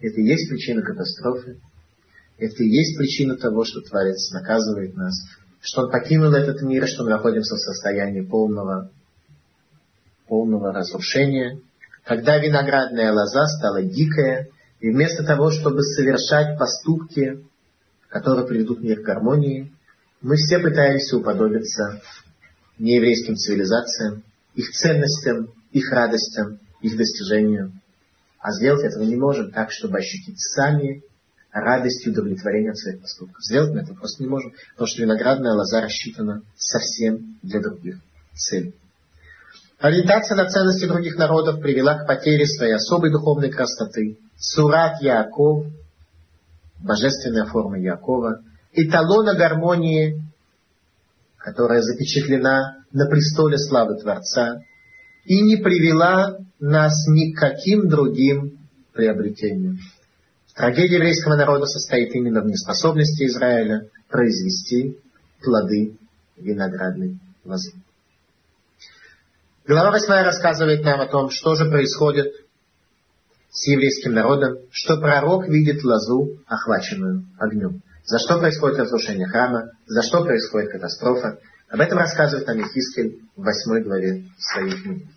Это 0.00 0.20
и 0.20 0.24
есть 0.24 0.48
причина 0.48 0.82
катастрофы. 0.82 1.60
Это 2.38 2.62
и 2.62 2.68
есть 2.68 2.96
причина 2.96 3.36
того, 3.36 3.64
что 3.64 3.80
Творец 3.80 4.30
наказывает 4.30 4.94
нас, 4.96 5.14
что 5.60 5.82
Он 5.82 5.90
покинул 5.90 6.32
этот 6.32 6.62
мир, 6.62 6.86
что 6.86 7.04
мы 7.04 7.10
находимся 7.10 7.56
в 7.56 7.60
состоянии 7.60 8.20
полного, 8.20 8.90
полного 10.28 10.72
разрушения. 10.72 11.60
Когда 12.04 12.38
виноградная 12.38 13.12
лоза 13.12 13.46
стала 13.46 13.82
дикая, 13.82 14.48
и 14.80 14.90
вместо 14.90 15.24
того, 15.24 15.50
чтобы 15.50 15.82
совершать 15.82 16.58
поступки, 16.58 17.44
которые 18.08 18.46
приведут 18.46 18.80
мир 18.80 19.00
к 19.00 19.04
гармонии, 19.04 19.72
мы 20.20 20.36
все 20.36 20.58
пытаемся 20.58 21.16
уподобиться 21.16 22.00
нееврейским 22.78 23.36
цивилизациям, 23.36 24.22
их 24.54 24.70
ценностям, 24.70 25.52
их 25.72 25.90
радостям, 25.92 26.58
их 26.80 26.96
достижению. 26.96 27.72
А 28.38 28.52
сделать 28.52 28.84
этого 28.84 29.02
не 29.02 29.16
можем 29.16 29.50
так, 29.50 29.70
чтобы 29.72 29.98
ощутить 29.98 30.38
сами 30.38 31.02
радость 31.50 32.06
и 32.06 32.10
удовлетворение 32.10 32.70
от 32.70 32.78
своих 32.78 33.00
поступков. 33.00 33.42
Сделать 33.44 33.72
мы 33.72 33.80
это 33.80 33.94
просто 33.94 34.22
не 34.22 34.28
можем, 34.28 34.52
потому 34.72 34.86
что 34.86 35.02
виноградная 35.02 35.52
лоза 35.52 35.80
рассчитана 35.80 36.42
совсем 36.56 37.38
для 37.42 37.60
других 37.60 37.98
целей. 38.34 38.74
Ориентация 39.78 40.36
на 40.36 40.46
ценности 40.46 40.86
других 40.86 41.16
народов 41.16 41.60
привела 41.60 41.94
к 41.94 42.06
потере 42.06 42.46
своей 42.46 42.74
особой 42.74 43.12
духовной 43.12 43.50
красоты. 43.50 44.18
Сурат 44.36 45.00
Яаков, 45.00 45.66
божественная 46.80 47.44
форма 47.44 47.78
Якова, 47.78 48.42
эталона 48.72 49.34
гармонии, 49.34 50.20
которая 51.36 51.82
запечатлена 51.82 52.84
на 52.92 53.06
престоле 53.06 53.56
славы 53.56 53.96
Творца, 54.00 54.62
и 55.24 55.42
не 55.42 55.56
привела 55.56 56.38
нас 56.58 57.06
ни 57.06 57.32
к 57.32 57.38
каким 57.38 57.88
другим 57.88 58.58
приобретениям. 58.94 59.78
Трагедия 60.56 60.96
еврейского 60.96 61.36
народа 61.36 61.66
состоит 61.66 62.12
именно 62.16 62.40
в 62.40 62.46
неспособности 62.46 63.26
Израиля 63.26 63.88
произвести 64.08 64.98
плоды 65.40 65.96
виноградной 66.36 67.18
лозы. 67.44 67.74
Глава 69.67 69.91
8 69.91 70.07
рассказывает 70.23 70.83
нам 70.83 70.99
о 71.01 71.07
том, 71.07 71.29
что 71.29 71.55
же 71.55 71.65
происходит 71.65 72.33
с 73.49 73.67
еврейским 73.67 74.13
народом, 74.13 74.57
что 74.71 74.97
пророк 74.97 75.47
видит 75.47 75.83
лозу, 75.83 76.37
охваченную 76.47 77.25
огнем. 77.39 77.81
За 78.05 78.19
что 78.19 78.39
происходит 78.39 78.79
разрушение 78.79 79.27
храма, 79.27 79.71
за 79.85 80.01
что 80.03 80.23
происходит 80.23 80.71
катастрофа. 80.71 81.39
Об 81.69 81.79
этом 81.79 81.97
рассказывает 81.97 82.45
нам 82.47 82.59
Ехискель 82.59 83.21
в 83.35 83.43
8 83.43 83.83
главе 83.83 84.23
своей 84.37 84.81
книги. 84.81 85.07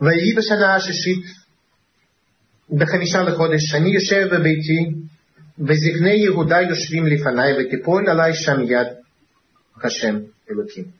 ויהי 0.00 0.34
בשנה 0.34 0.74
השישית 0.74 1.24
בחמישה 2.70 3.22
לחודש, 3.22 3.74
אני 3.74 3.94
יושב 3.94 4.28
בביתי, 4.34 4.92
וזקני 5.58 6.16
יהודה 6.24 6.60
יושבים 6.60 7.06
לפניי, 7.06 7.52
ותיפול 7.52 8.08
עליי 8.10 8.34
שם 8.34 8.60
יד 8.62 8.86
Хашем 9.78 10.32
Элуким. 10.48 10.99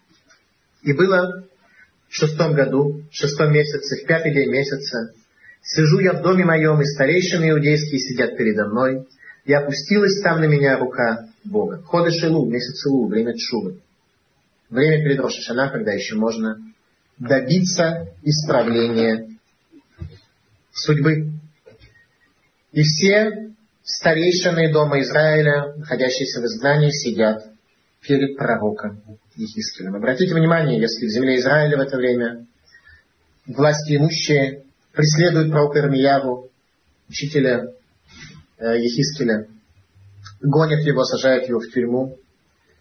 И 0.81 0.93
было 0.93 1.45
в 2.09 2.13
шестом 2.13 2.53
году, 2.53 3.03
в 3.09 3.15
шестом 3.15 3.53
месяце, 3.53 4.03
в 4.03 4.07
пятый 4.07 4.33
день 4.33 4.49
месяца, 4.49 5.13
сижу 5.61 5.99
я 5.99 6.13
в 6.13 6.21
доме 6.21 6.43
моем, 6.43 6.81
и 6.81 6.85
старейшины 6.85 7.51
иудейские 7.51 7.99
сидят 7.99 8.37
передо 8.37 8.67
мной, 8.67 9.07
и 9.45 9.53
опустилась 9.53 10.21
там 10.21 10.41
на 10.41 10.45
меня 10.45 10.77
рука 10.77 11.27
Бога. 11.43 11.81
Ходыш 11.83 12.23
Илу, 12.23 12.49
месяц 12.49 12.85
Илу, 12.85 13.07
время 13.07 13.35
Чувы. 13.35 13.79
Время 14.69 15.03
перед 15.03 15.19
Рошашана, 15.19 15.69
когда 15.69 15.91
еще 15.91 16.15
можно 16.15 16.57
добиться 17.17 18.07
исправления 18.23 19.27
судьбы. 20.71 21.31
И 22.71 22.81
все 22.83 23.51
старейшины 23.83 24.71
дома 24.71 25.01
Израиля, 25.01 25.73
находящиеся 25.75 26.39
в 26.41 26.45
изгнании, 26.45 26.91
сидят 26.91 27.45
перед 28.01 28.37
пророком 28.37 29.01
Ехискелем. 29.35 29.95
Обратите 29.95 30.33
внимание, 30.33 30.79
если 30.79 31.05
в 31.05 31.09
земле 31.09 31.37
Израиля 31.37 31.77
в 31.77 31.81
это 31.81 31.97
время 31.97 32.45
власти 33.47 33.95
имущие 33.95 34.63
преследуют 34.93 35.51
пророка 35.51 35.79
Ирмияву, 35.79 36.49
учителя 37.09 37.73
э, 38.57 38.77
Ехискеля, 38.79 39.47
гонят 40.41 40.81
его, 40.81 41.03
сажают 41.05 41.47
его 41.47 41.59
в 41.59 41.69
тюрьму, 41.69 42.17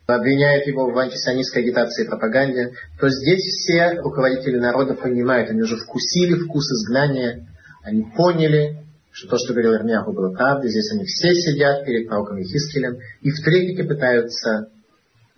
обвиняют 0.06 0.66
его 0.66 0.90
в 0.90 0.98
антисионистской 0.98 1.62
агитации 1.62 2.04
и 2.04 2.08
пропаганде, 2.08 2.72
то 2.98 3.08
здесь 3.08 3.42
все 3.42 4.00
руководители 4.00 4.58
народа 4.58 4.94
понимают, 4.94 5.50
они 5.50 5.62
уже 5.62 5.76
вкусили 5.76 6.34
вкус 6.34 6.64
изгнания, 6.70 7.46
они 7.82 8.04
поняли, 8.16 8.84
что 9.12 9.28
то, 9.28 9.38
что 9.38 9.52
говорил 9.52 9.74
Ирмияху, 9.74 10.12
было 10.12 10.32
правдой. 10.32 10.70
Здесь 10.70 10.92
они 10.92 11.04
все 11.04 11.34
сидят 11.34 11.84
перед 11.84 12.08
пророком 12.08 12.36
Ехискелем 12.38 12.98
и 13.22 13.30
в 13.30 13.42
трепете 13.42 13.84
пытаются 13.84 14.70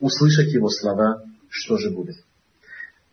услышать 0.02 0.54
его 0.54 0.70
слова, 0.70 1.24
что 1.50 1.78
же 1.78 1.90
будет. 1.92 2.16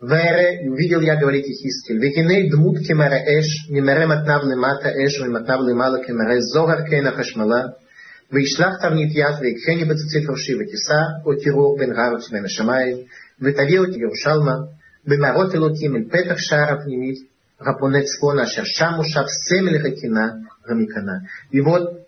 Вере, 0.01 0.65
и 0.65 0.69
увидел 0.69 1.01
я, 1.01 1.17
говорит 1.17 1.47
Ехискель, 1.47 1.99
векиней 1.99 2.51
дмут 2.51 2.87
кемаре 2.87 3.25
эш, 3.39 3.69
мимере 3.71 4.07
матнав 4.07 4.45
лемата 4.45 4.91
эш, 4.91 5.19
матнав 5.21 5.61
лемала 5.63 6.05
кемаре 6.05 6.41
зогар 6.41 6.85
кейна 6.89 7.13
хашмала, 7.13 7.75
וישלח 8.33 8.75
תבנית 8.83 9.13
יד 9.15 9.37
ויקחני 9.41 9.85
בציצית 9.85 10.31
ראשי 10.31 10.55
ותישא 10.55 11.01
אותי 11.27 11.51
רוח 11.51 11.79
בין 11.79 11.93
הארץ 11.93 12.29
ובין 12.29 12.45
השמיים, 12.45 12.97
ותביא 13.41 13.79
אותי 13.79 13.99
ירושלמה, 13.99 14.55
במערות 15.07 15.55
אלוקים 15.55 15.97
אל 15.97 16.03
פתח 16.11 16.39
שער 16.39 16.73
הפנימית, 16.73 17.19
הפונה 17.61 18.03
צפונה, 18.03 18.45
אשר 18.45 18.65
שם 18.65 18.91
מושב 18.97 19.25
סמל 19.27 19.79
хакина 19.79 20.27
Рамикана. 20.67 21.21
И 21.53 21.61
вот 21.61 22.07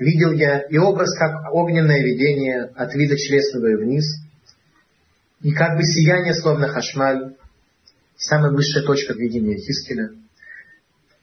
видел 0.00 0.32
я 0.32 0.60
и 0.60 0.78
образ, 0.78 1.16
как 1.16 1.52
огненное 1.52 2.02
видение 2.02 2.70
от 2.74 2.94
вида 2.94 3.16
чресного 3.16 3.76
вниз, 3.76 4.04
и 5.42 5.52
как 5.52 5.76
бы 5.76 5.84
сияние, 5.84 6.34
словно 6.34 6.68
хашмаль, 6.68 7.34
самая 8.16 8.50
высшая 8.52 8.82
точка 8.82 9.14
видения 9.14 9.56
Хискеля. 9.56 10.10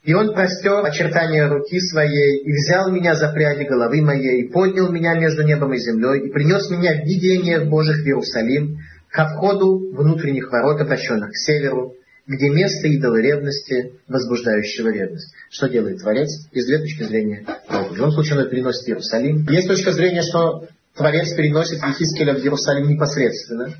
И 0.03 0.13
он 0.13 0.33
простер 0.33 0.85
очертания 0.85 1.49
руки 1.49 1.79
своей, 1.81 2.39
и 2.39 2.51
взял 2.53 2.89
меня 2.91 3.15
за 3.15 3.29
пряди 3.29 3.63
головы 3.63 4.01
моей, 4.01 4.43
и 4.43 4.49
поднял 4.49 4.89
меня 4.89 5.15
между 5.15 5.43
небом 5.43 5.73
и 5.73 5.79
землей, 5.79 6.27
и 6.27 6.31
принес 6.31 6.69
меня 6.69 6.93
в 6.93 7.05
видениях 7.05 7.67
Божьих 7.67 7.97
в 7.97 8.05
Иерусалим, 8.05 8.77
ко 9.09 9.25
входу 9.25 9.91
внутренних 9.93 10.51
ворот, 10.51 10.79
обращенных 10.79 11.31
к 11.31 11.35
северу, 11.35 11.95
где 12.27 12.49
место 12.49 12.87
идола 12.87 13.17
ревности, 13.17 13.93
возбуждающего 14.07 14.89
ревность. 14.89 15.33
Что 15.49 15.69
делает 15.69 16.01
Творец? 16.01 16.29
Из 16.51 16.65
две 16.65 16.79
точки 16.79 17.03
зрения. 17.03 17.45
В 17.69 17.95
любом 17.95 18.11
случае 18.11 18.39
он 18.39 18.49
переносит 18.49 18.87
Иерусалим. 18.89 19.47
Есть 19.49 19.67
точка 19.67 19.93
зрения, 19.93 20.21
что 20.21 20.67
Творец 20.93 21.33
переносит 21.33 21.81
Ехискеля 21.81 22.33
в 22.33 22.39
Иерусалим 22.39 22.89
непосредственно, 22.89 23.73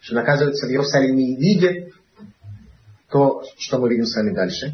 что 0.00 0.14
он 0.14 0.22
оказывается 0.22 0.66
в 0.66 0.70
Иерусалиме 0.70 1.32
и 1.32 1.36
видит 1.36 1.92
то, 3.10 3.42
что 3.58 3.78
мы 3.78 3.90
видим 3.90 4.06
с 4.06 4.14
вами 4.14 4.34
дальше. 4.34 4.72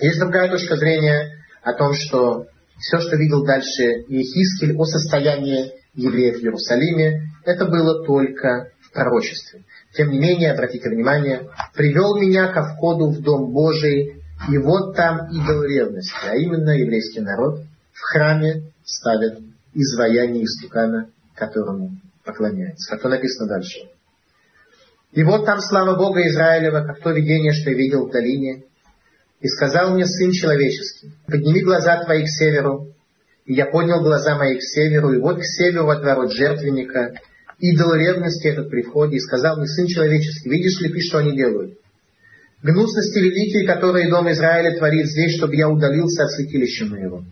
Есть 0.00 0.20
другая 0.20 0.50
точка 0.50 0.76
зрения 0.76 1.44
о 1.62 1.72
том, 1.72 1.94
что 1.94 2.46
все, 2.78 3.00
что 3.00 3.16
видел 3.16 3.44
дальше 3.44 4.04
Ехискель 4.08 4.76
о 4.76 4.84
состоянии 4.84 5.72
евреев 5.94 6.38
в 6.38 6.42
Иерусалиме, 6.42 7.30
это 7.44 7.66
было 7.66 8.04
только 8.04 8.72
в 8.80 8.92
пророчестве. 8.92 9.64
Тем 9.92 10.10
не 10.10 10.18
менее, 10.18 10.52
обратите 10.52 10.88
внимание, 10.88 11.48
привел 11.74 12.16
меня 12.16 12.48
ко 12.52 12.62
входу 12.62 13.10
в 13.10 13.20
Дом 13.20 13.52
Божий, 13.52 14.22
и 14.48 14.58
вот 14.58 14.94
там 14.94 15.28
идол 15.30 15.62
ревности, 15.64 16.14
а 16.28 16.36
именно 16.36 16.70
еврейский 16.70 17.20
народ 17.20 17.60
в 17.92 18.00
храме 18.00 18.62
ставит 18.84 19.40
изваяние 19.74 20.44
истукана, 20.44 21.10
которому 21.34 21.90
поклоняется. 22.24 22.90
Как 22.90 23.02
то 23.02 23.08
написано 23.08 23.48
дальше. 23.48 23.80
И 25.12 25.24
вот 25.24 25.44
там 25.44 25.60
слава 25.60 25.96
Бога 25.96 26.26
Израилева, 26.28 26.86
как 26.86 27.00
то 27.02 27.10
видение, 27.10 27.52
что 27.52 27.70
я 27.70 27.76
видел 27.76 28.06
в 28.06 28.12
долине, 28.12 28.62
и 29.40 29.48
сказал 29.48 29.94
мне 29.94 30.06
Сын 30.06 30.30
Человеческий, 30.30 31.12
подними 31.26 31.62
глаза 31.62 32.04
твои 32.04 32.24
к 32.24 32.28
северу. 32.28 32.88
И 33.46 33.54
я 33.54 33.66
поднял 33.66 34.02
глаза 34.02 34.36
мои 34.36 34.58
к 34.58 34.62
северу, 34.62 35.12
и 35.12 35.18
вот 35.18 35.40
к 35.40 35.44
северу 35.44 35.88
от 35.88 36.02
ворот 36.04 36.32
жертвенника, 36.32 37.14
идол 37.60 37.94
ревности 37.94 38.48
этот 38.48 38.70
при 38.70 38.82
входе, 38.82 39.16
и 39.16 39.20
сказал 39.20 39.56
мне, 39.56 39.66
Сын 39.66 39.86
Человеческий, 39.86 40.50
видишь 40.50 40.80
ли 40.80 40.88
ты, 40.90 41.00
что 41.00 41.18
они 41.18 41.36
делают? 41.36 41.78
Гнусности 42.62 43.18
великие, 43.18 43.66
которые 43.66 44.10
Дом 44.10 44.30
Израиля 44.30 44.76
творит 44.76 45.06
здесь, 45.06 45.36
чтобы 45.36 45.56
я 45.56 45.68
удалился 45.68 46.24
от 46.24 46.32
святилища 46.32 46.86
моего. 46.86 47.24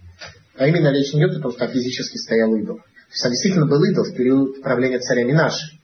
А 0.56 0.66
именно 0.66 0.90
речь 0.92 1.12
не 1.12 1.20
идет 1.20 1.38
о 1.38 1.40
том, 1.40 1.52
что 1.52 1.66
физически 1.68 2.16
стоял 2.16 2.54
идол. 2.56 2.76
То 2.76 3.12
есть 3.12 3.24
он 3.24 3.30
действительно 3.32 3.66
был 3.66 3.82
идол 3.84 4.04
в 4.04 4.14
период 4.14 4.62
правления 4.62 4.98
царя 4.98 5.24
Минаши. 5.24 5.78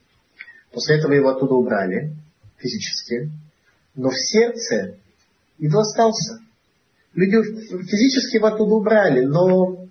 После 0.72 0.96
этого 0.96 1.12
его 1.12 1.28
оттуда 1.28 1.54
убрали 1.54 2.14
физически. 2.58 3.30
Но 3.94 4.10
в 4.10 4.18
сердце 4.18 4.96
Идол 5.58 5.80
остался. 5.80 6.40
Люди 7.14 7.36
физически 7.84 8.36
его 8.36 8.48
оттуда 8.48 8.74
убрали, 8.74 9.24
но 9.24 9.86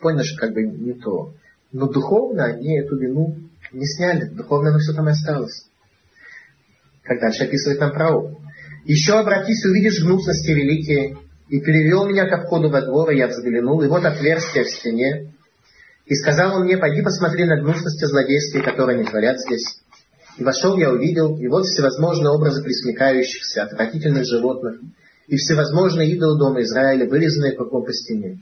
поняли, 0.00 0.22
что 0.24 0.38
как 0.38 0.52
бы 0.52 0.62
не 0.64 0.92
то. 0.92 1.32
Но 1.72 1.88
духовно 1.88 2.44
они 2.44 2.78
эту 2.78 2.96
вину 2.96 3.36
не 3.76 3.86
сняли. 3.86 4.24
Духовно 4.24 4.70
оно 4.70 4.78
все 4.78 4.92
там 4.92 5.08
и 5.08 5.12
осталось. 5.12 5.66
Как 7.02 7.20
дальше 7.20 7.44
описывает 7.44 7.80
нам 7.80 7.92
пророк. 7.92 8.38
Еще 8.84 9.12
обратись, 9.12 9.64
увидишь 9.64 10.02
гнусности 10.02 10.50
великие, 10.50 11.16
и 11.48 11.60
перевел 11.60 12.06
меня 12.06 12.28
ко 12.28 12.42
входу 12.42 12.70
во 12.70 12.82
двор, 12.82 13.10
и 13.10 13.18
я 13.18 13.28
взглянул, 13.28 13.82
и 13.82 13.88
вот 13.88 14.04
отверстие 14.04 14.64
в 14.64 14.70
стене. 14.70 15.32
И 16.06 16.14
сказал 16.14 16.56
он 16.56 16.64
мне, 16.64 16.76
пойди 16.76 17.02
посмотри 17.02 17.44
на 17.44 17.60
гнусности 17.60 18.04
злодейские, 18.04 18.62
которые 18.62 18.98
они 18.98 19.08
творят 19.08 19.40
здесь. 19.40 19.80
И 20.38 20.44
вошел 20.44 20.76
я 20.76 20.90
увидел, 20.90 21.36
и 21.36 21.46
вот 21.48 21.64
всевозможные 21.66 22.30
образы 22.30 22.62
присмыкающихся, 22.62 23.62
отвратительных 23.62 24.24
животных, 24.24 24.80
и 25.28 25.36
всевозможные 25.36 26.10
идолы 26.10 26.38
дома 26.38 26.62
Израиля, 26.62 27.08
вырезанные 27.08 27.52
кругом 27.52 27.84
по 27.84 27.92
стене. 27.92 28.38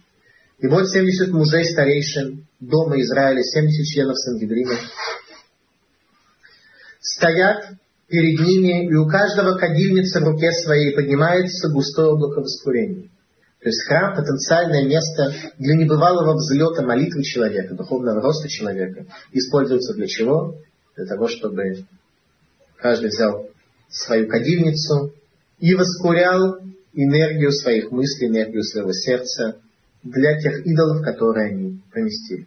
И 0.58 0.66
вот 0.66 0.88
семьдесят 0.88 1.30
мужей 1.30 1.64
старейшин 1.64 2.46
дома 2.60 3.00
Израиля, 3.00 3.42
семьдесят 3.42 3.86
членов 3.86 4.18
Сангидрима, 4.18 4.74
стоят 7.04 7.64
перед 8.08 8.40
ними, 8.40 8.88
и 8.90 8.94
у 8.94 9.06
каждого 9.06 9.56
кадильница 9.56 10.20
в 10.20 10.24
руке 10.24 10.50
своей 10.50 10.94
поднимается 10.94 11.68
густое 11.68 12.08
облако 12.08 12.40
воскурения. 12.40 13.08
То 13.60 13.68
есть 13.68 13.86
храм– 13.86 14.14
потенциальное 14.16 14.84
место 14.84 15.32
для 15.58 15.74
небывалого 15.74 16.34
взлета 16.34 16.82
молитвы 16.82 17.22
человека, 17.22 17.74
духовного 17.74 18.20
роста 18.20 18.48
человека. 18.48 19.06
Используется 19.32 19.94
для 19.94 20.06
чего? 20.06 20.56
для 20.96 21.06
того, 21.06 21.28
чтобы 21.28 21.86
каждый 22.76 23.08
взял 23.08 23.48
свою 23.88 24.28
кадильницу 24.28 25.12
и 25.58 25.74
воскурял 25.74 26.58
энергию 26.92 27.52
своих 27.52 27.90
мыслей, 27.90 28.28
энергию 28.28 28.62
своего 28.62 28.92
сердца 28.92 29.60
для 30.02 30.40
тех 30.40 30.66
идолов, 30.66 31.02
которые 31.02 31.50
они 31.50 31.80
поместили. 31.92 32.46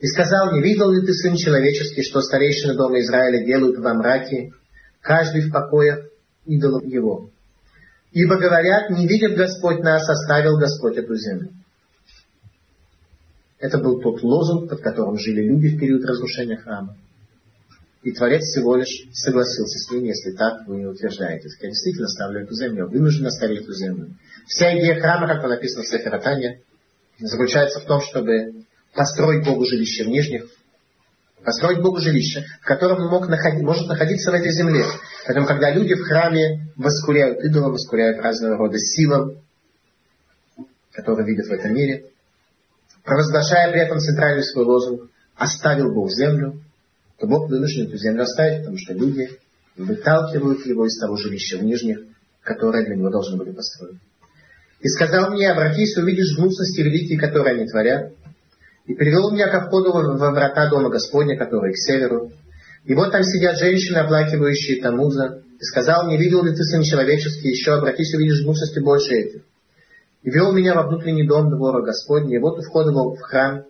И 0.00 0.06
сказал, 0.06 0.52
не 0.52 0.62
видел 0.62 0.90
ли 0.92 1.04
ты, 1.04 1.12
сын 1.12 1.34
человеческий, 1.34 2.02
что 2.02 2.20
старейшины 2.20 2.74
дома 2.74 3.00
Израиля 3.00 3.44
делают 3.44 3.78
во 3.78 3.94
мраке, 3.94 4.52
каждый 5.00 5.42
в 5.42 5.52
покоях 5.52 6.06
идолов 6.46 6.84
его? 6.84 7.30
Ибо 8.12 8.36
говорят, 8.36 8.90
не 8.90 9.06
видит 9.06 9.36
Господь 9.36 9.80
нас, 9.80 10.08
оставил 10.08 10.56
Господь 10.56 10.96
эту 10.96 11.14
землю. 11.16 11.50
Это 13.58 13.78
был 13.78 14.00
тот 14.00 14.22
лозунг, 14.22 14.70
под 14.70 14.80
которым 14.80 15.18
жили 15.18 15.42
люди 15.42 15.76
в 15.76 15.80
период 15.80 16.04
разрушения 16.04 16.56
храма. 16.56 16.96
И 18.04 18.12
Творец 18.12 18.42
всего 18.44 18.76
лишь 18.76 19.08
согласился 19.12 19.78
с 19.78 19.90
ним, 19.90 20.04
если 20.04 20.30
так 20.30 20.66
вы 20.68 20.76
не 20.76 20.86
утверждаете. 20.86 21.48
Я 21.60 21.68
действительно 21.68 22.06
ставлю 22.06 22.42
эту 22.42 22.54
землю, 22.54 22.88
вынужден 22.88 23.26
оставить 23.26 23.62
эту 23.62 23.74
землю. 23.74 24.14
Вся 24.46 24.78
идея 24.78 25.00
храма, 25.00 25.26
как 25.26 25.42
написано 25.42 25.82
в 25.82 25.88
Сефератане, 25.88 26.62
заключается 27.18 27.80
в 27.80 27.84
том, 27.86 28.00
чтобы 28.00 28.57
построить 28.98 29.44
Богу 29.44 29.64
жилище 29.64 30.02
в 30.02 30.08
нижних, 30.08 30.46
построить 31.44 31.80
Богу 31.80 32.00
жилище, 32.00 32.44
в 32.60 32.64
котором 32.64 33.08
мог 33.08 33.28
находить, 33.28 33.62
может 33.62 33.86
находиться 33.86 34.32
в 34.32 34.34
этой 34.34 34.50
земле. 34.50 34.84
Поэтому, 35.24 35.46
когда 35.46 35.70
люди 35.70 35.94
в 35.94 36.02
храме 36.02 36.66
воскуряют 36.74 37.38
идолам, 37.44 37.72
воскуряют 37.72 38.18
разного 38.18 38.56
рода 38.56 38.76
силам, 38.76 39.40
которые 40.90 41.28
видят 41.28 41.46
в 41.46 41.52
этом 41.52 41.74
мире, 41.74 42.06
провозглашая 43.04 43.70
при 43.70 43.82
этом 43.82 44.00
центральный 44.00 44.42
свой 44.42 44.64
лозунг 44.64 45.08
«Оставил 45.36 45.94
Бог 45.94 46.10
землю, 46.10 46.60
то 47.18 47.28
Бог 47.28 47.48
вынужден 47.48 47.86
эту 47.86 47.98
землю 47.98 48.24
оставить, 48.24 48.62
потому 48.62 48.78
что 48.78 48.94
люди 48.94 49.30
выталкивают 49.76 50.66
его 50.66 50.86
из 50.86 50.98
того 50.98 51.16
жилища 51.16 51.58
в 51.58 51.62
нижних, 51.62 52.00
которое 52.42 52.84
для 52.84 52.96
него 52.96 53.10
должны 53.10 53.36
были 53.36 53.52
построить. 53.52 54.00
И 54.80 54.88
сказал 54.88 55.30
мне, 55.30 55.48
обратись, 55.52 55.96
увидишь 55.96 56.36
гнусности 56.36 56.80
великие, 56.80 57.16
которые 57.20 57.54
они 57.54 57.68
творят. 57.68 58.12
И 58.88 58.94
привел 58.94 59.30
меня 59.30 59.48
ко 59.48 59.66
входу 59.66 59.92
во 59.92 60.30
врата 60.30 60.68
дома 60.70 60.88
Господня, 60.88 61.36
которые 61.36 61.74
к 61.74 61.76
северу. 61.76 62.32
И 62.84 62.94
вот 62.94 63.12
там 63.12 63.22
сидят 63.22 63.58
женщины, 63.58 63.98
оплакивающие 63.98 64.80
Тамуза. 64.80 65.42
И 65.60 65.62
сказал 65.62 66.06
мне, 66.06 66.16
видел 66.16 66.42
ли 66.42 66.54
ты, 66.54 66.64
сын 66.64 66.82
человеческий, 66.82 67.50
еще 67.50 67.74
обратись, 67.74 68.14
увидишь 68.14 68.42
гнусности 68.42 68.78
больше 68.78 69.12
этих. 69.12 69.42
И 70.22 70.30
вел 70.30 70.52
меня 70.52 70.74
во 70.74 70.88
внутренний 70.88 71.26
дом 71.26 71.50
двора 71.50 71.82
Господня. 71.82 72.36
И 72.36 72.40
вот 72.40 72.58
у 72.58 72.62
входа 72.62 72.90
в 72.90 73.20
храм 73.20 73.64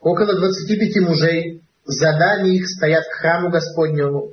Около 0.00 0.36
двадцати 0.36 0.78
пяти 0.78 1.00
мужей, 1.00 1.62
задами 1.84 2.50
их 2.50 2.68
стоят 2.68 3.04
к 3.04 3.20
храму 3.20 3.50
Господнему, 3.50 4.30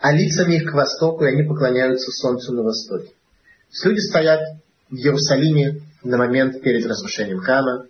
а 0.00 0.10
лицами 0.10 0.54
их 0.54 0.70
к 0.70 0.74
востоку, 0.74 1.24
и 1.24 1.28
они 1.28 1.42
поклоняются 1.42 2.10
солнцу 2.10 2.54
на 2.54 2.62
востоке. 2.62 3.12
люди 3.84 3.98
стоят 3.98 4.40
в 4.88 4.94
Иерусалиме 4.94 5.82
на 6.02 6.16
момент 6.16 6.62
перед 6.62 6.86
разрушением 6.86 7.40
храма, 7.40 7.88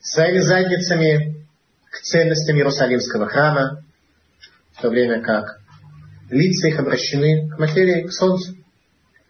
своими 0.00 0.38
задницами 0.38 1.46
к 1.90 2.00
ценностям 2.00 2.56
Иерусалимского 2.56 3.26
храма, 3.26 3.84
в 4.72 4.82
то 4.82 4.90
время 4.90 5.20
как 5.20 5.60
лица 6.30 6.68
их 6.68 6.78
обращены 6.78 7.48
к 7.48 7.58
материи, 7.58 8.06
к 8.06 8.12
солнцу, 8.12 8.54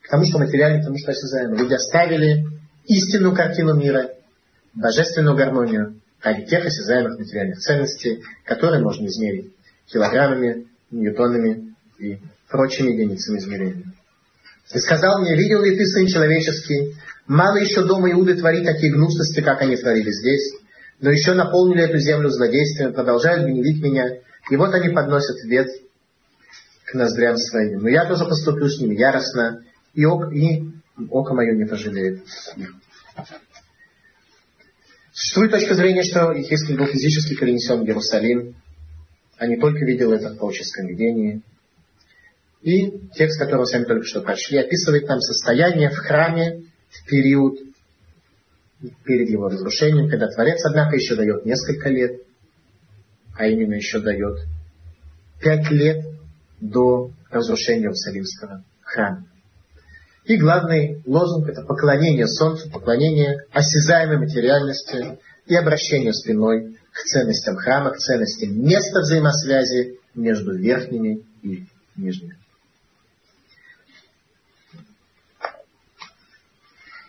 к 0.03 0.09
тому, 0.09 0.25
что 0.25 0.39
материально, 0.39 0.81
к 0.81 0.85
тому, 0.85 0.99
что 0.99 1.13
осязаемо. 1.13 1.57
Люди 1.57 1.75
оставили 1.75 2.45
истинную 2.87 3.35
картину 3.35 3.75
мира, 3.75 4.11
божественную 4.75 5.37
гармонию 5.37 6.01
ради 6.23 6.47
тех 6.47 6.65
осязаемых 6.65 7.19
материальных 7.19 7.59
ценностей, 7.59 8.23
которые 8.45 8.83
можно 8.83 9.07
измерить 9.07 9.53
килограммами, 9.87 10.67
ньютонами 10.91 11.75
и 11.99 12.19
прочими 12.49 12.93
единицами 12.93 13.39
измерения. 13.39 13.95
И 14.75 14.79
сказал 14.79 15.21
мне, 15.21 15.35
видел 15.35 15.63
ли 15.63 15.77
ты, 15.77 15.87
сын 15.87 16.07
человеческий, 16.07 16.95
мало 17.27 17.57
еще 17.57 17.85
дома 17.85 18.11
Иуды 18.13 18.35
творить 18.35 18.65
такие 18.65 18.93
гнусности, 18.93 19.41
как 19.41 19.63
они 19.63 19.77
творили 19.77 20.11
здесь, 20.11 20.55
но 21.01 21.11
еще 21.11 21.35
наполнили 21.35 21.83
эту 21.83 21.99
землю 21.99 22.29
злодействием, 22.29 22.93
продолжают 22.93 23.47
гневить 23.47 23.83
меня, 23.83 24.19
и 24.51 24.57
вот 24.57 24.75
они 24.75 24.89
подносят 24.89 25.43
вет 25.45 25.69
к 26.85 26.95
ноздрям 26.95 27.37
своим. 27.37 27.81
Но 27.81 27.89
я 27.89 28.07
тоже 28.07 28.25
поступлю 28.25 28.69
с 28.69 28.81
ними 28.81 28.97
яростно, 28.97 29.65
и, 29.95 30.05
ок, 30.05 30.33
и 30.33 30.71
око 31.11 31.35
мое 31.35 31.55
не 31.55 31.65
пожалеет 31.65 32.23
Существует 35.13 35.51
точка 35.51 35.75
зрения, 35.75 36.05
что 36.05 36.33
Ихискель 36.33 36.79
был 36.79 36.87
физически 36.87 37.35
перенесен 37.35 37.81
в 37.83 37.87
Иерусалим, 37.87 38.55
а 39.37 39.47
не 39.47 39.57
только 39.57 39.85
видел 39.85 40.13
это 40.13 40.31
в 40.31 40.37
пророческом 40.37 40.87
видении. 40.87 41.43
И 42.63 42.91
текст, 43.15 43.39
который 43.39 43.61
мы 43.61 43.67
с 43.67 43.73
вами 43.73 43.85
только 43.85 44.05
что 44.05 44.21
прочли, 44.21 44.59
описывает 44.59 45.09
нам 45.09 45.21
состояние 45.21 45.91
в 45.91 45.97
храме 45.97 46.63
в 46.89 47.05
период 47.07 47.59
перед 49.05 49.29
его 49.29 49.49
разрушением, 49.49 50.09
когда 50.09 50.29
Творец, 50.29 50.65
однако, 50.65 50.97
еще 50.97 51.17
дает 51.17 51.45
несколько 51.45 51.89
лет, 51.89 52.23
а 53.37 53.47
именно 53.47 53.75
еще 53.75 54.01
дает 54.01 54.47
пять 55.41 55.71
лет 55.71 56.05
до 56.61 57.11
разрушения 57.31 57.83
Иерусалимского 57.83 58.65
храма. 58.83 59.25
И 60.25 60.37
главный 60.37 61.03
лозунг– 61.07 61.49
это 61.51 61.63
поклонение 61.63 62.27
Солнцу, 62.27 62.71
поклонение 62.71 63.47
осязаемой 63.53 64.19
материальности 64.19 65.19
и 65.47 65.55
обращение 65.55 66.13
спиной 66.13 66.77
к 66.93 66.99
ценностям 67.05 67.57
храма, 67.57 67.91
к 67.91 67.99
ценностям 67.99 68.63
места 68.63 69.01
взаимосвязи 69.01 69.99
между 70.15 70.55
верхними 70.55 71.25
и 71.43 71.67
нижними. 71.97 72.37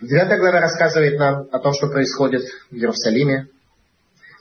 Девятая 0.02 0.40
глава 0.40 0.62
рассказывает 0.62 1.20
нам 1.20 1.50
о 1.52 1.60
том, 1.60 1.74
что 1.74 1.90
происходит 1.90 2.44
в 2.72 2.74
Иерусалиме. 2.74 3.50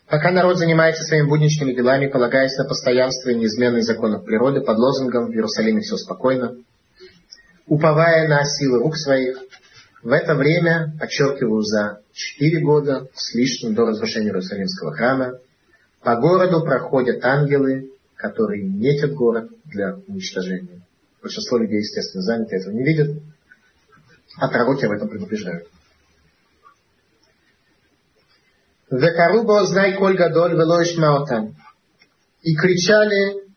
Пока 0.07 0.31
народ 0.31 0.57
занимается 0.57 1.03
своими 1.03 1.29
будничными 1.29 1.73
делами, 1.73 2.07
полагаясь 2.07 2.57
на 2.57 2.65
постоянство 2.65 3.31
и 3.31 3.35
неизменные 3.35 3.83
законы 3.83 4.21
природы, 4.21 4.61
под 4.61 4.79
лозунгом 4.79 5.27
«В 5.27 5.33
Иерусалиме 5.33 5.81
все 5.81 5.97
спокойно», 5.97 6.55
уповая 7.67 8.29
на 8.29 8.45
силы 8.45 8.79
рук 8.79 8.97
своих, 8.97 9.37
в 10.05 10.13
это 10.13 10.37
время, 10.37 10.97
подчеркиваю, 11.01 11.63
за 11.63 12.03
четыре 12.13 12.61
года 12.61 13.09
с 13.15 13.35
лишним 13.35 13.75
до 13.75 13.85
разрушения 13.85 14.29
Иерусалимского 14.29 14.93
храма, 14.93 15.41
по 16.05 16.15
городу 16.15 16.63
проходят 16.63 17.25
ангелы, 17.25 17.91
которые 18.15 18.63
метят 18.63 19.13
город 19.13 19.51
для 19.65 19.97
уничтожения. 20.07 20.83
Большинство 21.21 21.59
людей, 21.59 21.81
естественно, 21.81 22.23
заняты, 22.23 22.55
этого 22.55 22.73
не 22.73 22.85
видят, 22.85 23.11
а 24.39 24.49
пророки 24.49 24.84
об 24.84 24.93
этом 24.93 25.09
предупреждают. 25.09 25.68
Векарубо 28.91 29.66
знай 29.66 29.97
коль 29.97 30.16
гадоль 30.16 30.53
вело 30.53 30.82
ишмаотам. 30.82 31.57
И 32.43 32.55
кричали 32.55 33.49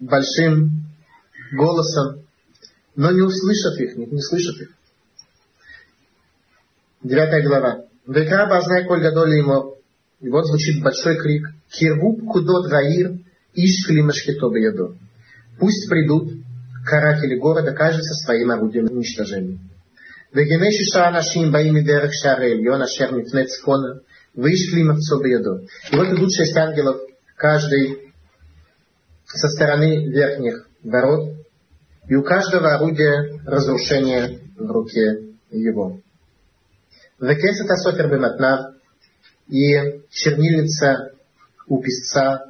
большим 0.00 0.86
голосом, 1.52 2.26
но 2.96 3.12
не 3.12 3.20
услышат 3.20 3.78
их, 3.78 3.96
не, 3.96 4.06
не 4.06 4.22
слышат 4.22 4.60
их. 4.62 4.70
Девятая 7.02 7.46
глава. 7.46 7.84
Векаба 8.06 8.62
знай 8.62 8.86
коль 8.86 9.02
гадоль 9.02 9.36
ему. 9.36 9.76
И 10.20 10.28
вот 10.30 10.46
звучит 10.46 10.82
большой 10.82 11.16
крик. 11.18 11.46
Кирбуб 11.68 12.26
кудот 12.32 12.68
гаир 12.68 13.18
ишкли 13.54 14.00
машхито. 14.00 14.48
Пусть 15.60 15.88
придут 15.88 16.32
каратели 16.85 17.35
города, 17.35 17.71
каждый 17.71 18.03
со 18.03 18.13
своим 18.13 18.51
орудием 18.51 18.85
уничтожения. 18.85 19.57
והנה 20.33 20.71
שישה 20.71 21.07
אנשים 21.07 21.51
באים 21.51 21.73
מדרך 21.73 22.11
שער 22.13 22.41
העליון 22.41 22.81
אשר 22.81 23.11
מפני 23.11 23.45
צפונה, 23.45 23.93
вышли 24.35 24.83
мовцо 24.83 25.19
בידו. 25.19 25.59
И 25.91 25.95
вот 25.95 26.07
идут 26.07 26.31
шесть 26.33 26.57
ангелов, 26.57 26.97
каждый 27.35 28.13
со 29.25 29.47
стороны 29.49 30.07
верхних 30.07 30.67
ворот, 30.83 31.35
и 32.07 32.15
у 32.15 32.23
каждого 32.23 32.73
орудие 32.73 33.41
разрушения 33.45 34.39
в 34.57 34.71
руке 34.71 35.35
его. 35.51 35.99
Векесет 37.19 37.69
асотер 37.69 38.09
бематнав, 38.09 38.73
и 39.47 40.01
чернильница 40.09 41.11
у 41.67 41.81
писца 41.81 42.45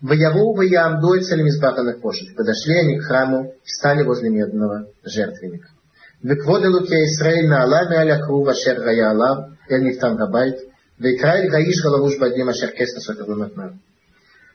Вояву 0.00 0.54
Ваямду 0.54 1.18
Эцель 1.18 1.42
Мизбаха 1.42 1.82
Пошет. 2.00 2.36
Подошли 2.36 2.74
они 2.74 2.98
к 2.98 3.04
храму 3.04 3.54
и 3.64 3.68
стали 3.68 4.02
возле 4.02 4.30
медного 4.30 4.86
жертвенника. 5.04 5.68
וכבוד 6.24 6.62
אלוקי 6.62 7.02
ישראל 7.04 7.46
נעלה 7.48 7.80
מעל 7.90 8.10
הכרוב 8.10 8.48
אשר 8.48 8.88
היה 8.88 9.10
עליו 9.10 9.36
אל 9.70 9.80
מפתן 9.80 10.22
הבית, 10.28 10.54
ויקרא 11.00 11.32
אל 11.32 11.54
האיש 11.54 11.84
הלבוש 11.84 12.18
בדים 12.18 12.48
אשר 12.48 12.66
כס 12.66 12.96
נשאת 12.96 13.28
במתנר. 13.28 13.70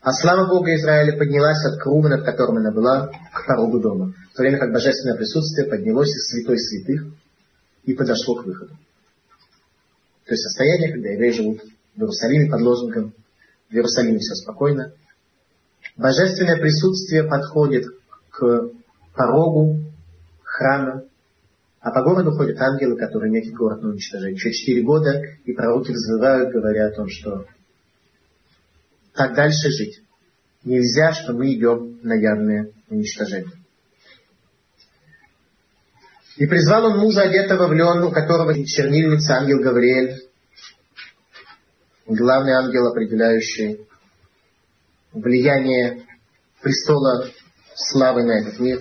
А 0.03 0.13
слава 0.13 0.47
Бога 0.47 0.73
Израиля 0.73 1.15
поднялась 1.15 1.63
от 1.63 1.79
круга, 1.79 2.09
над 2.09 2.25
которым 2.25 2.57
она 2.57 2.71
была, 2.71 3.11
к 3.31 3.45
порогу 3.45 3.79
дома, 3.79 4.13
в 4.33 4.35
то 4.35 4.41
время 4.41 4.57
как 4.57 4.73
божественное 4.73 5.15
присутствие 5.15 5.67
поднялось 5.67 6.09
из 6.09 6.25
святой 6.27 6.57
святых 6.57 7.05
и 7.83 7.93
подошло 7.93 8.33
к 8.33 8.43
выходу. 8.43 8.73
То 10.25 10.33
есть 10.33 10.41
состояние, 10.41 10.91
когда 10.91 11.09
евреи 11.09 11.31
живут 11.33 11.61
в 11.95 11.99
Иерусалиме 11.99 12.49
под 12.49 12.61
лозунгом 12.61 13.13
«В 13.69 13.73
Иерусалиме 13.75 14.17
все 14.17 14.33
спокойно», 14.33 14.91
Божественное 15.96 16.58
присутствие 16.58 17.24
подходит 17.24 17.86
к 18.30 18.70
порогу 19.14 19.80
храма, 20.42 21.04
а 21.80 21.90
по 21.90 22.02
городу 22.02 22.32
ходят 22.32 22.60
ангелы, 22.60 22.98
которые 22.98 23.32
метят 23.32 23.54
город 23.54 23.82
на 23.82 23.90
уничтожение. 23.90 24.34
Еще 24.34 24.52
четыре 24.52 24.82
года, 24.82 25.22
и 25.44 25.52
пророки 25.52 25.92
взвывают, 25.92 26.52
говоря 26.52 26.88
о 26.88 26.92
том, 26.92 27.08
что 27.08 27.46
так 29.14 29.34
дальше 29.34 29.70
жить. 29.70 30.02
Нельзя, 30.64 31.12
что 31.12 31.32
мы 31.32 31.54
идем 31.54 31.98
на 32.02 32.14
явное 32.14 32.70
уничтожение. 32.90 33.52
И 36.36 36.46
призвал 36.46 36.86
он 36.86 36.98
мужа, 36.98 37.22
одетого 37.22 37.68
в 37.68 37.72
лен, 37.72 38.02
у 38.02 38.10
которого 38.10 38.52
чернильница 38.66 39.36
ангел 39.36 39.60
Гавриэль, 39.60 40.28
главный 42.06 42.52
ангел, 42.52 42.88
определяющий 42.88 43.85
влияние 45.16 46.02
престола 46.62 47.26
славы 47.74 48.24
на 48.24 48.40
этот 48.40 48.58
мир. 48.58 48.80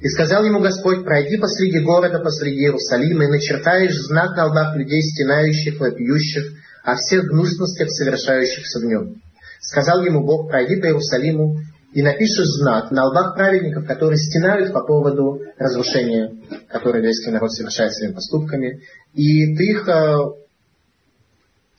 И 0.00 0.08
сказал 0.08 0.44
ему 0.44 0.60
Господь, 0.60 1.04
пройди 1.04 1.36
посреди 1.36 1.80
города, 1.80 2.18
посреди 2.18 2.64
Иерусалима, 2.64 3.24
и 3.24 3.28
начертаешь 3.28 3.94
знак 3.94 4.36
на 4.36 4.46
лбах 4.46 4.76
людей, 4.76 5.00
стенающих, 5.02 5.80
вопиющих, 5.80 6.52
о 6.82 6.96
всех 6.96 7.24
гнусностях, 7.24 7.90
совершающихся 7.90 8.80
в 8.80 8.84
нем. 8.84 9.22
Сказал 9.60 10.04
ему 10.04 10.24
Бог, 10.24 10.48
пройди 10.50 10.76
по 10.76 10.86
Иерусалиму 10.86 11.56
и 11.94 12.02
напишешь 12.02 12.46
знак 12.60 12.90
на 12.90 13.06
лбах 13.06 13.34
праведников, 13.34 13.86
которые 13.86 14.18
стенают 14.18 14.72
по 14.72 14.84
поводу 14.84 15.40
разрушения, 15.56 16.32
которое 16.68 16.98
еврейский 16.98 17.30
народ 17.30 17.52
совершает 17.52 17.94
своими 17.94 18.12
поступками, 18.12 18.82
и 19.14 19.56
ты 19.56 19.64
их 19.64 19.88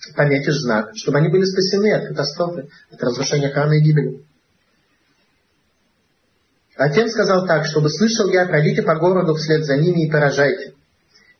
э, 0.10 0.14
пометишь 0.16 0.60
знак, 0.60 0.92
чтобы 0.96 1.20
они 1.20 1.30
были 1.30 1.44
спасены 1.44 1.94
от 1.94 2.08
катастрофы, 2.08 2.68
от 2.92 3.02
разрушения 3.02 3.50
храма 3.50 3.78
и 3.78 3.82
гибели. 3.82 4.24
А 6.78 6.90
тем 6.90 7.08
сказал 7.08 7.48
так, 7.48 7.66
чтобы 7.66 7.90
слышал 7.90 8.30
я, 8.30 8.46
пройдите 8.46 8.84
по 8.84 8.96
городу 8.96 9.34
вслед 9.36 9.64
за 9.64 9.78
ними 9.78 10.06
и 10.06 10.12
поражайте. 10.12 10.74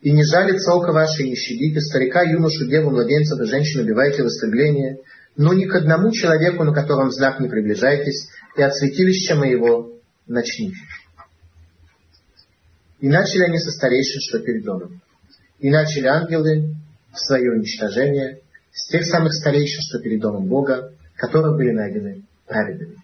И 0.00 0.12
не 0.12 0.24
жалится 0.24 0.72
око 0.72 0.92
ваше, 0.92 1.22
и 1.22 1.30
не 1.30 1.36
щадите 1.36 1.80
старика, 1.80 2.22
юношу, 2.22 2.66
деву, 2.66 2.90
младенца, 2.90 3.36
да 3.36 3.44
женщину 3.44 3.82
убивайте 3.82 4.22
в 4.22 4.26
истребление, 4.26 4.98
но 5.36 5.52
ни 5.52 5.66
к 5.66 5.74
одному 5.74 6.10
человеку, 6.12 6.64
на 6.64 6.72
котором 6.72 7.10
знак 7.10 7.40
не 7.40 7.48
приближайтесь, 7.48 8.28
и 8.56 8.62
от 8.62 8.74
святилища 8.74 9.34
моего 9.34 9.92
начните. 10.26 10.76
И 13.00 13.08
начали 13.08 13.42
они 13.42 13.58
со 13.58 13.70
старейшин, 13.70 14.20
что 14.20 14.38
перед 14.38 14.64
домом. 14.64 15.02
И 15.58 15.70
начали 15.70 16.06
ангелы 16.06 16.74
свое 17.14 17.52
уничтожение 17.52 18.40
с 18.76 18.88
тех 18.88 19.04
самых 19.06 19.32
старейшин, 19.32 19.80
что 19.80 19.98
перед 19.98 20.20
домом 20.20 20.46
Бога, 20.46 20.92
которые 21.16 21.56
были 21.56 21.70
найдены 21.70 22.22
праведными. 22.46 22.96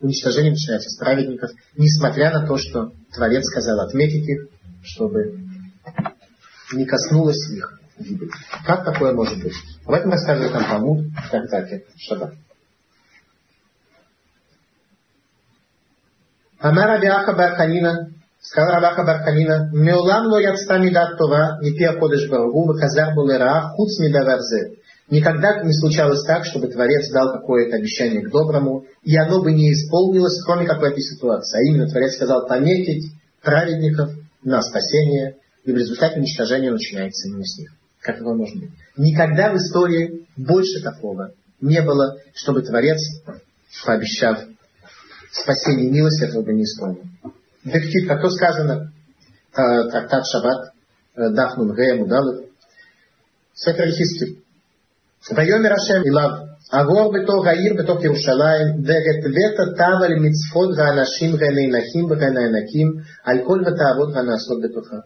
Уничтожение 0.00 0.50
начинается 0.50 0.90
с 0.90 0.98
праведников, 0.98 1.50
несмотря 1.76 2.32
на 2.32 2.44
то, 2.44 2.58
что 2.58 2.92
Творец 3.14 3.44
сказал 3.44 3.80
отметить 3.80 4.28
их, 4.28 4.48
чтобы 4.82 5.38
не 6.72 6.84
коснулось 6.84 7.48
их 7.50 7.78
гибель. 7.98 8.30
Как 8.66 8.84
такое 8.84 9.12
может 9.12 9.40
быть? 9.40 9.54
Об 9.86 9.94
этом 9.94 10.10
рассказывает 10.10 10.52
нам 10.52 10.64
Талмуд 10.64 11.06
в 11.06 11.30
трактате 11.30 11.84
Шаббат. 11.98 12.34
Амар 16.58 16.88
Рабиаха 16.96 17.32
Барханина, 17.32 18.10
сказал 18.40 18.74
Рабиаха 18.74 19.04
Барханина, 19.04 19.70
«Меулам 19.72 20.26
ло 20.26 20.40
яцта 20.40 20.78
мидат 20.78 21.16
това, 21.16 21.58
випия 21.60 21.92
кодыш 21.92 22.28
барагу, 22.28 22.66
вахазар 22.66 23.14
булера, 23.14 23.72
хуц 23.76 24.00
мидаварзе». 24.00 24.81
Никогда 25.10 25.62
не 25.62 25.72
случалось 25.72 26.24
так, 26.24 26.44
чтобы 26.44 26.68
Творец 26.68 27.10
дал 27.10 27.32
какое-то 27.32 27.76
обещание 27.76 28.22
к 28.22 28.30
доброму, 28.30 28.86
и 29.02 29.16
оно 29.16 29.42
бы 29.42 29.52
не 29.52 29.72
исполнилось, 29.72 30.42
кроме 30.44 30.66
как 30.66 30.80
в 30.80 30.84
этой 30.84 31.02
ситуации. 31.02 31.58
А 31.58 31.62
именно 31.68 31.88
Творец 31.88 32.14
сказал 32.14 32.46
пометить 32.46 33.12
праведников 33.42 34.10
на 34.42 34.62
спасение, 34.62 35.36
и 35.64 35.72
в 35.72 35.76
результате 35.76 36.18
уничтожение 36.18 36.70
начинается 36.70 37.28
именно 37.28 37.44
с 37.44 37.58
них. 37.58 37.72
Как 38.00 38.16
это 38.16 38.24
может 38.24 38.58
быть? 38.58 38.70
Никогда 38.96 39.52
в 39.52 39.56
истории 39.56 40.26
больше 40.36 40.82
такого 40.82 41.32
не 41.60 41.80
было, 41.82 42.16
чтобы 42.34 42.62
Творец, 42.62 42.98
пообещав 43.84 44.40
спасение 45.30 45.88
и 45.88 45.90
милость, 45.90 46.22
этого 46.22 46.42
бы 46.42 46.52
не 46.52 46.64
исполнил. 46.64 47.04
Дектив, 47.64 48.08
как 48.08 48.22
то 48.22 48.30
сказано, 48.30 48.92
трактат 49.52 50.26
Шаббат, 50.26 50.72
Дахнун 51.14 51.74
Гея 51.76 51.96
Мудалов, 51.96 52.46
Хискив. 53.54 54.41
ויאמר 55.35 55.73
השם 55.73 56.01
אליו, 56.09 56.29
עבור 56.71 57.13
בתוך 57.13 57.47
העיר, 57.47 57.73
בתוך 57.79 58.03
ירושלים, 58.03 58.67
ורטבית 58.87 59.57
תו 59.77 60.03
על 60.05 60.13
מצוות 60.25 60.69
ואנשים 60.77 61.31
ונאנחים 61.39 62.05
ונאנקים, 62.05 62.87
על 63.23 63.37
כל 63.47 63.59
ותעבוד 63.61 64.17
הנעשות 64.17 64.57
בתוכה. 64.63 64.97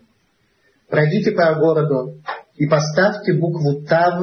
Пройдите 0.91 1.31
по 1.31 1.55
городу 1.55 2.17
и 2.57 2.67
поставьте 2.67 3.31
букву 3.33 3.81
Тав 3.87 4.15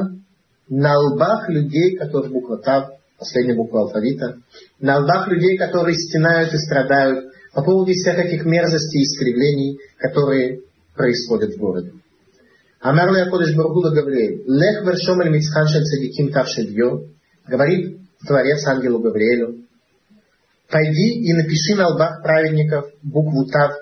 на 0.69 0.93
лбах 0.99 1.49
людей, 1.49 1.97
которые 1.97 2.31
буква 2.31 2.59
Тав, 2.59 2.91
последняя 3.17 3.55
буква 3.55 3.81
алфавита, 3.81 4.37
на 4.79 4.99
лбах 4.99 5.27
людей, 5.29 5.57
которые 5.57 5.95
стенают 5.95 6.53
и 6.53 6.57
страдают 6.57 7.25
по 7.55 7.63
поводу 7.63 7.91
всех 7.91 8.19
этих 8.19 8.45
мерзостей 8.45 9.01
и 9.01 9.03
искривлений, 9.03 9.79
которые 9.97 10.59
происходят 10.95 11.55
в 11.55 11.57
городе. 11.57 11.91
Амар 12.84 13.10
ли 13.14 13.20
Акодыш 13.22 13.56
Баргула 13.56 13.94
Гавриэль, 13.94 14.42
Лех 14.46 14.84
вершом 14.84 15.18
эль 15.22 15.30
митцхан 15.30 15.66
шель 15.68 15.86
цадиким 15.86 16.30
тав 16.30 16.46
шельё, 16.46 17.06
говорит 17.48 17.96
Творец 18.26 18.62
ангелу 18.66 18.98
Гавриэлю, 18.98 19.64
пойди 20.68 21.24
и 21.26 21.32
напиши 21.32 21.76
на 21.76 21.88
лбах 21.88 22.22
праведников 22.22 22.90
букву 23.02 23.46
тав 23.46 23.72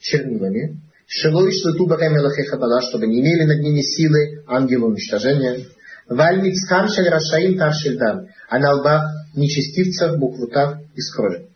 чернилами, 0.00 0.80
шеловиш 1.06 1.62
лету 1.66 1.86
баками 1.86 2.16
лахехабала, 2.16 2.80
чтобы 2.80 3.06
не 3.08 3.20
имели 3.20 3.44
над 3.44 3.60
ними 3.60 3.82
силы 3.82 4.42
ангелу 4.46 4.88
уничтожения, 4.88 5.66
валь 6.08 6.40
митцхан 6.40 6.88
шель 6.88 7.10
рашаим 7.10 7.58
тав 7.58 7.74
шельдам, 7.74 8.28
а 8.48 8.58
на 8.58 8.72
лбах 8.72 9.02
нечестивцев 9.34 10.16
букву 10.16 10.46
тав 10.46 10.78
из 10.94 11.12
крови. 11.14 11.48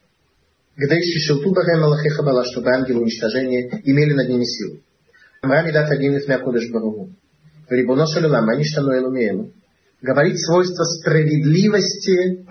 Гдейши 0.77 1.19
шелту 1.21 1.51
баками 1.55 1.85
лахехабала, 1.85 2.45
чтобы 2.45 2.69
ангелы 2.69 3.01
уничтожения 3.01 3.71
имели 3.85 4.13
над 4.13 4.29
ними 4.29 4.45
силы. 4.45 4.83
אמרה 5.46 5.64
מידת 5.64 5.92
הדין 5.92 6.14
לפני 6.16 6.34
הקודש 6.34 6.70
ברוך 6.70 6.96
הוא. 6.96 7.10
ריבונו 7.72 8.08
של 8.08 8.26
עולם, 8.26 8.46
מה 8.46 8.56
נשתנו 8.60 8.94
אלו 8.94 9.12
מאלו? 9.12 9.46
Говорит 10.04 10.38
свойство 10.38 10.84
справедливости 10.84 12.46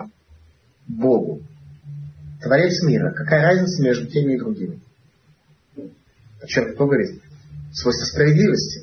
Богу. 0.87 1.41
Творец 2.41 2.83
мира. 2.83 3.13
Какая 3.13 3.43
разница 3.43 3.81
между 3.81 4.07
теми 4.07 4.33
и 4.33 4.37
другими? 4.37 4.79
О 6.41 6.47
чем 6.47 6.73
кто 6.73 6.85
говорит? 6.85 7.21
Свойство 7.73 8.05
справедливости. 8.05 8.81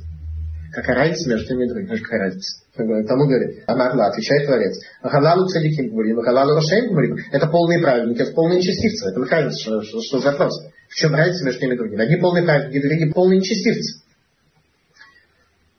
Какая 0.73 0.97
разница 0.97 1.29
между 1.29 1.49
теми 1.49 1.65
и 1.65 1.69
другими? 1.69 1.87
Значит, 1.87 2.05
какая 2.05 2.21
разница? 2.23 2.63
Тому 2.75 3.27
говорит, 3.27 3.63
Амарла, 3.67 4.07
отвечает 4.07 4.47
Творец. 4.47 4.81
Галалу 5.03 5.47
цадиким 5.49 5.91
говорим, 5.91 6.21
Галалу 6.21 6.55
Рошаим 6.55 6.91
говорим. 6.91 7.17
Это 7.31 7.47
полные 7.49 7.81
праведники, 7.81 8.23
это 8.23 8.33
полные 8.33 8.59
нечестивцы. 8.59 9.11
Это 9.11 9.21
разница, 9.21 9.61
что, 9.61 9.83
что, 9.83 10.01
что 10.01 10.19
за 10.21 10.31
вопрос? 10.31 10.55
В 10.90 10.96
чем 10.96 11.14
разница 11.14 11.46
между 11.46 11.62
теми 11.62 11.74
и 11.74 11.78
другими? 11.78 12.04
Одни 12.04 12.18
полные 12.18 12.44
праведники, 12.44 12.82
другие 12.82 13.14
полные 13.14 13.40
нечестивцы. 13.40 14.02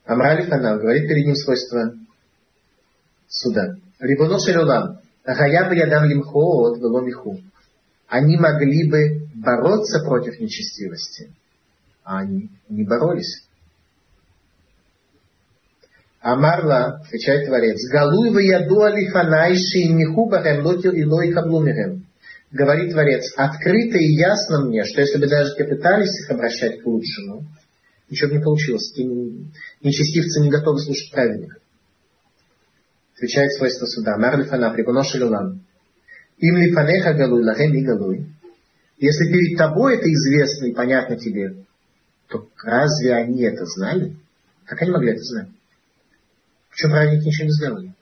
Амрали 0.05 0.49
Ханал 0.49 0.79
говорит 0.79 1.07
перед 1.07 1.25
ним 1.25 1.35
свойства 1.35 1.93
суда. 3.27 3.75
Рибоно 3.99 4.39
шелюлам. 4.39 4.99
Гая 5.23 5.67
бы 5.67 5.75
ядам 5.75 6.05
лимхо 6.05 6.71
от 6.71 6.79
веломиху. 6.79 7.39
Они 8.07 8.37
могли 8.37 8.89
бы 8.89 9.27
бороться 9.35 9.99
против 10.03 10.39
нечестивости, 10.39 11.31
а 12.03 12.19
они 12.19 12.49
не 12.67 12.83
боролись. 12.83 13.45
Амарла, 16.21 17.01
отвечает 17.05 17.45
Творец, 17.45 17.79
Галуй 17.91 18.31
вы 18.31 18.43
яду 18.43 18.81
алиханайши 18.81 19.79
и 19.79 19.93
миху 19.93 20.27
бахем 20.27 20.65
лотил 20.65 20.91
и 20.91 21.03
лой 21.05 21.31
хаблумерем. 21.31 22.05
Говорит 22.51 22.91
Творец, 22.91 23.31
открыто 23.37 23.97
и 23.97 24.13
ясно 24.13 24.65
мне, 24.65 24.83
что 24.83 25.01
если 25.01 25.19
бы 25.19 25.27
даже 25.27 25.55
те 25.55 25.65
пытались 25.65 26.19
их 26.19 26.31
обращать 26.31 26.81
к 26.81 26.85
лучшему, 26.85 27.45
ничего 28.09 28.29
бы 28.29 28.37
не 28.37 28.43
получилось. 28.43 28.91
Те 28.91 29.03
нечестивцы 29.03 30.41
не 30.41 30.49
готовы 30.49 30.79
слушать 30.79 31.11
праведников. 31.11 31.61
Отвечает 33.15 33.53
свойство 33.53 33.85
суда. 33.85 34.17
Мар 34.17 34.39
лифана, 34.39 34.71
пригоноша 34.71 35.19
люлам. 35.19 35.63
Им 36.37 36.57
лифанеха 36.57 37.13
галуй, 37.13 37.43
лахем 37.43 37.73
и 37.73 37.83
галуй. 37.83 38.25
Если 38.97 39.31
перед 39.31 39.57
тобой 39.57 39.97
это 39.97 40.11
известно 40.11 40.65
и 40.65 40.73
понятно 40.73 41.17
тебе, 41.17 41.65
то 42.27 42.49
разве 42.63 43.13
они 43.13 43.43
это 43.43 43.65
знали? 43.65 44.15
Как 44.65 44.81
они 44.81 44.91
могли 44.91 45.11
это 45.11 45.21
знать? 45.21 45.49
Почему 46.71 46.91
праведники 46.93 47.27
ничего 47.27 47.45
не 47.45 47.51
сделали? 47.51 47.93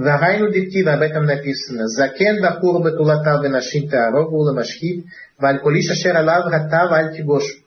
Варайну 0.00 0.50
диктива, 0.50 0.94
об 0.94 1.02
этом 1.02 1.24
написано. 1.26 1.86
Закен 1.86 2.40
вахурба 2.40 2.92
тулата 2.92 3.38
венашим 3.42 3.86
тааров 3.90 4.32
уламашхит, 4.32 5.04
валь 5.38 5.60
полиша 5.60 5.94
шералав 5.94 6.50
гата 6.50 6.88
валь 6.88 7.14
тигошу. 7.14 7.58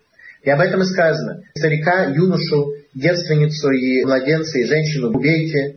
И 0.42 0.50
об 0.50 0.60
этом 0.60 0.82
и 0.82 0.86
сказано. 0.86 1.44
Старика, 1.56 2.06
юношу, 2.06 2.74
девственницу 2.96 3.70
и 3.70 4.04
младенца, 4.04 4.58
и 4.58 4.66
женщину 4.66 5.12
убейте 5.12 5.76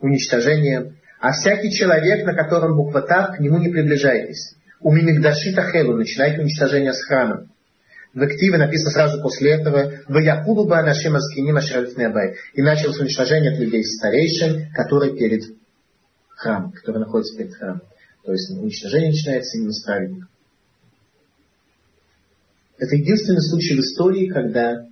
уничтожением. 0.00 0.96
А 1.20 1.32
всякий 1.32 1.70
человек, 1.70 2.24
на 2.24 2.32
котором 2.32 2.74
буква 2.74 3.02
Тав, 3.02 3.36
к 3.36 3.40
нему 3.40 3.58
не 3.58 3.68
приближайтесь. 3.68 4.54
У 4.80 4.90
Мимигдашита 4.90 5.70
Хелу 5.70 5.96
начинайте 5.96 6.40
уничтожение 6.40 6.94
с 6.94 7.04
храмом. 7.04 7.50
В 8.14 8.22
активе 8.22 8.56
написано 8.56 8.90
сразу 8.90 9.22
после 9.22 9.52
этого 9.52 9.92
«Ваяхуду 10.08 10.64
ба 10.64 10.82
нашим 10.82 11.16
аскиним 11.16 11.56
ашралифнебай» 11.56 12.36
и 12.54 12.62
началось 12.62 12.98
уничтожение 12.98 13.52
от 13.52 13.58
людей 13.58 13.84
старейшин, 13.84 14.72
которые 14.72 15.14
перед 15.14 15.42
храмом, 16.28 16.72
которые 16.72 17.04
находятся 17.04 17.36
перед 17.36 17.54
храмом. 17.54 17.82
То 18.24 18.32
есть 18.32 18.50
уничтожение 18.50 19.10
начинается 19.10 19.58
именно 19.58 19.72
с 19.72 19.84
праведников. 19.84 20.28
Это 22.78 22.96
единственный 22.96 23.42
случай 23.42 23.74
в 23.74 23.80
истории, 23.80 24.28
когда 24.28 24.86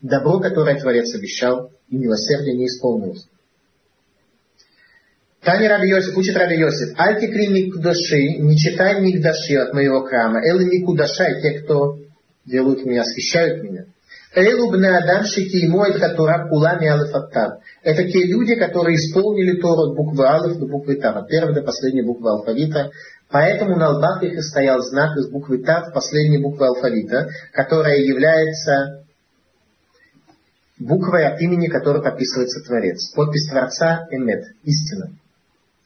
добро, 0.00 0.40
которое 0.40 0.78
Творец 0.78 1.14
обещал, 1.14 1.70
и 1.88 1.96
милосердие 1.96 2.56
не 2.56 2.66
исполнилось. 2.66 3.28
Таня 5.42 5.68
Раби 5.68 5.88
Йосиф, 5.88 6.16
учит 6.16 6.36
Раби 6.36 6.56
Йосиф, 6.56 6.98
Альти 6.98 7.28
кри 7.28 7.46
микдаши, 7.46 8.38
не 8.38 8.56
читай 8.56 9.00
микдаши 9.00 9.54
от 9.54 9.72
моего 9.72 10.02
храма, 10.02 10.40
элы 10.44 10.64
микудашай, 10.64 11.40
те, 11.40 11.60
кто 11.60 11.98
делают 12.46 12.84
меня, 12.86 13.02
освящают 13.02 13.62
меня. 13.62 13.84
Это 17.82 18.04
те 18.04 18.26
люди, 18.26 18.54
которые 18.54 18.96
исполнили 18.96 19.60
Тору 19.60 19.90
от 19.90 19.96
буквы 19.96 20.26
Алиф 20.26 20.58
до 20.58 20.66
буквы 20.66 20.96
Тав, 20.96 21.16
от 21.16 21.28
первой 21.28 21.54
до 21.54 21.62
последней 21.62 22.02
буквы 22.02 22.30
алфавита. 22.30 22.90
Поэтому 23.30 23.76
на 23.76 23.90
лбах 23.90 24.22
их 24.22 24.34
и 24.34 24.42
стоял 24.42 24.80
знак 24.82 25.16
из 25.16 25.28
буквы 25.28 25.58
Тав, 25.58 25.92
последней 25.92 26.38
буквы 26.38 26.66
алфавита, 26.66 27.28
которая 27.52 27.98
является 27.98 29.04
буквой 30.78 31.26
от 31.26 31.40
имени, 31.40 31.68
которой 31.68 32.02
подписывается 32.02 32.62
Творец. 32.62 33.10
Подпись 33.14 33.48
Творца 33.48 34.06
Эмет, 34.10 34.44
истина. 34.64 35.12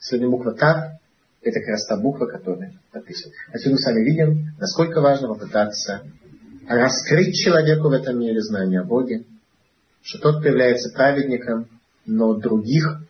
Сегодня 0.01 0.29
буква 0.29 0.55
Тав– 0.55 0.87
это 1.43 1.61
как 1.61 1.69
раз 1.69 1.87
та 1.87 1.97
буква, 1.97 2.27
которая 2.27 2.73
подписывает. 2.91 3.35
Отсюда 3.53 3.75
мы 3.75 3.79
сами 3.79 4.05
видим, 4.05 4.57
насколько 4.59 5.01
важно 5.01 5.29
попытаться 5.29 6.03
раскрыть 6.71 7.35
человеку 7.35 7.89
в 7.89 7.93
этом 7.93 8.21
мире 8.21 8.41
знание 8.41 8.81
о 8.81 8.85
Боге, 8.85 9.25
что 10.03 10.19
тот 10.21 10.45
является 10.45 10.95
праведником, 10.95 11.69
но 12.07 12.35
других 12.35 13.01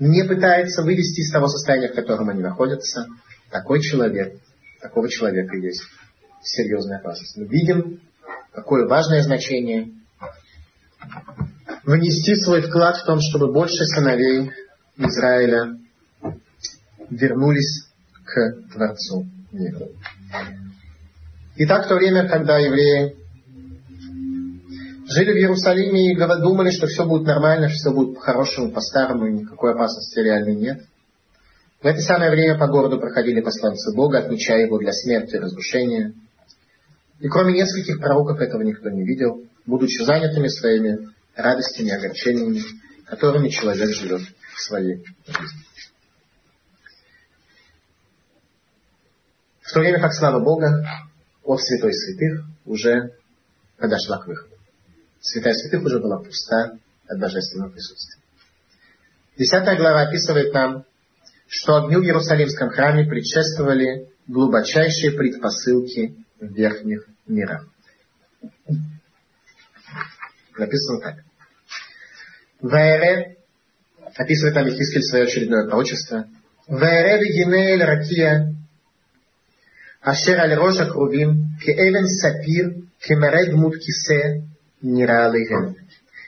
не 0.00 0.24
пытается 0.24 0.82
вывести 0.82 1.20
из 1.20 1.30
того 1.30 1.46
состояния, 1.46 1.88
в 1.88 1.94
котором 1.94 2.28
они 2.28 2.42
находятся, 2.42 3.06
такой 3.50 3.80
человек, 3.80 4.40
такого 4.80 5.08
человека 5.08 5.56
есть 5.56 5.82
серьезная 6.42 6.98
опасность. 6.98 7.36
Мы 7.36 7.46
видим, 7.46 8.00
какое 8.52 8.88
важное 8.88 9.22
значение 9.22 9.92
внести 11.84 12.34
свой 12.34 12.62
вклад 12.62 12.96
в 12.96 13.04
том, 13.04 13.20
чтобы 13.20 13.52
больше 13.52 13.84
сыновей 13.84 14.50
Израиля 14.96 15.78
вернулись 17.08 17.88
к 18.24 18.56
Творцу 18.72 19.28
мира. 19.52 19.86
Итак, 21.62 21.84
в 21.84 21.88
то 21.88 21.96
время, 21.96 22.26
когда 22.26 22.56
евреи 22.56 23.14
жили 25.10 25.32
в 25.32 25.36
Иерусалиме 25.36 26.10
и 26.10 26.16
думали, 26.16 26.70
что 26.70 26.86
все 26.86 27.04
будет 27.04 27.26
нормально, 27.26 27.68
что 27.68 27.76
все 27.76 27.92
будет 27.92 28.14
по-хорошему, 28.14 28.72
по-старому, 28.72 29.26
и 29.26 29.32
никакой 29.32 29.74
опасности 29.74 30.20
реальной 30.20 30.54
нет. 30.54 30.80
В 31.82 31.86
это 31.86 32.00
самое 32.00 32.30
время 32.30 32.58
по 32.58 32.66
городу 32.66 32.98
проходили 32.98 33.42
посланцы 33.42 33.94
Бога, 33.94 34.20
отмечая 34.20 34.64
его 34.64 34.78
для 34.78 34.92
смерти 34.94 35.34
и 35.34 35.38
разрушения. 35.38 36.14
И 37.18 37.28
кроме 37.28 37.52
нескольких 37.52 38.00
пророков 38.00 38.40
этого 38.40 38.62
никто 38.62 38.88
не 38.88 39.04
видел, 39.04 39.42
будучи 39.66 40.02
занятыми 40.02 40.48
своими 40.48 41.10
радостями 41.36 41.88
и 41.88 41.92
огорчениями, 41.92 42.62
которыми 43.04 43.50
человек 43.50 43.90
живет 43.90 44.22
в 44.54 44.60
своей 44.62 45.04
жизни. 45.26 45.64
В 49.60 49.72
то 49.74 49.80
время 49.80 50.00
как 50.00 50.14
слава 50.14 50.42
Бога 50.42 50.82
от 51.50 51.60
святой 51.62 51.92
святых 51.92 52.44
уже 52.64 53.16
подошла 53.76 54.18
к 54.18 54.26
выходу. 54.28 54.54
Святая 55.20 55.54
святых 55.54 55.82
уже 55.82 55.98
была 55.98 56.18
пуста 56.18 56.78
от 57.08 57.18
божественного 57.18 57.70
присутствия. 57.70 58.22
Десятая 59.36 59.76
глава 59.76 60.02
описывает 60.02 60.54
нам, 60.54 60.84
что 61.48 61.76
огню 61.76 62.00
в 62.00 62.04
Иерусалимском 62.04 62.70
храме 62.70 63.04
предшествовали 63.04 64.08
глубочайшие 64.28 65.10
предпосылки 65.10 66.14
в 66.38 66.54
верхних 66.54 67.06
мирах. 67.26 67.66
Написано 70.56 71.00
так. 71.00 71.16
Ваэре, 72.60 73.38
описывает 74.14 74.54
там 74.54 74.68
Ихискель 74.68 75.02
свое 75.02 75.24
очередное 75.24 75.66
пророчество, 75.66 76.28
Ваэре 76.68 77.24
вегинеэль 77.24 77.82
ракия, 77.82 78.54
ашер 80.02 80.38
аль 80.38 80.54
роша 80.54 80.86
крувим, 80.86 81.56
кеэвен 81.62 82.06
сапир, 82.06 82.74
кемеред 83.00 83.54
мут 83.54 83.76
кисе, 83.76 84.42
нира 84.82 85.32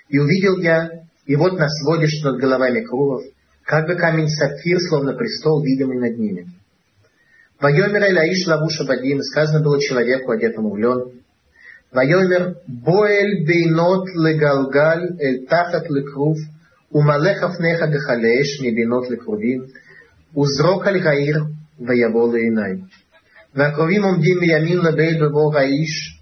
И 0.09 0.19
увидел 0.19 0.59
я, 0.59 0.91
и 1.27 1.37
вот 1.37 1.59
на 1.59 1.69
своде, 1.69 2.07
что 2.07 2.33
над 2.33 2.41
головами 2.41 2.81
крулов, 2.81 3.23
как 3.65 3.87
бы 3.87 3.95
камень 3.95 4.29
сапфир, 4.29 4.79
словно 4.81 5.15
престол, 5.15 5.63
видимый 5.63 5.99
над 5.99 6.19
ними. 6.19 6.49
Вайомер 7.61 8.11
Элаиш 8.11 8.47
Лавуша 8.47 8.85
Бадим, 8.85 9.23
сказано 9.23 9.63
было 9.63 9.81
человеку, 9.81 10.33
одетому 10.33 10.73
в 10.73 10.79
лен. 10.79 11.23
Вайомер 11.93 12.57
Боэль 12.67 13.47
Бейнот 13.47 14.09
Легалгаль 14.17 15.17
Эль 15.21 15.47
Тахат 15.47 15.89
Лекрув, 15.89 16.39
Умалехав 16.91 17.61
Неха 17.61 17.87
Гахалеш 17.87 18.61
Мебинот 18.61 19.09
Лекрувим, 19.11 19.69
Узрок 20.35 20.87
Аль 20.89 21.01
Гаир 21.01 21.47
Ваявол 21.79 22.35
Инай. 22.35 22.83
והקרובים 23.56 24.04
עומדים 24.04 24.40
מימין 24.40 24.78
לבית 24.78 25.20
בבור 25.20 25.58
האיש, 25.58 26.20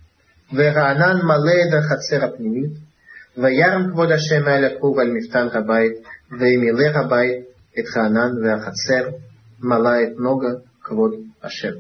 ורענן 0.54 1.18
מלא 1.24 1.78
בחצר 1.78 2.26
הפנימית, 2.26 2.72
וירם 3.38 3.92
כבוד 3.92 4.12
השם 4.12 4.44
מעל 4.46 4.66
הכרוב 4.66 5.00
על 5.00 5.12
מפתן 5.12 5.48
הבית, 5.54 5.94
וימילא 6.40 6.98
הבית 7.00 7.44
את 7.80 7.88
חענן 7.88 8.32
והחצר, 8.44 9.10
מלא 9.60 10.04
את 10.04 10.20
נוגה 10.20 10.50
כבוד 10.82 11.12
השם. 11.44 11.74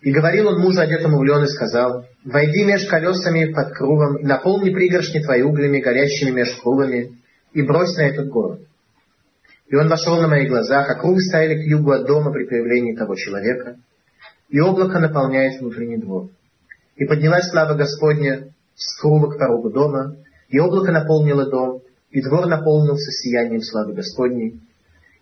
И 0.00 0.12
говорил 0.12 0.46
он 0.46 0.60
мужу, 0.60 0.80
одетому 0.80 1.18
в 1.18 1.24
лен, 1.24 1.42
и 1.42 1.48
сказал, 1.48 2.06
«Войди 2.24 2.64
меж 2.64 2.86
колесами 2.86 3.52
под 3.52 3.72
кругом, 3.72 4.18
и 4.18 4.24
наполни 4.24 4.70
пригоршни 4.70 5.20
твои 5.20 5.42
углями, 5.42 5.80
горящими 5.80 6.30
меж 6.30 6.54
кругами, 6.62 7.18
и 7.52 7.62
брось 7.62 7.96
на 7.96 8.02
этот 8.02 8.28
город». 8.28 8.60
И 9.73 9.75
он 9.75 9.89
вошел 9.89 10.21
на 10.21 10.27
моих 10.27 10.49
глазах, 10.49 10.87
а 10.87 10.93
круги 10.93 11.19
стояли 11.21 11.63
к 11.63 11.65
югу 11.65 11.93
от 11.93 12.05
дома 12.05 12.31
при 12.31 12.45
появлении 12.45 12.95
того 12.95 13.15
человека, 13.15 13.77
и 14.47 14.59
облако 14.59 14.99
наполняет 14.99 15.59
внутренний 15.59 15.97
двор. 15.97 16.29
И 16.95 17.05
поднялась 17.05 17.49
слава 17.49 17.73
Господня 17.73 18.53
с 18.75 19.01
круга 19.01 19.31
к 19.31 19.39
порогу 19.39 19.71
дома, 19.71 20.15
и 20.49 20.59
облако 20.59 20.91
наполнило 20.91 21.49
дом, 21.49 21.81
и 22.11 22.21
двор 22.21 22.45
наполнился 22.45 23.09
сиянием 23.09 23.63
славы 23.63 23.93
Господней. 23.93 24.61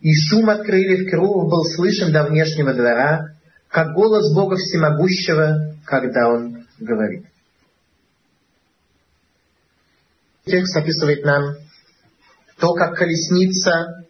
И 0.02 0.14
шум 0.14 0.50
от 0.50 0.64
крыльев 0.64 1.10
керувов 1.10 1.50
был 1.50 1.64
слышен 1.64 2.12
до 2.12 2.26
внешнего 2.26 2.74
двора, 2.74 3.38
как 3.70 3.94
голос 3.94 4.36
Бога 4.36 4.58
Всемогущего, 4.58 5.78
когда 5.86 6.28
Он 6.28 6.66
говорит. 6.78 7.24
Текст 10.44 10.76
описывает 10.76 11.24
нам 11.24 11.56
то, 12.60 12.74
как 12.74 12.98
колесница 12.98 14.02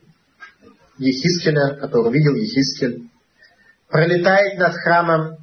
Ехискеля, 1.01 1.75
которую 1.75 2.13
видел 2.13 2.35
Ехискель, 2.35 3.09
пролетает 3.89 4.59
над 4.59 4.75
храмом, 4.75 5.37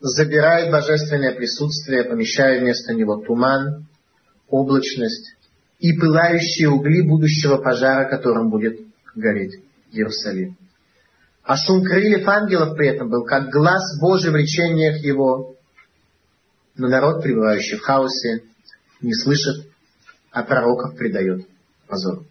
забирает 0.00 0.72
божественное 0.72 1.32
присутствие, 1.32 2.04
помещая 2.04 2.60
вместо 2.60 2.92
него 2.92 3.16
туман, 3.18 3.86
облачность, 4.48 5.36
и 5.78 5.92
пылающие 5.92 6.68
угли 6.68 7.02
будущего 7.02 7.58
пожара, 7.58 8.08
которым 8.08 8.50
будет 8.50 8.80
гореть 9.14 9.62
Иерусалим. 9.92 10.56
А 11.44 11.56
шум 11.56 11.84
крыльев 11.84 12.26
ангелов 12.26 12.76
при 12.76 12.88
этом 12.88 13.08
был 13.08 13.24
как 13.24 13.50
глаз 13.50 14.00
Божий 14.00 14.32
в 14.32 14.36
речениях 14.36 14.96
его. 15.04 15.54
Но 16.74 16.88
народ, 16.88 17.22
пребывающий 17.22 17.76
в 17.76 17.82
хаосе, 17.82 18.42
не 19.00 19.14
слышит, 19.14 19.68
а 20.32 20.42
пророков 20.42 20.96
предает 20.96 21.46
позору. 21.86 22.26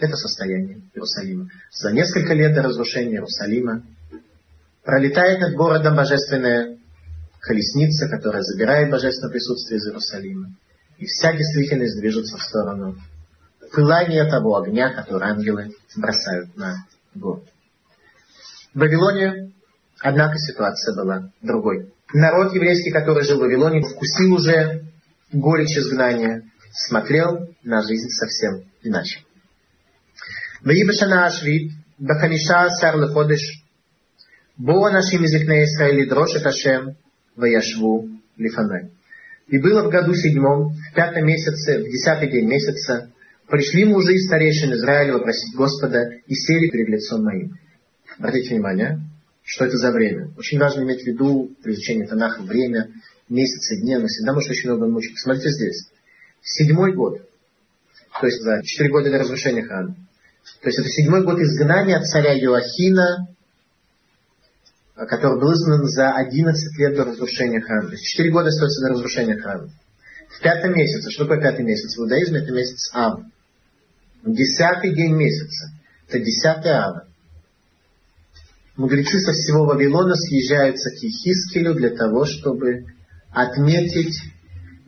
Это 0.00 0.16
состояние 0.16 0.80
Иерусалима. 0.94 1.50
За 1.70 1.92
несколько 1.92 2.32
лет 2.32 2.54
до 2.54 2.62
разрушения 2.62 3.16
Иерусалима 3.16 3.82
пролетает 4.82 5.40
над 5.40 5.54
городом 5.54 5.94
божественная 5.94 6.78
колесница, 7.40 8.08
которая 8.08 8.42
забирает 8.42 8.90
божественное 8.90 9.30
присутствие 9.30 9.76
из 9.76 9.86
Иерусалима. 9.86 10.48
И 10.96 11.04
вся 11.04 11.34
действительность 11.34 12.00
движется 12.00 12.38
в 12.38 12.42
сторону 12.42 12.96
пылания 13.72 14.28
того 14.28 14.56
огня, 14.56 14.90
который 14.94 15.28
ангелы 15.28 15.70
бросают 15.96 16.56
на 16.56 16.86
город. 17.14 17.44
В 18.72 18.78
Вавилоне, 18.78 19.52
однако, 20.00 20.38
ситуация 20.38 20.96
была 20.96 21.30
другой. 21.42 21.92
Народ 22.14 22.54
еврейский, 22.54 22.90
который 22.90 23.24
жил 23.24 23.36
в 23.36 23.40
Вавилоне, 23.40 23.82
вкусил 23.82 24.32
уже 24.32 24.84
горечь 25.30 25.76
изгнания, 25.76 26.50
смотрел 26.72 27.54
на 27.62 27.82
жизнь 27.82 28.08
совсем 28.08 28.64
иначе. 28.82 29.20
ויהי 30.65 30.83
ашвит, 31.25 31.71
бахамиша 31.99 32.53
בחמישה 32.57 32.65
עשר 32.65 32.95
לחודש, 32.95 33.63
בואו 34.57 34.87
אנשים 34.87 35.23
מזקני 35.23 35.55
ישראל 35.63 35.95
לדרוש 36.01 36.35
את 36.35 36.45
השם, 36.45 36.85
וישבו 37.37 38.05
לפניי. 38.37 38.81
И 39.47 39.59
было 39.59 39.83
в 39.83 39.89
году 39.89 40.15
седьмом, 40.15 40.73
в 40.73 40.95
пятом 40.95 41.27
месяце, 41.27 41.77
в 41.77 41.83
десятый 41.83 42.31
день 42.31 42.47
месяца, 42.47 43.11
пришли 43.47 43.85
мужи 43.85 44.15
и 44.15 44.17
старейшин 44.17 44.73
Израиля 44.73 45.13
вопросить 45.13 45.53
Господа 45.55 45.99
и 46.25 46.33
сели 46.33 46.69
перед 46.71 46.89
лицом 46.89 47.23
моим. 47.23 47.55
Обратите 48.17 48.55
внимание, 48.55 49.01
что 49.43 49.65
это 49.65 49.77
за 49.77 49.91
время. 49.91 50.31
Очень 50.37 50.57
важно 50.57 50.81
иметь 50.81 51.03
в 51.03 51.05
виду 51.05 51.51
при 51.61 51.73
изучении 51.73 52.05
Танаха 52.05 52.41
время, 52.41 52.89
месяцы, 53.29 53.81
дни, 53.81 53.95
но 53.97 54.07
всегда 54.07 54.33
может 54.33 54.49
очень 54.49 54.69
много 54.69 54.87
мучить. 54.87 55.19
Смотрите 55.19 55.49
здесь. 55.51 55.89
Седьмой 56.41 56.93
год, 56.93 57.21
то 58.19 58.25
есть 58.25 58.41
за 58.41 58.63
четыре 58.63 58.89
года 58.89 59.11
до 59.11 59.19
разрушения 59.19 59.63
храма. 59.63 59.95
То 60.62 60.68
есть 60.68 60.78
это 60.78 60.88
седьмой 60.88 61.24
год 61.24 61.38
изгнания 61.38 62.00
царя 62.00 62.38
Иоахина 62.38 63.28
который 65.06 65.40
был 65.40 65.52
изгнан 65.52 65.86
за 65.86 66.12
11 66.12 66.78
лет 66.78 66.94
до 66.94 67.04
разрушения 67.04 67.60
храма. 67.60 67.88
То 67.88 67.92
есть 67.92 68.04
4 68.04 68.30
года 68.30 68.48
остается 68.48 68.82
до 68.82 68.92
разрушения 68.92 69.36
храма. 69.36 69.70
В 70.28 70.42
пятом 70.42 70.74
месяце, 70.74 71.10
что 71.10 71.24
такое 71.24 71.40
пятый 71.40 71.64
месяц? 71.64 71.96
В 71.96 72.00
иудаизме 72.00 72.40
это 72.40 72.52
месяц 72.52 72.90
Ав. 72.92 73.20
Десятый 74.24 74.94
день 74.94 75.14
месяца. 75.14 75.70
Это 76.08 76.20
десятый 76.20 76.72
Ава. 76.72 77.06
Мудрецы 78.76 79.18
со 79.20 79.32
всего 79.32 79.64
Вавилона 79.64 80.14
съезжаются 80.14 80.90
к 80.90 81.02
Ехискелю 81.02 81.74
для 81.74 81.90
того, 81.90 82.24
чтобы 82.24 82.86
отметить 83.32 84.18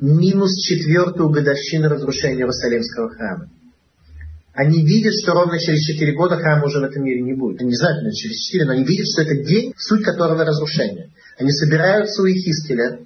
минус 0.00 0.56
четвертую 0.62 1.30
годовщину 1.30 1.88
разрушения 1.88 2.40
Иерусалимского 2.40 3.10
храма. 3.10 3.50
Они 4.54 4.84
видят, 4.84 5.14
что 5.14 5.32
ровно 5.32 5.58
через 5.58 5.82
4 5.84 6.12
года 6.12 6.36
храма 6.36 6.66
уже 6.66 6.80
в 6.80 6.82
этом 6.82 7.04
мире 7.04 7.22
не 7.22 7.32
будет. 7.32 7.60
Они 7.60 7.70
не 7.70 7.76
знают, 7.76 7.98
наверное, 7.98 8.16
через 8.16 8.36
4, 8.36 8.64
но 8.66 8.72
они 8.72 8.84
видят, 8.84 9.06
что 9.08 9.22
это 9.22 9.42
день, 9.42 9.72
суть 9.78 10.04
которого 10.04 10.44
разрушение. 10.44 11.10
Они 11.38 11.50
собираются 11.50 12.22
у 12.22 12.26
Ихискеля 12.26 13.00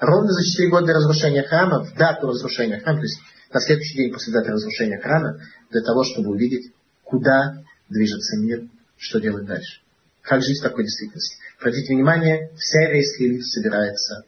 ровно 0.00 0.32
за 0.32 0.44
4 0.44 0.68
года 0.68 0.86
до 0.86 0.92
разрушения 0.94 1.42
храма, 1.44 1.84
в 1.84 1.94
дату 1.96 2.26
разрушения 2.26 2.80
храма, 2.80 2.98
то 2.98 3.04
есть 3.04 3.20
на 3.52 3.60
следующий 3.60 3.96
день 3.96 4.12
после 4.12 4.32
даты 4.32 4.50
разрушения 4.50 4.98
храма, 4.98 5.40
для 5.70 5.80
того, 5.82 6.04
чтобы 6.04 6.30
увидеть, 6.30 6.72
куда 7.04 7.62
движется 7.88 8.36
мир, 8.36 8.64
что 8.96 9.20
делать 9.20 9.46
дальше. 9.46 9.80
Как 10.22 10.42
жить 10.42 10.58
в 10.58 10.62
такой 10.62 10.84
действительности. 10.84 11.36
Обратите 11.58 11.94
внимание, 11.94 12.50
вся 12.56 12.82
еврейская 12.82 13.26
элита 13.26 13.44
собирается 13.44 14.24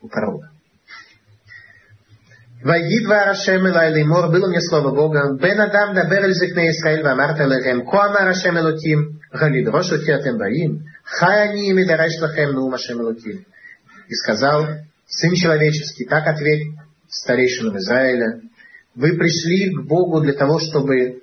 у 0.00 0.08
порога. 0.08 0.51
ויגיד 2.65 3.03
דבר 3.05 3.29
השם 3.31 3.65
אלי 3.65 4.01
לאמור, 4.01 4.27
было 4.27 4.47
мне 4.47 4.61
слово 4.61 4.91
Бога, 4.91 5.19
בן 5.39 5.59
אדם 5.59 5.93
דבר 5.93 6.25
אל 6.25 6.33
זקני 6.33 6.69
ישראל 6.69 7.01
ואמרת 7.05 7.39
להם, 7.39 7.81
כה 7.91 8.05
אמר 8.05 8.29
השם 8.29 8.57
אלוקים, 8.57 9.09
לדרוש 9.33 9.93
אותי 9.93 10.15
אתם 10.15 10.37
באים, 10.37 10.77
חי 11.05 11.43
אני 11.49 11.71
אם 11.71 11.77
אדרש 11.77 12.19
לכם 12.21 12.49
נאום 12.53 12.73
השם 12.73 12.99
אלוקים. 12.99 13.57
И 14.09 14.15
сказал, 14.15 14.65
Сын 15.07 15.33
человеческий, 15.35 16.05
так 16.05 16.27
ответь 16.27 16.67
старейшинам 17.09 17.77
Израиля, 17.77 18.41
вы 18.95 19.17
пришли 19.17 19.73
к 19.73 19.81
Богу 19.83 20.21
для 20.21 20.33
того, 20.33 20.59
чтобы 20.59 21.21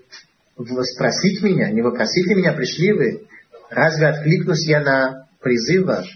спросить 0.94 1.42
меня, 1.42 1.70
не 1.70 1.82
вопросить 1.82 2.26
меня, 2.28 2.52
пришли 2.52 2.92
вы, 2.92 3.26
разве 3.68 4.06
откликнусь 4.06 4.66
я 4.66 4.80
на 4.80 5.26
призыв 5.40 5.84
ваш? 5.84 6.06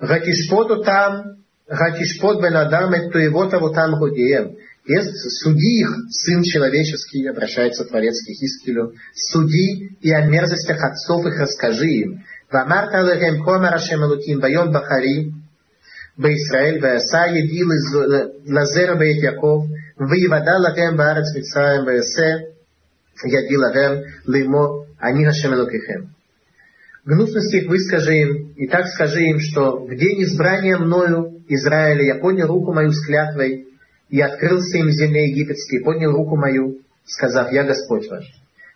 Гатишпоту 0.00 0.82
там 0.82 1.38
Гатишпот 1.68 2.40
бен 2.40 2.56
Адам, 2.56 2.92
это 2.92 3.18
его 3.18 3.46
того 3.46 3.70
там 3.70 3.98
Гудеем. 3.98 4.56
Суди 4.86 5.80
их, 5.80 5.90
Сын 6.10 6.42
Человеческий, 6.42 7.26
обращается 7.26 7.84
Творец 7.84 8.22
к 8.22 8.28
Хискелю, 8.28 8.94
суди 9.12 9.96
и 10.00 10.10
о 10.12 10.26
мерзостях 10.26 10.82
отцов 10.82 11.26
их 11.26 11.38
расскажи 11.38 11.86
им. 11.86 12.24
Вамарта 12.50 13.02
лехем 13.02 13.44
комар 13.44 13.74
Ашем 13.74 14.02
Элуким, 14.02 14.40
байом 14.40 14.72
Бахари, 14.72 15.30
בישראל, 16.18 16.78
ועשה 16.82 17.26
ידי 17.26 17.60
לזרע 18.46 18.94
בית 18.98 19.22
יעקב, 19.22 19.64
ויוודע 20.10 20.58
לכם 20.58 20.96
בארץ 20.96 21.26
מצרים, 21.36 21.86
ויעשה 21.86 22.28
ידי 23.26 23.56
לכם 23.56 23.92
לאמור, 24.26 24.84
אני 25.02 25.28
השם 25.28 25.52
אלוקיכם. 25.52 26.00
Гнусности 27.05 27.57
их 27.57 27.69
выскажи 27.69 28.15
им, 28.15 28.53
и 28.55 28.67
так 28.67 28.87
скажи 28.87 29.23
им, 29.23 29.39
что 29.39 29.85
в 29.85 29.93
день 29.95 30.23
избрания 30.23 30.77
мною 30.77 31.43
Израиля 31.49 32.03
я 32.03 32.15
поднял 32.15 32.47
руку 32.47 32.73
мою 32.73 32.91
с 32.91 33.05
клятвой, 33.05 33.67
и 34.09 34.21
открылся 34.21 34.77
им 34.77 34.87
в 34.87 34.91
земле 34.91 35.29
египетской, 35.29 35.79
и 35.79 35.83
поднял 35.83 36.11
руку 36.11 36.37
мою, 36.37 36.79
сказав, 37.05 37.51
я 37.51 37.63
Господь 37.63 38.09
ваш. 38.09 38.23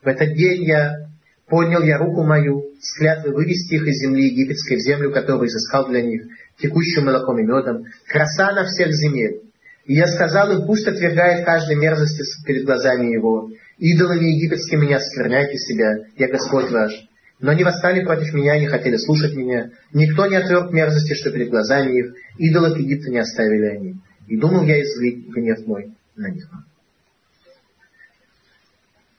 В 0.03 0.07
этот 0.07 0.33
день 0.33 0.65
я 0.65 1.07
поднял 1.47 1.81
я 1.83 1.97
руку 1.97 2.23
мою 2.23 2.65
с 2.81 2.97
клятвой 2.97 3.33
вывести 3.33 3.75
их 3.75 3.87
из 3.87 3.95
земли 4.01 4.25
египетской 4.25 4.75
в 4.75 4.81
землю, 4.81 5.11
которую 5.11 5.47
изыскал 5.47 5.87
для 5.87 6.01
них, 6.01 6.23
текущим 6.59 7.05
молоком 7.05 7.39
и 7.39 7.43
медом, 7.43 7.85
краса 8.07 8.51
на 8.51 8.65
всех 8.65 8.91
земель. 8.91 9.41
И 9.85 9.93
я 9.93 10.07
сказал 10.07 10.51
им, 10.51 10.65
пусть 10.65 10.85
отвергает 10.85 11.45
каждой 11.45 11.77
мерзости 11.77 12.23
перед 12.45 12.65
глазами 12.65 13.13
его. 13.13 13.49
Идолами 13.77 14.25
египетскими 14.25 14.85
не 14.85 14.95
оскверняйте 14.95 15.57
себя, 15.57 15.99
я 16.17 16.27
Господь 16.27 16.69
ваш. 16.71 17.06
Но 17.39 17.51
они 17.51 17.63
восстали 17.63 18.03
против 18.03 18.33
меня 18.33 18.59
не 18.59 18.65
хотели 18.65 18.97
слушать 18.97 19.35
меня. 19.35 19.69
Никто 19.93 20.25
не 20.25 20.35
отверг 20.35 20.71
мерзости, 20.71 21.13
что 21.13 21.31
перед 21.31 21.49
глазами 21.49 21.99
их. 21.99 22.13
Идолов 22.37 22.77
Египта 22.77 23.11
не 23.11 23.19
оставили 23.19 23.65
они. 23.65 23.95
И 24.27 24.37
думал 24.37 24.63
я 24.63 24.81
излить 24.81 25.27
гнев 25.27 25.65
мой 25.67 25.95
на 26.15 26.29
них. 26.29 26.49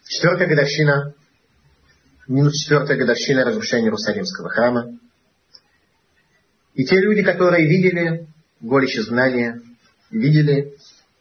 Четвертая 0.04 0.48
годовщина, 0.48 1.14
минус 2.26 2.54
четвертая 2.54 2.96
годовщина 2.96 3.44
разрушения 3.44 3.84
Иерусалимского 3.84 4.48
храма. 4.48 4.98
И 6.74 6.84
те 6.84 6.96
люди, 6.96 7.22
которые 7.22 7.68
видели 7.68 8.26
горечь 8.60 8.96
изгнания, 8.96 9.60
видели 10.10 10.74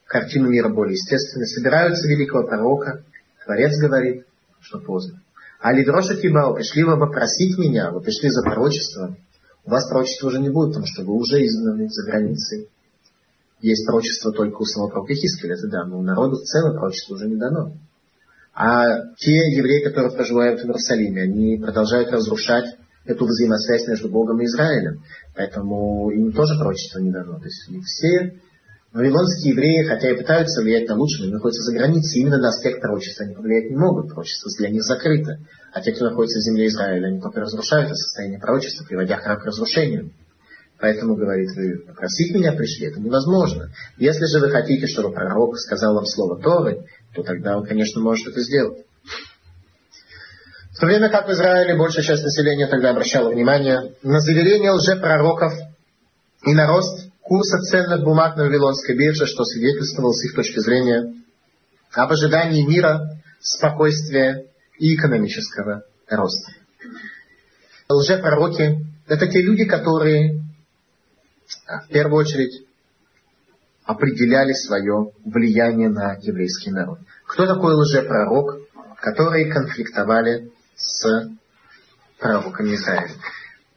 картину 0.05 0.49
мира 0.49 0.69
более 0.69 0.93
естественной, 0.93 1.47
собираются 1.47 2.07
великого 2.07 2.47
пророка, 2.47 3.03
Творец 3.43 3.77
говорит, 3.79 4.25
что 4.61 4.79
поздно. 4.79 5.21
А 5.59 5.73
Лидроша 5.73 6.15
Кибау, 6.15 6.55
пришли 6.55 6.83
вы 6.83 6.99
попросить 6.99 7.57
меня, 7.57 7.91
вы 7.91 8.01
пришли 8.01 8.29
за 8.29 8.43
пророчество. 8.43 9.17
У 9.65 9.69
вас 9.69 9.89
пророчества 9.89 10.27
уже 10.27 10.39
не 10.39 10.49
будет, 10.49 10.69
потому 10.69 10.85
что 10.85 11.03
вы 11.03 11.13
уже 11.13 11.43
изгнаны 11.45 11.89
за 11.89 12.05
границей. 12.09 12.69
Есть 13.59 13.85
пророчество 13.85 14.31
только 14.31 14.61
у 14.61 14.65
самого 14.65 14.89
пророка 14.89 15.13
Хискеля, 15.15 15.55
это 15.55 15.67
да, 15.67 15.85
но 15.85 16.01
народу 16.01 16.35
в 16.35 16.43
целом 16.43 16.73
пророчество 16.73 17.15
уже 17.15 17.27
не 17.27 17.37
дано. 17.37 17.73
А 18.53 19.13
те 19.17 19.33
евреи, 19.33 19.83
которые 19.83 20.11
проживают 20.11 20.61
в 20.61 20.65
Иерусалиме, 20.65 21.23
они 21.23 21.57
продолжают 21.57 22.11
разрушать 22.11 22.75
эту 23.05 23.25
взаимосвязь 23.25 23.87
между 23.87 24.09
Богом 24.09 24.41
и 24.41 24.45
Израилем. 24.45 25.03
Поэтому 25.35 26.11
им 26.11 26.33
тоже 26.33 26.55
пророчество 26.57 26.99
не 26.99 27.11
дано. 27.11 27.39
То 27.39 27.45
есть 27.45 27.69
все 27.85 28.39
Вавилонские 28.93 29.51
евреи, 29.51 29.85
хотя 29.85 30.11
и 30.11 30.17
пытаются 30.17 30.61
влиять 30.61 30.87
на 30.87 30.95
лучшее, 30.95 31.27
но 31.27 31.35
находятся 31.35 31.63
за 31.63 31.77
границей, 31.77 32.21
именно 32.21 32.37
на 32.37 32.49
аспект 32.49 32.81
пророчества 32.81 33.25
они 33.25 33.35
повлиять 33.35 33.69
не 33.69 33.75
могут. 33.75 34.07
Пророчество 34.07 34.49
для 34.57 34.69
них 34.69 34.83
закрыто. 34.83 35.39
А 35.73 35.81
те, 35.81 35.91
кто 35.91 36.09
находится 36.09 36.39
в 36.39 36.43
земле 36.43 36.67
Израиля, 36.67 37.07
они 37.07 37.19
только 37.19 37.41
разрушают 37.41 37.87
это 37.87 37.95
состояние 37.95 38.39
пророчества, 38.39 38.85
приводя 38.85 39.17
храм 39.17 39.39
к 39.39 39.45
разрушению. 39.45 40.11
Поэтому, 40.79 41.15
говорит, 41.15 41.49
вы 41.55 41.79
попросить 41.79 42.33
меня 42.33 42.53
пришли, 42.53 42.87
это 42.87 42.99
невозможно. 42.99 43.71
Если 43.97 44.25
же 44.25 44.39
вы 44.39 44.49
хотите, 44.51 44.87
чтобы 44.87 45.11
пророк 45.11 45.57
сказал 45.57 45.95
вам 45.95 46.05
слово 46.05 46.39
Торы, 46.39 46.85
то 47.13 47.23
тогда 47.23 47.57
он, 47.57 47.65
конечно, 47.65 47.99
может 47.99 48.27
это 48.27 48.41
сделать. 48.41 48.85
В 50.71 50.79
то 50.79 50.85
время 50.85 51.09
как 51.09 51.27
в 51.27 51.31
Израиле 51.31 51.75
большая 51.75 52.05
часть 52.05 52.23
населения 52.23 52.67
тогда 52.67 52.91
обращала 52.91 53.31
внимание 53.31 53.95
на 54.03 54.19
заверения 54.19 54.71
лжепророков 54.71 55.51
и 56.45 56.53
на 56.53 56.67
рост 56.67 57.06
курса 57.27 57.59
ценных 57.59 58.03
бумаг 58.03 58.37
на 58.37 58.43
Вавилонской 58.43 58.95
бирже, 58.95 59.25
что 59.25 59.43
свидетельствовало 59.43 60.13
с 60.13 60.23
их 60.23 60.33
точки 60.33 60.59
зрения 60.59 61.13
об 61.91 62.11
ожидании 62.11 62.65
мира, 62.65 63.21
спокойствия 63.41 64.45
и 64.79 64.95
экономического 64.95 65.83
роста. 66.09 66.51
Лжепророки– 67.89 68.85
это 69.07 69.27
те 69.27 69.41
люди, 69.41 69.65
которые 69.65 70.41
а, 71.65 71.81
в 71.81 71.87
первую 71.89 72.19
очередь 72.19 72.65
определяли 73.83 74.53
свое 74.53 75.11
влияние 75.23 75.89
на 75.89 76.13
еврейский 76.21 76.71
народ. 76.71 76.99
Кто 77.25 77.45
такой 77.45 77.73
лжепророк, 77.75 78.59
которые 79.01 79.51
конфликтовали 79.51 80.51
с 80.75 81.29
пророками 82.19 82.75
Израиля? 82.75 83.11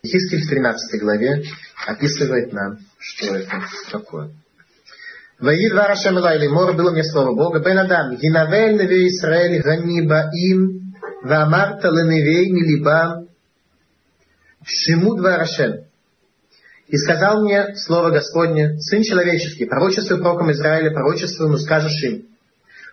Хискель 0.05 0.43
в 0.43 0.49
13 0.49 1.01
главе 1.01 1.43
описывает 1.87 2.53
нам, 2.53 2.79
что 2.99 3.35
это 3.35 3.63
такое. 3.91 4.31
Ваид 5.39 5.73
варашем 5.73 6.17
лайли 6.17 6.47
мор 6.47 6.75
было 6.75 6.91
мне 6.91 7.05
слово 7.05 7.35
Бога. 7.35 7.61
Бен 7.61 7.79
Адам, 7.79 8.17
гинавель 8.17 8.77
неве 8.77 9.09
Исраэль 9.09 9.61
ганиба 9.61 10.31
им, 10.33 10.95
вамарта 11.23 11.89
леневей 11.89 12.51
милибам, 12.51 13.29
шиму 14.65 15.17
дварашем. 15.17 15.85
И 16.89 16.97
сказал 16.97 17.43
мне 17.43 17.77
слово 17.77 18.11
Господне, 18.11 18.79
Сын 18.81 19.03
человеческий, 19.03 19.67
пророчество 19.67 20.17
пророком 20.17 20.51
Израиля, 20.53 20.91
пророчество 20.91 21.45
ему 21.45 21.59
скажешь 21.59 22.03
им. 22.03 22.27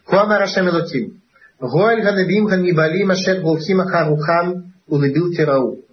Куама 0.06 0.40
Рашем 0.40 0.70
Элоким, 0.70 1.22
Гоэль 1.60 2.04
Ганебим 2.04 2.46
Ганибалим 2.46 3.12
Ашет 3.12 3.42
Булхим 3.42 3.82
Ахарухам 3.82 4.74
улыбил 4.88 5.34
Тирау 5.34 5.87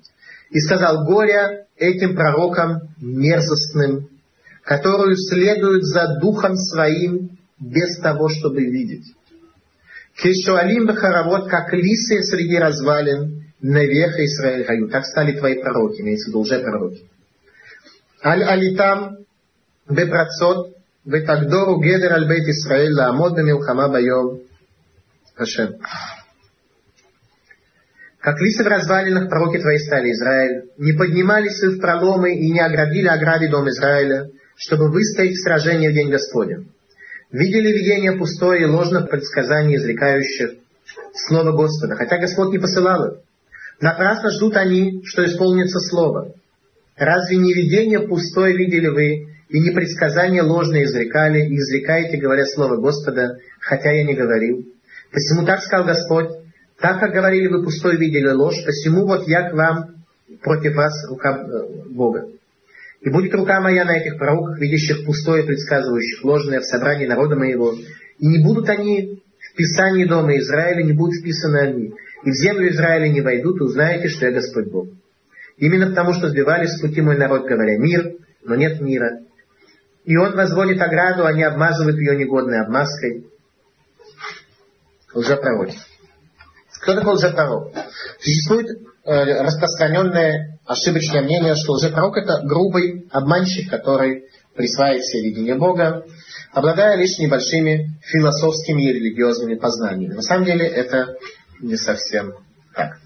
И 0.54 0.60
сказал 0.60 1.06
горе 1.06 1.66
этим 1.78 2.16
пророкам 2.16 2.82
мерзостным, 3.00 4.10
которую 4.64 5.16
следуют 5.16 5.84
за 5.84 6.20
духом 6.20 6.56
своим 6.56 7.38
без 7.60 8.00
того, 8.00 8.30
чтобы 8.30 8.62
видеть. 8.62 9.14
Кешуалим 10.16 10.86
бахаравод, 10.86 11.50
как 11.50 11.74
лисы 11.74 12.24
среди 12.24 12.58
развалин, 12.58 13.46
навеха 13.62 14.26
Израиль 14.26 14.66
хаю. 14.66 14.90
Так 14.90 15.06
стали 15.06 15.38
твои 15.38 15.62
пророки, 15.62 16.02
имеется 16.02 16.26
в 16.26 16.30
виду 16.30 16.40
лжепророки. 16.42 17.06
Аль 18.24 18.44
алитам 18.44 19.18
бепрацот, 19.90 20.80
ותגדורו 21.08 21.80
גדר 21.80 22.14
על 22.14 22.28
בית 22.28 22.48
ישראל 22.48 22.92
לעמוד 22.92 23.36
במלחמה 23.36 23.88
ביום 23.88 24.38
השם. 25.40 25.70
Как 28.25 28.41
лисы 28.41 28.65
в 28.65 28.67
развалинах 28.67 29.29
пророки 29.29 29.59
твои 29.59 29.77
стали, 29.77 30.11
Израиль, 30.13 30.71
не 30.79 30.95
поднимались 30.95 31.61
вы 31.61 31.73
в 31.73 31.79
проломы 31.79 32.35
и 32.35 32.51
не 32.51 32.59
оградили 32.59 33.07
огради 33.07 33.49
дом 33.49 33.69
Израиля, 33.69 34.31
чтобы 34.57 34.91
выстоять 34.91 35.35
в 35.35 35.43
сражении 35.43 35.91
в 35.91 35.93
день 35.93 36.11
Господень. 36.11 36.73
Видели 37.31 37.69
видение 37.69 38.13
пустое 38.13 38.63
и 38.63 38.65
ложное 38.65 39.03
предсказание 39.03 39.77
изрекающих 39.77 40.53
Слово 41.13 41.53
Господа, 41.53 41.97
хотя 41.97 42.17
Господь 42.17 42.53
не 42.53 42.59
посылал 42.59 43.09
их. 43.09 43.19
Напрасно 43.83 44.31
ждут 44.31 44.57
они, 44.57 45.03
что 45.05 45.23
исполнится 45.27 45.79
Слово. 45.81 46.33
Разве 46.97 47.37
не 47.37 47.53
видение 47.53 48.09
пустое 48.09 48.57
видели 48.57 48.89
вы, 48.89 49.35
и 49.51 49.61
не 49.61 49.71
предсказание 49.71 50.41
ложное 50.41 50.85
изрекали, 50.85 51.47
и 51.47 51.59
изрекаете, 51.59 52.17
говоря 52.17 52.47
Слово 52.47 52.77
Господа, 52.77 53.37
хотя 53.61 53.91
я 53.91 54.03
не 54.03 54.15
говорил? 54.15 54.65
Посему 55.13 55.45
так 55.45 55.61
сказал 55.61 55.85
Господь, 55.85 56.44
так 56.79 57.01
как 57.01 57.13
говорили 57.13 57.49
вы 57.49 57.63
пустой 57.63 57.97
видели 57.97 58.31
ложь, 58.31 58.65
посему 58.65 59.07
вот 59.07 59.27
я 59.29 59.51
к 59.51 59.55
вам 59.55 59.95
против 60.43 60.75
вас 60.75 60.93
рука 61.09 61.39
э, 61.39 61.89
Бога. 61.91 62.29
И 63.01 63.11
будет 63.11 63.35
рука 63.35 63.61
моя 63.61 63.85
на 63.85 63.99
этих 63.99 64.19
пророках, 64.19 64.59
видящих 64.59 65.05
пустое, 65.05 65.45
предсказывающих 65.45 66.25
ложное 66.25 66.61
в 66.61 66.65
собрании 66.65 67.07
народа 67.07 67.37
моего. 67.37 67.75
И 68.19 68.27
не 68.27 68.43
будут 68.43 68.69
они 68.69 69.23
в 69.39 69.57
Писании 69.57 70.07
дома 70.07 70.37
Израиля, 70.39 70.83
не 70.83 70.93
будут 70.93 71.21
вписаны 71.21 71.59
они. 71.59 71.93
И 72.25 72.31
в 72.31 72.35
землю 72.35 72.71
Израиля 72.71 73.09
не 73.09 73.21
войдут, 73.21 73.61
узнаете, 73.61 74.09
что 74.09 74.27
я 74.27 74.33
Господь 74.33 74.71
Бог. 74.71 74.89
Именно 75.59 75.89
потому, 75.89 76.15
что 76.15 76.29
сбивались 76.29 76.71
с 76.71 76.81
пути 76.81 77.03
мой 77.03 77.17
народ, 77.17 77.47
говоря 77.47 77.79
мир, 77.79 78.15
но 78.43 78.57
нет 78.57 78.81
мира. 78.81 79.21
И 80.05 80.17
он 80.17 80.35
возводит 80.35 80.81
ограду, 80.81 81.27
они 81.27 81.43
обмазывают 81.43 81.99
ее 81.99 82.17
негодной 82.17 82.63
обмазкой. 82.63 83.27
Лжепророки. 85.15 85.77
Кто 86.85 86.95
такой 86.95 87.15
лжепророк? 87.15 87.73
Существует 88.21 88.67
э, 89.05 89.43
распространенное 89.43 90.59
ошибочное 90.67 91.23
мнение, 91.23 91.55
что 91.55 91.73
лжепророк 91.73 92.19
это 92.19 92.43
грубый 92.45 93.09
обманщик, 93.11 93.71
который 93.71 94.25
присваивает 94.55 95.03
себе 95.07 95.31
видение 95.31 95.55
Бога, 95.55 96.05
обладая 96.53 96.99
лишь 96.99 97.19
небольшими 97.19 97.99
философскими 98.03 98.83
и 98.83 98.93
религиозными 98.93 99.55
познаниями. 99.55 100.13
На 100.13 100.21
самом 100.21 100.45
деле 100.45 100.67
это 100.67 101.15
не 101.63 101.77
совсем 101.77 102.35
так. 102.75 102.99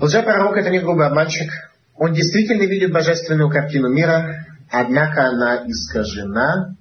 Лжепророк 0.00 0.56
это 0.56 0.70
не 0.70 0.78
грубый 0.78 1.08
обманщик. 1.08 1.50
Он 1.96 2.14
действительно 2.14 2.62
видит 2.62 2.92
божественную 2.92 3.50
картину 3.50 3.88
мира, 3.88 4.46
однако 4.70 5.26
она 5.26 5.64
искажена 5.66 6.76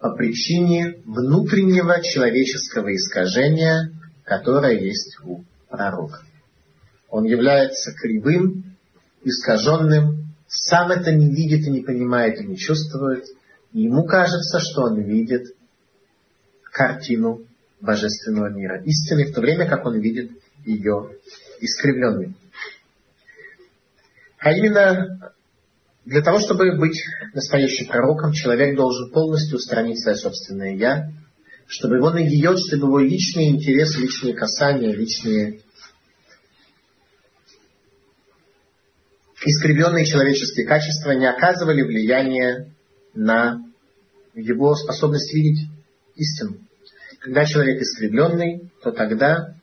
по 0.00 0.10
причине 0.10 0.98
внутреннего 1.04 2.02
человеческого 2.02 2.94
искажения, 2.94 3.92
которое 4.24 4.78
есть 4.78 5.18
у 5.24 5.44
пророка. 5.68 6.20
Он 7.08 7.24
является 7.24 7.92
кривым, 7.92 8.76
искаженным, 9.22 10.26
сам 10.48 10.90
это 10.90 11.12
не 11.12 11.28
видит 11.28 11.66
и 11.66 11.70
не 11.70 11.80
понимает 11.80 12.40
и 12.40 12.46
не 12.46 12.56
чувствует. 12.56 13.24
И 13.72 13.82
ему 13.82 14.04
кажется, 14.04 14.60
что 14.60 14.82
он 14.82 15.00
видит 15.00 15.54
картину 16.62 17.42
божественного 17.80 18.50
мира, 18.50 18.82
истины, 18.82 19.26
в 19.26 19.34
то 19.34 19.40
время 19.40 19.68
как 19.68 19.84
он 19.86 19.98
видит 20.00 20.30
ее 20.64 21.16
искривленной. 21.60 22.34
А 24.38 24.52
именно, 24.52 25.32
для 26.06 26.22
того, 26.22 26.38
чтобы 26.38 26.76
быть 26.78 27.02
настоящим 27.34 27.88
пророком, 27.88 28.32
человек 28.32 28.76
должен 28.76 29.10
полностью 29.10 29.56
устранить 29.56 30.00
свое 30.00 30.16
собственное 30.16 30.74
«я», 30.76 31.10
чтобы 31.66 31.96
его 31.96 32.10
нагиет, 32.10 32.60
чтобы 32.60 32.86
его 32.86 32.98
личные 33.00 33.50
интересы, 33.50 34.02
личные 34.02 34.34
касания, 34.34 34.92
личные 34.92 35.60
искривленные 39.44 40.04
человеческие 40.06 40.66
качества 40.66 41.10
не 41.10 41.26
оказывали 41.26 41.82
влияния 41.82 42.72
на 43.14 43.64
его 44.34 44.74
способность 44.74 45.32
видеть 45.34 45.68
истину. 46.14 46.58
Когда 47.20 47.44
человек 47.44 47.80
искривленный, 47.80 48.70
то 48.82 48.92
тогда 48.92 49.56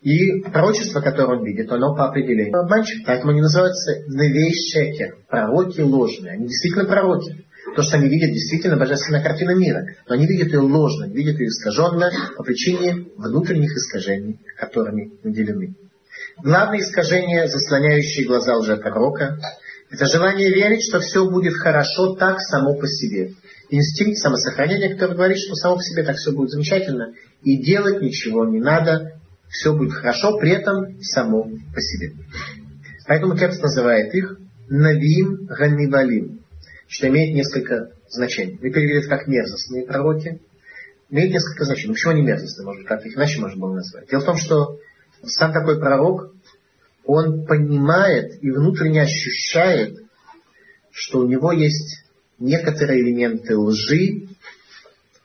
и 0.00 0.40
пророчество, 0.40 1.00
которое 1.00 1.38
он 1.38 1.44
видит, 1.44 1.70
оно 1.70 1.94
по 1.94 2.08
определению 2.08 2.58
обманщик. 2.58 3.04
Поэтому 3.06 3.32
они 3.32 3.42
называются 3.42 4.00
невейщекер, 4.08 5.18
пророки 5.28 5.80
ложные. 5.80 6.32
Они 6.32 6.46
действительно 6.46 6.86
пророки. 6.86 7.44
То, 7.76 7.82
что 7.82 7.98
они 7.98 8.08
видят, 8.08 8.30
действительно 8.30 8.76
божественная 8.76 9.22
картина 9.22 9.54
мира. 9.54 9.84
Но 10.08 10.14
они 10.14 10.26
видят 10.26 10.48
ее 10.48 10.60
ложно, 10.60 11.04
видят 11.04 11.38
ее 11.38 11.48
искаженно 11.48 12.10
по 12.36 12.42
причине 12.42 13.08
внутренних 13.16 13.72
искажений, 13.72 14.40
которыми 14.58 15.12
наделены. 15.22 15.76
Главное 16.42 16.80
искажение, 16.80 17.48
заслоняющее 17.48 18.26
глаза 18.26 18.56
лжепророка, 18.56 19.38
это 19.90 20.06
желание 20.06 20.48
верить, 20.48 20.82
что 20.88 21.00
все 21.00 21.28
будет 21.28 21.54
хорошо 21.54 22.14
так 22.14 22.40
само 22.40 22.74
по 22.76 22.86
себе. 22.88 23.32
Инстинкт 23.68 24.18
самосохранения, 24.18 24.94
который 24.94 25.16
говорит, 25.16 25.38
что 25.38 25.54
само 25.54 25.76
по 25.76 25.82
себе 25.82 26.04
так 26.04 26.16
все 26.16 26.32
будет 26.32 26.50
замечательно, 26.50 27.12
и 27.42 27.62
делать 27.62 28.00
ничего 28.00 28.46
не 28.46 28.60
надо, 28.60 29.19
все 29.50 29.74
будет 29.74 29.92
хорошо, 29.92 30.38
при 30.38 30.52
этом 30.52 31.02
само 31.02 31.42
по 31.74 31.80
себе. 31.80 32.12
Поэтому 33.06 33.36
текст 33.36 33.60
называет 33.62 34.14
их 34.14 34.38
Навим 34.68 35.46
Ганивалим, 35.46 36.44
что 36.86 37.08
имеет 37.08 37.34
несколько 37.34 37.90
значений. 38.08 38.58
Мы 38.62 38.70
перевели 38.70 39.02
как 39.08 39.26
мерзостные 39.26 39.84
пророки. 39.84 40.40
Имеет 41.10 41.32
несколько 41.32 41.64
значений. 41.64 41.94
Почему 41.94 42.12
они 42.12 42.22
мерзостные? 42.22 42.66
Может 42.66 42.82
быть, 42.82 42.88
как 42.88 43.04
их 43.04 43.16
иначе 43.16 43.40
можно 43.40 43.60
было 43.60 43.74
назвать? 43.74 44.08
Дело 44.08 44.20
в 44.20 44.26
том, 44.26 44.36
что 44.36 44.78
сам 45.24 45.52
такой 45.52 45.80
пророк, 45.80 46.32
он 47.04 47.44
понимает 47.46 48.42
и 48.42 48.50
внутренне 48.52 49.02
ощущает, 49.02 49.98
что 50.92 51.18
у 51.18 51.26
него 51.26 51.50
есть 51.50 52.04
некоторые 52.38 53.00
элементы 53.00 53.56
лжи 53.56 54.28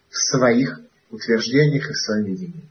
в 0.09 0.17
своих 0.17 0.82
утверждениях 1.11 1.89
и 1.89 1.93
в 1.93 1.97
своем 1.97 2.26
видении. 2.26 2.63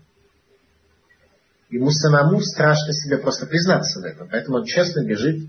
Ему 1.70 1.90
самому 1.90 2.40
страшно 2.40 2.92
себе 2.92 3.18
просто 3.18 3.46
признаться 3.46 4.00
в 4.00 4.04
этом. 4.04 4.28
Поэтому 4.30 4.58
он 4.58 4.64
честно 4.64 5.04
бежит 5.04 5.48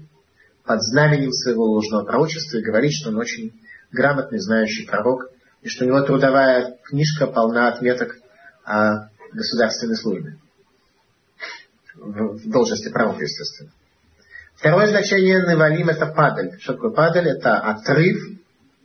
под 0.64 0.82
знаменем 0.82 1.32
своего 1.32 1.66
ложного 1.66 2.04
пророчества 2.04 2.58
и 2.58 2.64
говорит, 2.64 2.92
что 2.94 3.10
он 3.10 3.18
очень 3.18 3.54
грамотный, 3.92 4.40
знающий 4.40 4.86
пророк, 4.86 5.30
и 5.62 5.70
что 5.70 5.86
у 5.86 5.88
него 5.88 6.02
трудовая 6.02 6.78
книжка 6.84 7.28
полна 7.28 7.68
отметок 7.68 8.18
о 8.64 9.10
государственной 9.34 9.96
службе 9.96 10.38
в 11.96 12.50
должности 12.50 12.90
пророка, 12.90 13.24
естественно. 13.24 13.72
Второе 14.56 14.88
значение 14.88 15.40
Невалим 15.40 15.90
это 15.90 16.08
падаль. 16.08 16.58
Что 16.60 16.74
такое 16.74 16.92
падаль? 16.92 17.30
Это 17.30 17.60
отрыв 17.60 18.18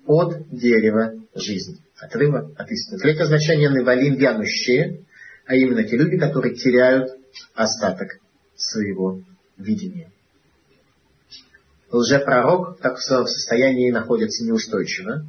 от 0.06 0.48
дерева 0.50 1.14
жизни. 1.34 1.78
Отрыва 1.98 2.50
от 2.56 2.70
истины. 2.70 2.98
Третье 2.98 3.24
значение 3.24 3.68
Невалим 3.70 4.16
вянущие, 4.16 5.04
а 5.46 5.54
именно 5.54 5.84
те 5.84 5.96
люди, 5.96 6.18
которые 6.18 6.54
теряют 6.54 7.10
остаток 7.54 8.18
своего 8.56 9.20
видения. 9.56 10.10
Лжепророк 11.90 12.78
так 12.80 12.98
в 12.98 13.02
своем 13.02 13.26
состоянии 13.26 13.90
находится 13.90 14.44
неустойчиво. 14.44 15.24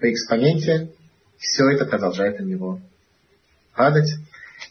По 0.00 0.12
экспоненте 0.12 0.90
все 1.38 1.68
это 1.70 1.86
продолжает 1.86 2.40
у 2.40 2.44
него 2.44 2.80
падать. 3.74 4.10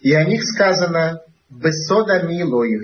И 0.01 0.13
о 0.13 0.25
них 0.25 0.43
сказано 0.43 1.21
Бесода 1.49 2.23
милою, 2.23 2.81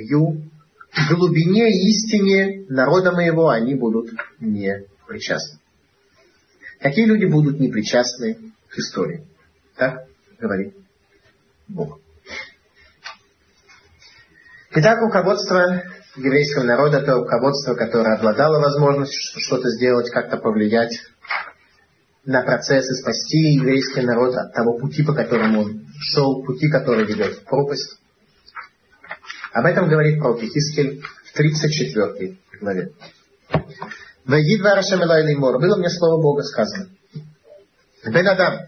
в 0.91 1.15
глубине 1.15 1.69
истине 1.89 2.65
народа 2.69 3.11
моего 3.11 3.49
они 3.49 3.75
будут 3.75 4.11
не 4.39 4.85
причастны. 5.07 5.59
Какие 6.79 7.05
люди 7.05 7.25
будут 7.25 7.59
не 7.59 7.69
причастны 7.69 8.37
к 8.67 8.77
истории? 8.77 9.25
Так 9.75 10.05
говорит 10.39 10.75
Бог. 11.67 12.00
Итак, 14.73 15.01
руководство 15.01 15.83
еврейского 16.15 16.63
народа– 16.63 16.99
это 17.01 17.15
руководство, 17.15 17.73
которое 17.73 18.15
обладало 18.15 18.61
возможностью 18.61 19.41
что-то 19.41 19.69
сделать, 19.69 20.09
как-то 20.11 20.37
повлиять 20.37 20.97
на 22.23 22.41
процесс 22.43 22.89
и 22.89 22.93
спасти 22.93 23.55
еврейский 23.55 23.99
народ 23.99 24.33
от 24.33 24.53
того 24.53 24.77
пути, 24.77 25.03
по 25.03 25.13
которому 25.13 25.63
он 25.63 25.87
шел, 25.99 26.41
пути, 26.45 26.69
который 26.69 27.05
ведет 27.05 27.33
в 27.33 27.43
пропасть. 27.43 27.99
Об 29.51 29.65
этом 29.65 29.89
говорит 29.89 30.19
пророк 30.19 30.41
Ихискель 30.41 31.01
в 31.01 31.33
34 31.33 32.37
главе. 32.61 32.91
Было 34.23 35.75
мне 35.75 35.89
слово 35.89 36.21
Бога 36.21 36.43
сказано. 36.43 36.87
Бен 38.05 38.25
Адам. 38.25 38.67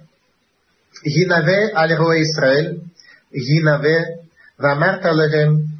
Гинаве 1.05 1.71
аль 1.73 1.93
Израиль. 1.93 2.83
Гинаве 3.31 4.27
вамарта 4.57 5.11
лехем 5.11 5.72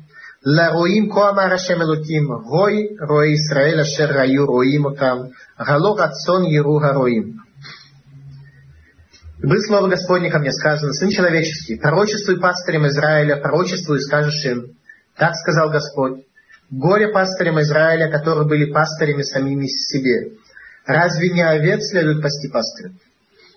לרועים 0.42 1.12
כה 1.12 1.30
אמר 1.30 1.55
השם 1.55 1.82
אלוקים 1.82 2.32
רוי 2.32 2.86
רואי 3.09 3.32
ישראל 3.32 3.80
אשר 3.80 4.18
היו 4.20 4.46
רואים 4.46 4.84
אותם 4.84 5.16
הלא 5.59 5.96
רצון 5.98 6.44
יראו 6.44 6.84
הרועים. 6.84 7.48
Был 9.40 9.60
слово 9.68 9.88
Господне 9.88 10.32
ко 10.32 10.40
мне 10.40 10.50
сказано, 10.50 10.92
Сын 10.92 11.10
человеческий, 11.10 11.76
пророчествуй 11.76 12.40
пастырям 12.40 12.88
Израиля, 12.88 13.36
пророчествуй 13.36 13.98
и 13.98 14.00
скажешь 14.00 14.44
им, 14.44 14.76
так 15.16 15.36
сказал 15.36 15.70
Господь. 15.70 16.24
Горе 16.70 17.09
пастырям 17.12 17.60
Израиля, 17.60 18.10
которые 18.10 18.48
были 18.48 18.72
пастырями 18.72 19.22
самими 19.22 19.66
себе. 19.68 20.32
Разве 20.86 21.30
не 21.30 21.42
овец 21.42 21.88
следует 21.88 22.20
пасти 22.20 22.48
пастырем? 22.48 22.98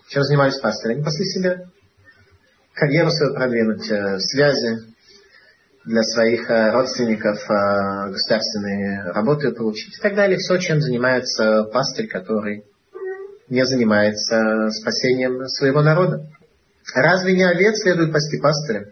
Чем 0.08 0.22
занимались 0.22 0.60
пастыри? 0.60 0.94
Они 0.94 1.04
пасли 1.04 1.26
себя. 1.26 1.62
Карьеру 2.76 3.10
свою 3.10 3.34
продвинуть, 3.34 3.90
э, 3.90 4.20
связи 4.20 4.92
для 5.87 6.03
своих 6.03 6.51
э, 6.51 6.73
родственников, 6.73 7.39
э, 7.49 8.11
государственные 8.11 9.13
работы 9.13 9.53
получить 9.53 9.97
и 9.97 10.03
так 10.03 10.17
далее. 10.17 10.37
Все, 10.37 10.59
чем 10.59 10.81
занимается 10.81 11.63
пастырь, 11.73 12.09
который 12.09 12.65
не 13.49 13.65
занимается 13.65 14.69
спасением 14.71 15.47
своего 15.47 15.83
народа. 15.83 16.27
Разве 16.93 17.35
не 17.35 17.45
овец 17.45 17.81
следует 17.81 18.13
пасти 18.13 18.39
пастырем? 18.39 18.87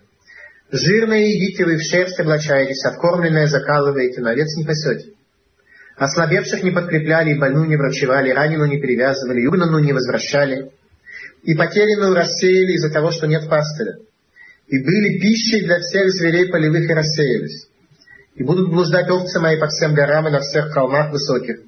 Жирное 0.70 1.26
едите 1.26 1.64
вы, 1.64 1.76
в 1.76 1.82
шерсть 1.82 2.18
облачаетесь, 2.20 2.84
откормленное 2.84 3.48
закалываете, 3.48 4.20
но 4.20 4.30
овец 4.30 4.56
не 4.56 4.64
пасете. 4.64 5.10
Ослабевших 5.96 6.62
не 6.62 6.70
подкрепляли, 6.70 7.30
и 7.30 7.38
больную 7.38 7.68
не 7.68 7.76
врачевали, 7.76 8.30
раненую 8.30 8.68
не 8.68 8.80
перевязывали, 8.80 9.40
югнанную 9.40 9.82
не 9.84 9.92
возвращали, 9.92 10.70
и 11.42 11.54
потерянную 11.54 12.14
рассеяли 12.14 12.72
из-за 12.72 12.92
того, 12.92 13.10
что 13.10 13.26
нет 13.26 13.48
пастыря. 13.48 13.98
И 14.68 14.78
были 14.78 15.18
пищей 15.20 15.64
для 15.64 15.78
всех 15.80 16.10
зверей 16.10 16.50
полевых 16.50 16.88
и 16.88 16.94
рассеялись. 16.94 17.68
И 18.34 18.42
будут 18.42 18.70
блуждать 18.70 19.10
овцы 19.10 19.38
мои 19.40 19.58
по 19.58 19.68
всем 19.68 19.94
горам 19.94 20.26
и 20.28 20.30
на 20.30 20.40
всех 20.40 20.72
холмах 20.72 21.12
высоких. 21.12 21.60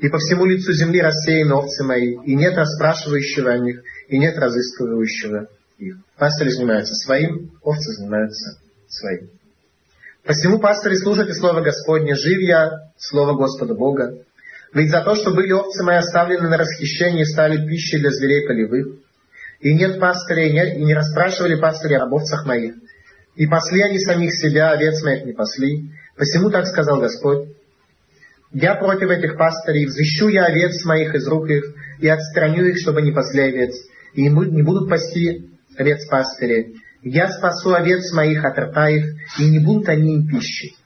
и 0.00 0.08
по 0.08 0.18
всему 0.18 0.44
лицу 0.44 0.72
земли 0.72 1.00
рассеяны 1.00 1.54
овцы 1.54 1.84
мои, 1.84 2.16
и 2.24 2.34
нет 2.34 2.56
расспрашивающего 2.56 3.52
о 3.52 3.58
них, 3.58 3.82
и 4.08 4.18
нет 4.18 4.36
разыскивающего 4.36 5.48
их. 5.78 5.96
Пастыри 6.18 6.50
занимаются 6.50 6.94
своим, 6.94 7.52
овцы 7.62 7.92
занимаются 7.92 8.58
своим. 8.88 9.30
Посему 10.24 10.58
пастыри 10.58 10.96
служат 10.96 11.28
и 11.28 11.34
Слово 11.34 11.60
Господне, 11.60 12.14
жив 12.14 12.40
я, 12.40 12.90
Слово 12.96 13.34
Господа 13.34 13.74
Бога. 13.74 14.18
Ведь 14.72 14.90
за 14.90 15.02
то, 15.02 15.14
что 15.14 15.30
были 15.30 15.52
овцы 15.52 15.82
мои 15.84 15.96
оставлены 15.96 16.48
на 16.48 16.56
расхищение, 16.56 17.26
стали 17.26 17.66
пищей 17.66 17.98
для 17.98 18.10
зверей 18.10 18.46
полевых. 18.46 18.98
И 19.64 19.72
нет 19.72 19.98
пастырей, 19.98 20.76
и 20.76 20.84
не 20.84 20.92
расспрашивали 20.92 21.54
пастыри 21.58 21.94
об 21.94 22.12
овцах 22.12 22.44
моих. 22.44 22.74
И 23.34 23.46
пасли 23.46 23.80
они 23.80 23.98
самих 23.98 24.34
себя, 24.34 24.72
овец 24.72 25.02
моих 25.02 25.24
не 25.24 25.32
пасли. 25.32 25.90
Посему 26.18 26.50
так 26.50 26.66
сказал 26.66 27.00
Господь. 27.00 27.48
Я 28.52 28.74
против 28.74 29.08
этих 29.08 29.38
пастырей, 29.38 29.86
взыщу 29.86 30.28
я 30.28 30.44
овец 30.44 30.84
моих 30.84 31.14
из 31.14 31.26
рук 31.26 31.48
их, 31.48 31.64
и 31.98 32.06
отстраню 32.06 32.66
их, 32.66 32.78
чтобы 32.78 33.00
не 33.00 33.10
пасли 33.10 33.40
овец, 33.40 33.74
и 34.12 34.28
не 34.28 34.62
будут 34.62 34.90
пасти 34.90 35.48
овец 35.78 36.06
пастыри. 36.08 36.74
Я 37.02 37.30
спасу 37.30 37.72
овец 37.72 38.12
моих 38.12 38.44
от 38.44 38.58
рта 38.58 38.90
их, 38.90 39.14
и 39.38 39.48
не 39.48 39.60
будут 39.60 39.88
они 39.88 40.16
им 40.16 40.28
пищей. 40.28 40.76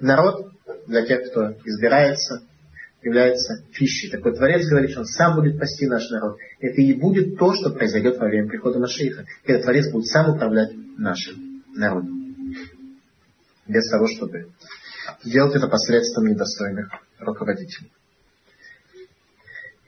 Народ, 0.00 0.50
для 0.88 1.06
тех, 1.06 1.30
кто 1.30 1.52
избирается, 1.64 2.42
является 3.02 3.64
пищей. 3.72 4.10
Так 4.10 4.24
вот, 4.24 4.36
Творец 4.36 4.66
говорит, 4.68 4.90
что 4.90 5.00
Он 5.00 5.06
сам 5.06 5.36
будет 5.36 5.58
пасти 5.58 5.86
наш 5.86 6.08
народ. 6.10 6.38
Это 6.60 6.80
и 6.80 6.94
будет 6.94 7.36
то, 7.38 7.52
что 7.54 7.70
произойдет 7.70 8.18
во 8.18 8.26
время 8.26 8.48
прихода 8.48 8.78
Машииха. 8.78 9.26
Когда 9.44 9.62
Творец 9.62 9.90
будет 9.90 10.06
сам 10.06 10.34
управлять 10.34 10.70
нашим 10.96 11.62
народом. 11.74 12.36
Без 13.66 13.88
того, 13.90 14.06
чтобы 14.06 14.52
делать 15.24 15.54
это 15.54 15.66
посредством 15.66 16.26
недостойных 16.26 16.88
руководителей. 17.18 17.90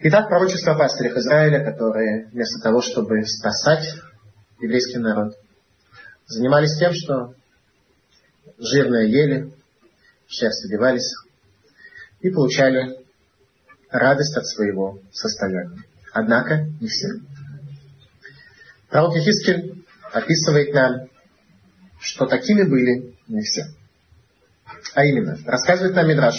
Итак, 0.01 0.29
пророчество 0.29 0.73
о 0.73 0.79
пастырях 0.79 1.17
Израиля, 1.17 1.65
которые 1.65 2.27
вместо 2.27 2.61
того, 2.61 2.83
чтобы 2.83 3.25
спасать 3.25 3.89
еврейский 4.61 4.99
народ, 4.99 5.35
занимались 6.27 6.77
тем, 6.79 6.93
что 6.93 7.35
жирное 8.59 9.07
ели, 9.07 9.53
шерсть 10.27 10.65
одевались 10.67 11.15
и 12.21 12.31
получали 12.31 13.04
радость 13.95 14.37
от 14.37 14.47
своего 14.47 14.99
состояния. 15.13 15.83
Однако 16.13 16.67
не 16.81 16.89
все. 16.89 17.09
Пророк 18.91 19.17
Ефискель 19.17 19.85
описывает 20.13 20.73
нам, 20.75 21.09
что 22.01 22.27
такими 22.27 22.63
были 22.63 23.17
не 23.29 23.43
все. 23.43 23.65
А 24.95 25.05
именно, 25.05 25.39
рассказывает 25.47 25.95
нам 25.95 26.09
Мидраш, 26.09 26.35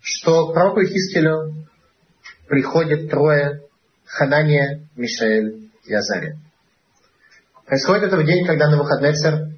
что 0.00 0.52
пророку 0.52 0.80
Ехискелю 0.80 1.66
приходят 2.48 3.10
трое 3.10 3.62
Ханания, 4.04 4.86
Мишаэль 4.96 5.70
и 5.84 5.94
Азария. 5.94 6.38
Происходит 7.66 8.04
это 8.04 8.16
в 8.16 8.24
день, 8.24 8.46
когда 8.46 8.68
Навуходнецер 8.68 9.48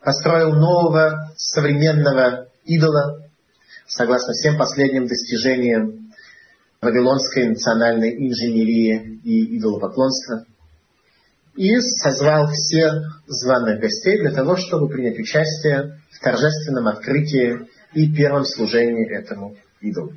построил 0.00 0.54
нового 0.54 1.32
современного 1.36 2.48
идола, 2.64 3.27
согласно 3.88 4.34
всем 4.34 4.56
последним 4.56 5.06
достижениям 5.06 6.12
Вавилонской 6.80 7.48
национальной 7.48 8.14
инженерии 8.28 9.20
и 9.24 9.58
идолопоклонства, 9.58 10.44
и 11.56 11.80
созвал 11.80 12.52
всех 12.52 13.22
званых 13.26 13.80
гостей 13.80 14.20
для 14.20 14.30
того, 14.30 14.56
чтобы 14.56 14.88
принять 14.88 15.18
участие 15.18 16.00
в 16.12 16.20
торжественном 16.20 16.86
открытии 16.86 17.66
и 17.94 18.14
первом 18.14 18.44
служении 18.44 19.10
этому 19.10 19.56
идолу. 19.80 20.12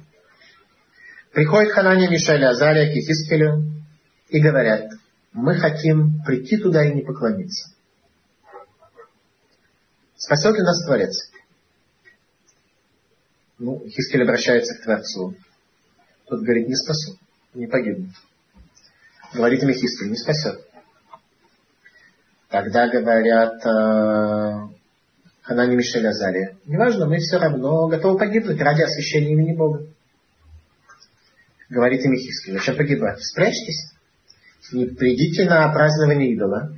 Приходит 1.33 1.71
Ханания, 1.71 2.09
Мишель 2.09 2.45
Азария 2.45 2.91
к 2.91 2.95
Ехискелю 2.95 3.63
и 4.29 4.39
говорят, 4.39 4.91
мы 5.31 5.55
хотим 5.55 6.21
прийти 6.23 6.57
туда 6.57 6.85
и 6.85 6.93
не 6.93 7.01
поклониться. 7.01 7.71
Спасет 10.15 10.55
ли 10.55 10.61
нас 10.61 10.85
Творец? 10.85 11.30
Ну, 13.63 13.79
Хискель 13.87 14.23
обращается 14.23 14.73
к 14.73 14.83
Творцу. 14.83 15.35
Тот 16.25 16.41
говорит, 16.41 16.67
не 16.67 16.75
спасу, 16.75 17.15
не 17.53 17.67
погибну. 17.67 18.09
Говорит 19.35 19.61
им 19.61 19.71
Хискель, 19.71 20.09
не 20.09 20.17
спасет. 20.17 20.65
Тогда 22.49 22.89
говорят 22.89 23.63
э, 23.63 24.73
Ханани 25.43 25.75
Мишель 25.75 26.07
Азария, 26.07 26.57
неважно, 26.65 27.07
мы 27.07 27.19
все 27.19 27.37
равно 27.37 27.87
готовы 27.87 28.17
погибнуть 28.17 28.59
ради 28.59 28.81
освящения 28.81 29.33
имени 29.33 29.55
Бога. 29.55 29.85
Говорит 31.69 32.03
им 32.03 32.15
Хискель, 32.15 32.53
зачем 32.53 32.75
погибать? 32.75 33.21
Спрячьтесь 33.21 33.91
не 34.71 34.85
придите 34.85 35.45
на 35.45 35.71
празднование 35.71 36.33
идола, 36.33 36.75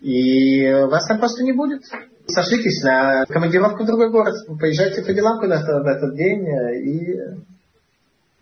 и 0.00 0.66
вас 0.70 1.06
там 1.08 1.18
просто 1.18 1.42
не 1.44 1.52
будет. 1.52 1.82
Сошлитесь 2.26 2.82
на 2.82 3.26
командировку 3.26 3.82
в 3.82 3.86
другой 3.86 4.10
город, 4.10 4.34
поезжайте 4.58 5.02
по 5.02 5.12
делам 5.12 5.40
куда-то 5.40 5.82
в 5.82 5.86
этот 5.86 6.16
день, 6.16 6.46
и 6.46 7.20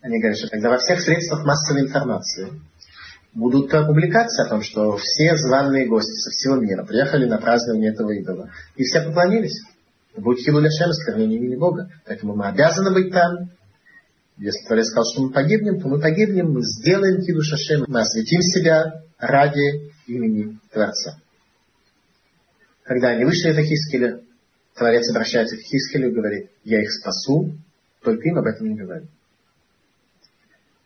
они 0.01 0.19
говорят, 0.19 0.37
что 0.37 0.47
тогда 0.47 0.69
во 0.69 0.77
всех 0.77 1.01
средствах 1.01 1.45
массовой 1.45 1.81
информации 1.81 2.61
будут 3.33 3.71
публикации 3.71 4.45
о 4.45 4.49
том, 4.49 4.61
что 4.61 4.97
все 4.97 5.35
званые 5.37 5.87
гости 5.87 6.13
со 6.19 6.29
всего 6.31 6.55
мира 6.55 6.83
приехали 6.83 7.25
на 7.25 7.37
празднование 7.37 7.91
этого 7.91 8.11
идола. 8.11 8.49
И 8.75 8.83
все 8.83 9.01
поклонились. 9.01 9.63
Будет 10.15 10.45
хилу 10.45 10.59
ляшем, 10.59 10.89
оскорбление 10.89 11.39
имени 11.39 11.55
Бога. 11.55 11.89
Поэтому 12.05 12.35
мы 12.35 12.47
обязаны 12.47 12.91
быть 12.91 13.11
там, 13.11 13.49
если 14.37 14.65
Творец 14.65 14.87
сказал, 14.87 15.05
что 15.11 15.23
мы 15.23 15.29
погибнем, 15.31 15.79
то 15.79 15.87
мы 15.87 15.99
погибнем, 15.99 16.51
мы 16.51 16.61
сделаем 16.61 17.21
Киду 17.21 17.41
Шашем, 17.41 17.85
мы 17.87 18.01
осветим 18.01 18.41
себя 18.41 19.01
ради 19.17 19.91
имени 20.07 20.59
Творца. 20.71 21.17
Когда 22.83 23.09
они 23.09 23.23
вышли 23.23 23.49
из 23.49 23.57
Хискеля, 23.57 24.21
Творец 24.75 25.09
обращается 25.09 25.57
к 25.57 25.61
Хискелю 25.61 26.09
и 26.09 26.13
говорит, 26.13 26.51
я 26.63 26.81
их 26.81 26.91
спасу, 26.91 27.53
только 28.01 28.27
им 28.27 28.37
об 28.37 28.45
этом 28.45 28.67
не 28.67 28.75
говорю. 28.75 29.07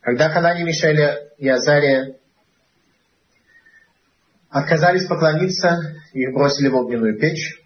Когда 0.01 0.29
Ханани, 0.29 0.63
Мишеля 0.63 1.29
и 1.37 1.47
Азария 1.47 2.15
отказались 4.49 5.07
поклониться, 5.07 5.95
их 6.13 6.33
бросили 6.33 6.67
в 6.67 6.75
огненную 6.75 7.19
печь, 7.19 7.61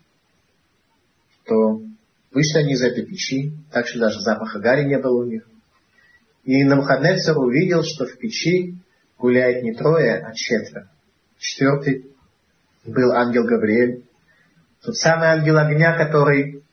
то 1.45 1.81
вышли 2.31 2.59
они 2.59 2.73
из 2.73 2.81
этой 2.81 3.05
печи, 3.05 3.53
так 3.71 3.87
что 3.87 3.99
даже 3.99 4.21
запаха 4.21 4.59
гари 4.59 4.85
не 4.85 4.97
было 4.97 5.23
у 5.23 5.25
них. 5.25 5.47
И 6.45 6.63
Навуходнецер 6.63 7.37
увидел, 7.37 7.83
что 7.83 8.05
в 8.05 8.17
печи 8.17 8.75
гуляет 9.19 9.63
не 9.63 9.73
трое, 9.73 10.15
а 10.25 10.33
четверо. 10.33 10.89
Четвертый 11.37 12.11
был 12.85 13.11
ангел 13.11 13.43
Гавриэль, 13.43 14.05
тот 14.83 14.95
самый 14.97 15.27
ангел 15.27 15.57
огня, 15.57 15.95
который 15.95 16.63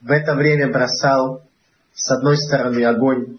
в 0.00 0.10
это 0.10 0.34
время 0.34 0.70
бросал 0.70 1.42
с 1.94 2.10
одной 2.10 2.36
стороны 2.36 2.84
огонь, 2.84 3.38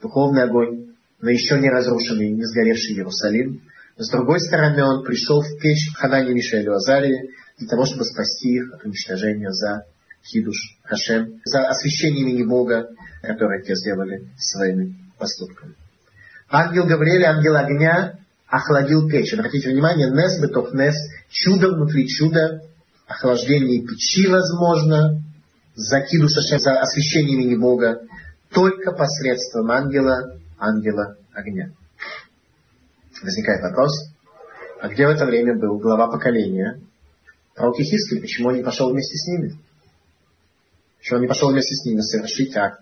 духовный 0.00 0.44
огонь, 0.44 0.94
на 1.20 1.30
еще 1.30 1.58
не 1.58 1.68
разрушенный, 1.68 2.30
не 2.30 2.44
сгоревший 2.44 2.94
Иерусалим. 2.94 3.62
С 3.96 4.10
другой 4.10 4.40
стороны, 4.40 4.84
он 4.84 5.04
пришел 5.04 5.40
в 5.40 5.58
печь 5.58 5.90
Ханани, 5.96 6.32
Мишелю, 6.32 6.74
Азарии 6.74 7.30
для 7.58 7.68
того, 7.68 7.86
чтобы 7.86 8.04
спасти 8.04 8.56
их 8.56 8.72
от 8.72 8.84
уничтожения 8.84 9.50
за 9.50 9.86
Хидуш 10.22 10.78
Хашем, 10.84 11.40
за 11.44 11.66
освящение 11.66 12.22
имени 12.22 12.44
Бога, 12.44 12.90
которое 13.22 13.62
те 13.62 13.74
сделали 13.74 14.28
своими 14.38 14.94
поступками. 15.18 15.74
Ангел 16.48 16.84
Гавриэль, 16.84 17.24
ангел 17.24 17.56
огня, 17.56 18.18
охладил 18.46 19.08
печь. 19.08 19.32
Обратите 19.32 19.70
внимание, 19.70 20.10
Нес 20.10 20.38
бетов 20.40 20.72
Нес, 20.74 20.94
чудо 21.30 21.70
внутри 21.70 22.06
чуда, 22.06 22.62
охлаждение 23.06 23.86
печи 23.86 24.26
возможно, 24.28 25.22
за 25.74 26.00
Хидуш 26.00 26.34
Хашем, 26.34 26.58
за 26.58 26.80
освящение 26.80 27.34
имени 27.34 27.56
Бога, 27.56 28.00
только 28.50 28.92
посредством 28.92 29.70
ангела, 29.70 30.38
ангела 30.58 31.16
огня. 31.32 31.72
Возникает 33.22 33.62
вопрос, 33.62 34.10
а 34.80 34.88
где 34.88 35.06
в 35.06 35.10
это 35.10 35.26
время 35.26 35.58
был 35.58 35.78
глава 35.78 36.08
поколения? 36.08 36.80
Пророк 37.54 37.76
Хискель, 37.76 38.20
почему 38.20 38.48
он 38.48 38.56
не 38.56 38.62
пошел 38.62 38.90
вместе 38.90 39.16
с 39.16 39.26
ними? 39.26 39.58
что 41.06 41.16
он 41.16 41.22
не 41.22 41.28
пошел 41.28 41.52
вместе 41.52 41.72
с 41.76 41.84
ними 41.84 42.00
совершить 42.00 42.56
акт 42.56 42.80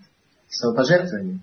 самопожертвования. 0.49 1.41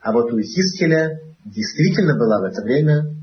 А 0.00 0.12
вот 0.12 0.32
у 0.32 0.40
Хискеля 0.40 1.20
действительно 1.44 2.18
была 2.18 2.40
в 2.40 2.44
это 2.44 2.62
время 2.62 3.14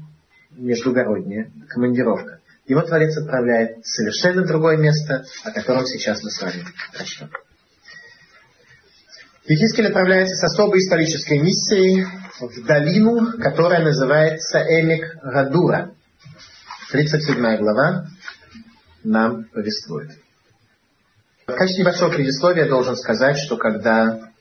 междугородняя 0.51 1.51
командировка. 1.67 2.39
Его 2.65 2.81
Творец 2.81 3.17
отправляет 3.17 3.83
в 3.83 3.87
совершенно 3.87 4.45
другое 4.45 4.77
место, 4.77 5.25
о 5.43 5.51
котором 5.51 5.85
сейчас 5.85 6.23
мы 6.23 6.29
с 6.29 6.41
вами 6.41 6.63
прочтем. 6.93 7.29
Ехискель 9.45 9.87
отправляется 9.87 10.35
с 10.35 10.43
особой 10.43 10.79
исторической 10.79 11.39
миссией 11.39 12.05
в 12.39 12.65
долину, 12.65 13.37
которая 13.39 13.83
называется 13.83 14.59
Эмик 14.59 15.17
Гадура. 15.23 15.93
37 16.91 17.57
глава 17.57 18.05
нам 19.03 19.45
повествует. 19.45 20.11
В 21.47 21.53
качестве 21.53 21.83
небольшого 21.83 22.11
предисловия 22.11 22.67
должен 22.67 22.95
сказать, 22.95 23.37
что 23.37 23.57
когда 23.57 24.31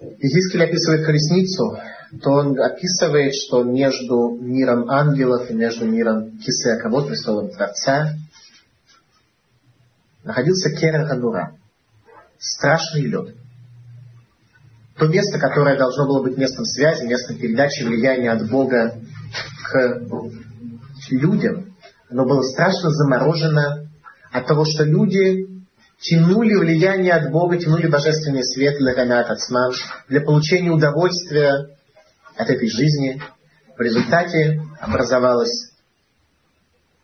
Егискель 0.00 0.64
описывает 0.64 1.04
колесницу, 1.04 1.78
то 2.20 2.30
он 2.30 2.60
описывает, 2.60 3.34
что 3.34 3.62
между 3.62 4.36
миром 4.38 4.90
ангелов 4.90 5.50
и 5.50 5.54
между 5.54 5.86
миром 5.86 6.38
Кисе 6.38 6.72
Акавод, 6.72 7.08
престолом 7.08 7.50
Творца, 7.50 8.12
находился 10.22 10.70
Кера 10.70 11.06
Хадура, 11.06 11.56
страшный 12.38 13.02
лед. 13.02 13.34
То 14.98 15.08
место, 15.08 15.38
которое 15.38 15.78
должно 15.78 16.06
было 16.06 16.22
быть 16.22 16.36
местом 16.36 16.64
связи, 16.66 17.06
местом 17.06 17.38
передачи 17.38 17.82
влияния 17.82 18.32
от 18.32 18.48
Бога 18.48 18.94
к 19.64 20.02
людям, 21.10 21.74
оно 22.10 22.26
было 22.26 22.42
страшно 22.42 22.90
заморожено 22.90 23.88
от 24.30 24.46
того, 24.46 24.66
что 24.66 24.84
люди 24.84 25.46
тянули 25.98 26.54
влияние 26.54 27.14
от 27.14 27.32
Бога, 27.32 27.56
тянули 27.56 27.86
божественный 27.86 28.44
свет 28.44 28.76
для 28.78 28.94
Ганат 28.94 29.30
Ацман, 29.30 29.72
для 30.08 30.20
получения 30.20 30.70
удовольствия 30.70 31.70
от 32.36 32.50
этой 32.50 32.68
жизни. 32.68 33.20
В 33.76 33.80
результате 33.80 34.62
образовалось 34.80 35.72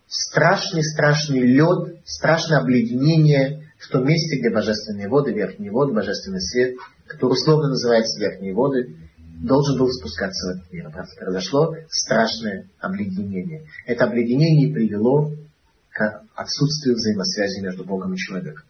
страшный-страшный 0.06 1.40
лед, 1.40 1.98
страшное 2.05 2.60
обледенение 2.60 3.68
в 3.78 3.88
том 3.88 4.06
месте, 4.06 4.38
где 4.38 4.50
божественные 4.50 5.09
воды, 5.09 5.32
верхние 5.32 5.70
воды, 5.70 5.92
божественный 5.92 6.40
свет, 6.40 6.76
который 7.06 7.32
условно 7.32 7.68
называется 7.68 8.18
верхние 8.20 8.55
воды, 8.55 8.96
должен 9.40 9.78
был 9.78 9.88
спускаться 9.90 10.48
в 10.48 10.56
этот 10.56 10.72
мир. 10.72 10.90
Произошло 11.18 11.74
страшное 11.88 12.68
обледенение. 12.80 13.66
Это 13.86 14.05
обледенение 14.05 14.72
привело 14.74 15.32
к 15.92 16.22
отсутствию 16.34 16.96
взаимосвязи 16.96 17.60
между 17.60 17.84
Богом 17.84 18.14
и 18.14 18.16
человеком. 18.16 18.64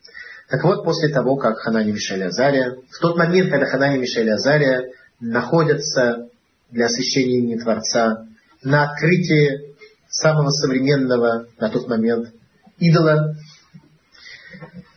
Так 0.49 0.65
вот, 0.65 0.85
после 0.85 1.09
того, 1.09 1.37
как 1.37 1.59
Ханани, 1.59 1.93
Мишель 1.93 2.25
Азария, 2.25 2.77
в 2.91 2.99
тот 3.01 3.17
момент, 3.17 3.51
когда 3.51 3.67
Ханани, 3.67 3.99
Мишель 3.99 4.31
Азария 4.31 4.91
находятся 5.21 6.29
для 6.71 6.87
освящения 6.87 7.39
имени 7.39 7.59
Творца 7.59 8.27
на 8.63 8.91
открытии 8.91 9.75
самого 10.09 10.51
современного 10.51 11.47
на 11.59 11.69
тот 11.69 11.89
момент 11.89 12.33
идола, 12.79 13.35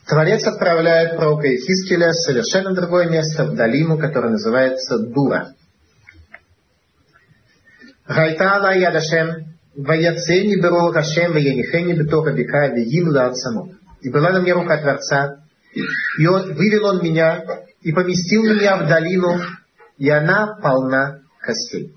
Творец 0.08 0.46
отправляет 0.46 1.16
пророка 1.16 1.48
Ехискеля 1.48 2.10
в 2.10 2.16
совершенно 2.16 2.74
другое 2.74 3.08
место, 3.10 3.46
в 3.46 3.56
долину, 3.56 3.98
которая 3.98 4.32
называется 4.32 5.00
Дура. 5.00 5.54
Гайта 8.08 8.58
Ала 8.58 8.74
Ядашем, 8.74 9.56
Ваяцени 9.76 10.62
Беро 10.62 10.92
Рашем, 10.92 11.32
Ваянихени 11.32 11.94
Бетора 11.94 12.34
Бека, 12.34 12.68
Вегим 12.68 13.08
Лаацамот. 13.10 13.72
И 14.02 14.10
была 14.10 14.32
на 14.32 14.42
мне 14.42 14.52
рука 14.54 14.82
Творца, 14.82 15.46
и 16.20 16.28
он 16.28 16.56
вывел 16.56 16.88
он 16.88 17.04
меня 17.04 17.46
и 17.82 17.94
поместил 17.94 18.44
меня 18.44 18.78
в 18.78 18.90
долину, 18.90 19.40
и 19.98 20.10
она 20.10 20.58
полна 20.62 21.21
костей. 21.42 21.94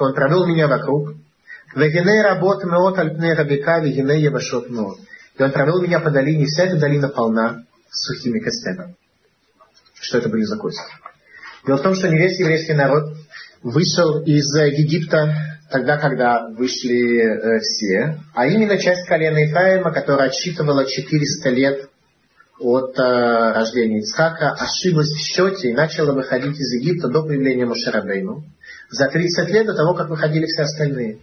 Он 0.00 0.14
провел 0.14 0.46
меня 0.46 0.68
вокруг. 0.68 1.14
И 5.36 5.42
он 5.42 5.52
провел 5.52 5.82
меня 5.82 6.00
по 6.00 6.10
долине, 6.10 6.46
вся 6.46 6.64
эта 6.64 6.78
долина 6.78 7.08
полна 7.08 7.64
сухими 7.90 8.38
костями. 8.38 8.94
Что 10.00 10.18
это 10.18 10.28
были 10.28 10.44
за 10.44 10.56
кости? 10.56 10.80
Дело 11.66 11.76
в 11.78 11.82
том, 11.82 11.94
что 11.94 12.08
не 12.08 12.16
весь 12.16 12.38
еврейский 12.38 12.74
народ 12.74 13.14
вышел 13.62 14.22
из 14.22 14.54
Египта 14.54 15.34
тогда, 15.70 15.98
когда 15.98 16.48
вышли 16.48 17.20
э, 17.20 17.58
все, 17.60 18.20
а 18.34 18.46
именно 18.46 18.78
часть 18.78 19.06
колена 19.06 19.38
Ефраима, 19.38 19.92
которая 19.92 20.28
отсчитывала 20.28 20.86
400 20.86 21.50
лет 21.50 21.90
от 22.58 22.98
э, 22.98 23.02
рождения 23.02 24.00
Ицхака, 24.00 24.52
ошиблась 24.52 25.10
в 25.10 25.18
счете 25.18 25.70
и 25.70 25.74
начала 25.74 26.12
выходить 26.12 26.58
из 26.58 26.72
Египта 26.74 27.08
до 27.08 27.22
появления 27.22 27.66
Мушарабейну 27.66 28.44
за 28.90 29.08
30 29.08 29.50
лет 29.50 29.66
до 29.66 29.74
того, 29.74 29.94
как 29.94 30.08
выходили 30.08 30.46
все 30.46 30.62
остальные. 30.62 31.18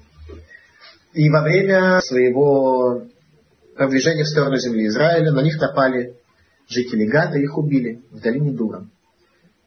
И 1.13 1.29
во 1.29 1.41
время 1.41 1.99
своего 2.01 3.03
продвижения 3.75 4.23
в 4.23 4.27
сторону 4.27 4.57
земли 4.57 4.87
Израиля 4.87 5.31
на 5.31 5.41
них 5.41 5.59
напали 5.59 6.15
жители 6.67 7.05
Гада 7.05 7.37
их 7.37 7.57
убили 7.57 8.01
в 8.11 8.21
долине 8.21 8.51
Дура. 8.51 8.87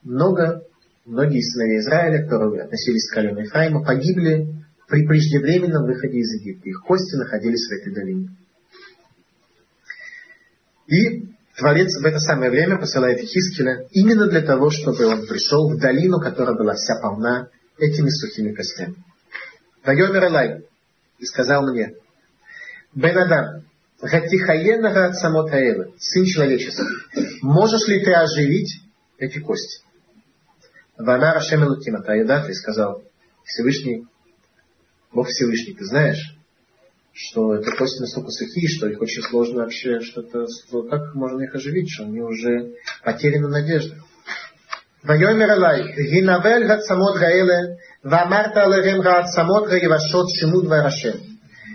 Много, 0.02 0.62
многие 1.05 1.40
сыновья 1.40 1.80
Израиля, 1.80 2.28
которые 2.28 2.62
относились 2.62 3.09
к 3.09 3.14
колену 3.14 3.40
Ефраима, 3.40 3.84
погибли 3.84 4.55
при 4.88 5.06
преждевременном 5.06 5.84
выходе 5.84 6.18
из 6.18 6.32
Египта. 6.40 6.68
Их 6.68 6.82
кости 6.82 7.16
находились 7.16 7.66
в 7.68 7.72
этой 7.72 7.93
долине. 7.93 8.28
И 10.86 11.35
Творец 11.56 11.96
в 11.96 12.04
это 12.04 12.18
самое 12.18 12.50
время 12.50 12.78
посылает 12.78 13.20
Хискеля 13.20 13.86
именно 13.90 14.28
для 14.28 14.42
того, 14.42 14.70
чтобы 14.70 15.06
он 15.06 15.26
пришел 15.26 15.70
в 15.70 15.78
долину, 15.80 16.20
которая 16.20 16.54
была 16.54 16.74
вся 16.74 17.00
полна 17.00 17.48
этими 17.78 18.10
сухими 18.10 18.52
костями. 18.52 18.96
Вайомер 19.82 20.26
Элай, 20.26 20.64
и 21.18 21.24
сказал 21.24 21.66
мне, 21.66 21.94
Бен 22.94 23.16
Адам, 23.16 23.64
Гатихаена 24.02 25.14
самот 25.14 25.50
сын 25.98 26.24
человеческий, 26.26 26.84
можешь 27.40 27.88
ли 27.88 28.04
ты 28.04 28.12
оживить 28.12 28.82
эти 29.16 29.38
кости? 29.38 29.82
Вана 30.98 31.32
Рашем 31.32 31.64
Элуким, 31.64 31.96
и 31.96 32.52
сказал, 32.52 33.02
Всевышний, 33.44 34.06
Бог 35.12 35.28
Всевышний, 35.28 35.74
ты 35.74 35.84
знаешь, 35.86 36.35
что 37.15 37.55
это 37.55 37.72
кости 37.72 38.01
настолько 38.01 38.31
сухие, 38.31 38.68
что 38.69 38.88
их 38.88 39.01
очень 39.01 39.22
сложно 39.23 39.63
вообще 39.63 39.99
что-то... 39.99 40.45
Как 40.89 41.13
можно 41.13 41.43
их 41.43 41.53
оживить, 41.53 41.89
что 41.89 42.03
они 42.03 42.22
уже 42.22 42.73
потеряна 43.03 43.49
надежда. 43.49 43.95
ויאמר 45.03 45.53
אליי, 45.53 45.81
הנבל 46.18 46.72
עצמות 46.72 47.18
כאלה, 47.18 47.57
ואמרת 48.05 48.57
עליהם 48.57 49.01
עצמות 49.01 49.63
ויבשות 49.69 50.26
שמות 50.30 50.65
והרשם. 50.68 51.18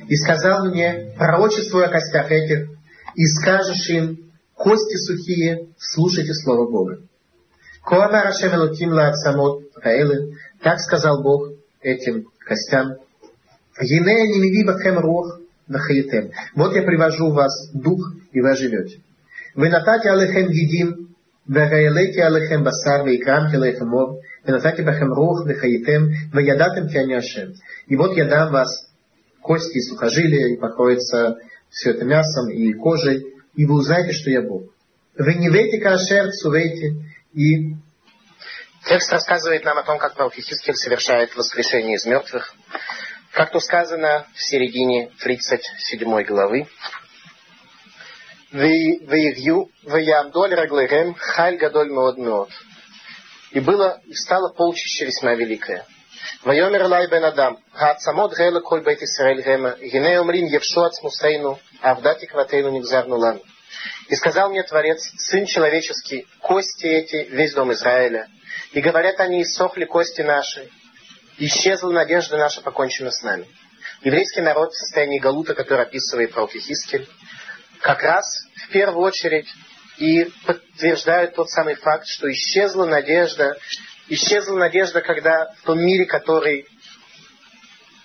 И 0.09 0.15
сказал 0.17 0.67
мне, 0.67 1.13
пророчествуя 1.19 1.87
о 1.87 1.91
костях 1.91 2.31
этих, 2.31 2.69
и 3.17 3.27
скажешь 3.27 3.89
им, 3.89 4.31
кости 4.55 4.97
сухие, 4.97 5.69
слушайте 5.79 6.33
слово 6.33 6.71
Бога. 6.71 6.99
Коама 7.85 8.23
Рашем 8.23 8.55
Элуким 8.55 8.93
ла 8.93 9.09
Ацамот 9.09 9.65
Раэлы, 9.83 10.37
так 10.63 10.79
сказал 10.79 11.23
Бог 11.23 11.51
этим 11.81 12.27
костям. 12.39 12.95
Вот 16.55 16.75
я 16.75 16.83
привожу 16.83 17.31
в 17.31 17.35
вас 17.35 17.71
дух, 17.73 18.13
и 18.33 18.41
вы 18.41 18.51
оживете. 18.51 19.01
Вы 19.55 19.71
натати 19.71 20.09
алехем 20.09 20.51
едим 20.51 21.07
והעליתי 21.49 22.23
עליכם 22.23 22.65
בשר 22.65 23.05
והקרמתי 23.07 23.57
לכם 23.57 23.85
מור, 23.87 24.21
ונתתי 24.45 24.83
בכם 24.83 25.13
רוח 25.13 25.39
וחייתם, 25.49 26.03
וידעתם 26.33 26.89
כי 26.93 27.01
אני 27.01 27.17
השם. 27.17 27.47
И 27.89 27.97
вот 27.97 28.17
я 28.17 28.25
дам 28.25 28.53
вас 28.53 28.69
кости 29.41 29.79
и 29.79 29.81
сухожилия, 29.81 30.49
и 30.49 30.57
покроется 30.57 31.37
все 31.71 31.91
это 31.91 32.05
мясом 32.05 32.51
и 32.51 32.73
кожей, 32.73 33.35
и 33.55 33.65
вы 33.65 33.75
узнаете, 33.75 34.13
что 34.13 34.31
я 34.31 34.43
Бог. 34.43 34.65
Вы 35.17 35.35
не 35.35 35.49
вейте 35.49 35.79
кашер 35.79 36.31
цувейте, 36.33 36.97
и 37.33 37.77
Текст 38.89 39.11
рассказывает 39.11 39.65
нам 39.65 39.79
о 39.79 39.83
том, 39.83 39.99
как 39.99 40.15
пророк 40.15 40.35
Хискель 40.35 40.77
совершает 40.77 41.35
воскрешение 41.35 41.97
из 41.97 42.07
мертвых. 42.07 42.55
Как 43.33 43.51
то 43.51 43.61
сказано 43.61 44.27
в 44.35 44.43
середине 44.43 45.11
37 45.21 46.23
главы, 46.23 46.67
Вейгью, 48.53 49.71
Веямдоль 49.83 50.55
Раглерем, 50.55 51.15
Халь 51.15 51.57
Гадоль 51.57 51.91
Меод 51.91 52.17
Меод. 52.17 52.51
И 53.51 53.61
было, 53.61 54.01
и 54.07 54.15
стало 54.15 54.53
полчище 54.53 55.07
весьма 55.07 55.35
великое. 55.35 55.85
ויאמר 56.45 56.87
אלי 56.87 57.07
בן 57.07 57.25
אדם, 57.25 57.53
העצמות 57.75 58.39
האלה 58.39 58.61
כל 58.63 58.81
בית 58.81 59.03
ישראל 59.03 59.41
המה, 59.45 59.71
הנה 59.93 60.19
אומרים 60.19 60.47
יבשו 60.51 60.87
עצמוסנו, 60.87 61.57
אבדה 61.83 62.15
תקוותנו 62.15 62.79
נגזרנו 62.79 63.17
לנו. 63.17 63.41
И 64.09 64.15
сказал 64.15 64.51
мне 64.51 64.63
Творец, 64.63 65.01
Сын 65.19 65.47
человеческий, 65.47 66.27
кости 66.41 66.87
эти, 66.87 67.29
весь 67.31 67.55
дом 67.55 67.73
Израиля. 67.73 68.29
И 68.73 68.81
говорят 68.81 69.21
они, 69.21 69.43
иссохли 69.43 69.85
кости 69.85 70.23
наши, 70.23 70.69
исчезла 71.46 71.92
надежда 71.92 72.38
наша, 72.38 72.62
покончена 72.62 73.12
с 73.12 73.24
нами. 73.24 73.48
Еврейский 74.04 74.42
народ 74.42 74.74
в 74.74 74.78
состоянии 74.78 75.20
галута, 75.20 75.56
который 75.56 75.86
описывает 75.86 76.34
пророк 76.34 76.52
Хискель, 76.52 77.08
как 77.80 78.04
раз 78.04 78.26
в 78.64 78.70
первую 78.70 79.04
очередь 79.04 79.48
и 79.98 80.26
подтверждают 80.46 81.36
тот 81.36 81.50
самый 81.50 81.76
факт, 81.76 82.08
что 82.08 82.32
исчезла 82.32 82.86
надежда, 82.86 83.58
исчезла 84.08 84.56
надежда, 84.58 85.02
когда 85.02 85.52
в 85.62 85.66
том 85.66 85.80
мире, 85.80 86.06
который 86.06 86.68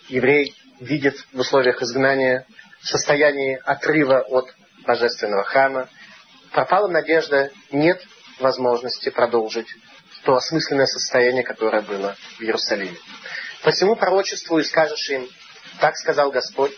еврей 0.08 0.54
видит 0.80 1.16
в 1.32 1.40
условиях 1.40 1.82
изгнания, 1.82 2.46
в 2.80 2.86
состоянии 2.86 3.60
отрыва 3.64 4.20
от 4.20 4.54
божественного 4.86 5.44
храма, 5.44 5.88
пропала 6.52 6.88
надежда, 6.88 7.50
нет 7.70 8.02
возможности 8.38 9.10
продолжить 9.10 9.68
то 10.26 10.34
осмысленное 10.34 10.86
состояние, 10.86 11.44
которое 11.44 11.82
было 11.82 12.16
в 12.36 12.42
Иерусалиме. 12.42 12.96
Посему 13.62 13.94
пророчествую 13.94 14.64
и 14.64 14.66
скажешь 14.66 15.08
им, 15.08 15.28
так 15.80 15.96
сказал 15.96 16.32
Господь, 16.32 16.72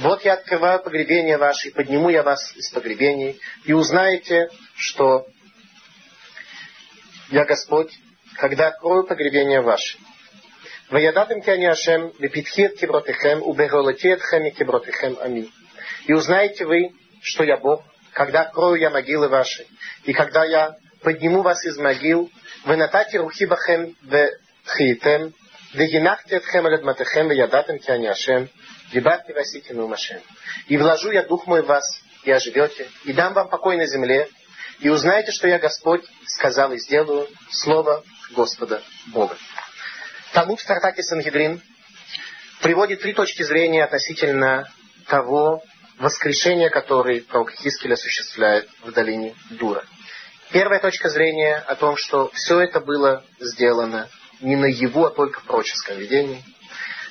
вот 0.00 0.22
я 0.24 0.34
открываю 0.34 0.80
погребение 0.82 1.38
ваше, 1.38 1.68
и 1.68 1.72
подниму 1.72 2.10
я 2.10 2.22
вас 2.22 2.54
из 2.56 2.68
погребений, 2.70 3.40
и 3.64 3.72
узнаете, 3.72 4.50
что 4.76 5.26
я 7.30 7.46
Господь, 7.46 7.90
когда 8.36 8.68
открою 8.68 9.04
погребение 9.04 9.62
ваше. 9.62 9.96
Ваядатым 10.90 11.40
ки 11.40 11.50
Ашем, 11.50 12.12
лепитхет 12.18 12.78
кибротехем, 12.78 13.42
убеголотетхем 13.42 14.44
и 14.44 14.50
кибротехем 14.50 15.16
ами. 15.20 15.50
И 16.06 16.12
узнаете 16.12 16.66
вы, 16.66 16.90
что 17.22 17.44
я 17.44 17.56
Бог, 17.56 17.82
когда 18.12 18.42
открою 18.42 18.78
я 18.78 18.90
могилы 18.90 19.28
ваши, 19.28 19.66
и 20.04 20.12
когда 20.12 20.44
я 20.44 20.76
подниму 21.02 21.42
вас 21.42 21.64
из 21.64 21.76
могил, 21.78 22.30
вы 22.64 22.76
натати 22.76 23.16
рухи 23.16 23.44
бахем 23.44 23.96
в 24.02 24.30
хиетем, 24.76 25.34
Вегинахте 25.72 26.36
этхем 26.36 26.66
алядматехем, 26.66 27.30
ядатем 27.30 27.78
ки 27.78 28.06
Ашем, 28.06 28.48
Дебарти 28.92 29.32
Васикину 29.32 29.86
Машем. 29.86 30.20
И 30.66 30.76
вложу 30.76 31.12
я 31.12 31.22
дух 31.22 31.46
мой 31.46 31.62
в 31.62 31.66
вас, 31.66 32.02
и 32.24 32.30
оживете, 32.32 32.88
и 33.04 33.12
дам 33.12 33.34
вам 33.34 33.48
покой 33.48 33.76
на 33.76 33.86
земле, 33.86 34.28
и 34.80 34.88
узнаете, 34.88 35.30
что 35.30 35.46
я 35.46 35.60
Господь, 35.60 36.04
сказал 36.26 36.72
и 36.72 36.78
сделаю 36.78 37.28
слово 37.50 38.02
Господа 38.32 38.82
Бога. 39.06 39.36
Талмуд 40.32 40.60
в 40.60 40.66
Тартаке 40.66 41.04
Сангидрин 41.04 41.62
приводит 42.60 43.00
три 43.00 43.12
точки 43.12 43.44
зрения 43.44 43.84
относительно 43.84 44.68
того 45.06 45.62
воскрешения, 45.98 46.68
которое 46.68 47.20
пророк 47.20 47.52
Хискель 47.52 47.92
осуществляет 47.92 48.68
в 48.82 48.90
долине 48.90 49.34
Дура. 49.50 49.84
Первая 50.52 50.80
точка 50.80 51.08
зрения 51.08 51.56
о 51.56 51.76
том, 51.76 51.96
что 51.96 52.30
все 52.34 52.60
это 52.60 52.80
было 52.80 53.24
сделано 53.38 54.08
не 54.40 54.56
на 54.56 54.66
его, 54.66 55.06
а 55.06 55.10
только 55.10 55.40
в 55.40 55.44
пророческом 55.44 55.96
видении– 55.96 56.44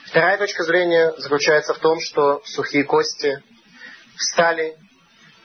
Вторая 0.09 0.39
точка 0.39 0.63
зрения 0.63 1.13
заключается 1.17 1.75
в 1.75 1.77
том, 1.77 1.99
что 1.99 2.41
сухие 2.43 2.83
кости 2.83 3.43
встали, 4.17 4.75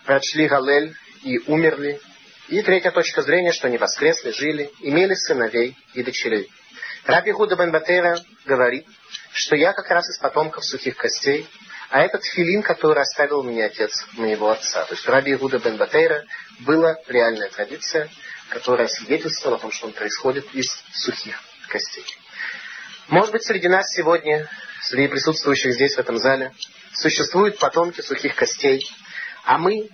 прочли 0.06 0.48
Галель 0.48 0.96
и 1.22 1.38
умерли. 1.40 2.00
И 2.48 2.62
третья 2.62 2.90
точка 2.90 3.20
зрения, 3.20 3.52
что 3.52 3.66
они 3.66 3.76
воскресли, 3.76 4.30
жили, 4.30 4.70
имели 4.80 5.12
сыновей 5.12 5.76
и 5.92 6.02
дочерей. 6.02 6.50
Раби 7.04 7.32
Гуда 7.32 7.56
бен 7.56 7.72
Батера 7.72 8.18
говорит, 8.46 8.86
что 9.34 9.54
я 9.54 9.74
как 9.74 9.90
раз 9.90 10.08
из 10.08 10.16
потомков 10.16 10.64
сухих 10.64 10.96
костей, 10.96 11.46
а 11.94 12.00
этот 12.00 12.24
филин, 12.24 12.64
который 12.64 13.00
оставил 13.02 13.44
мне 13.44 13.64
отец 13.66 14.04
моего 14.14 14.50
отца. 14.50 14.84
То 14.84 14.94
есть 14.94 15.06
Раби 15.06 15.36
Гуда 15.36 15.60
бен 15.60 15.76
Батера 15.76 16.24
была 16.58 16.96
реальная 17.06 17.48
традиция, 17.50 18.10
которая 18.48 18.88
свидетельствовала 18.88 19.58
о 19.58 19.60
том, 19.60 19.70
что 19.70 19.86
он 19.86 19.92
происходит 19.92 20.44
из 20.54 20.66
сухих 20.92 21.40
костей. 21.68 22.04
Может 23.06 23.30
быть, 23.30 23.44
среди 23.44 23.68
нас 23.68 23.94
сегодня, 23.94 24.50
среди 24.82 25.06
присутствующих 25.06 25.72
здесь, 25.72 25.94
в 25.94 26.00
этом 26.00 26.18
зале, 26.18 26.52
существуют 26.94 27.60
потомки 27.60 28.00
сухих 28.00 28.34
костей, 28.34 28.84
а 29.44 29.58
мы 29.58 29.88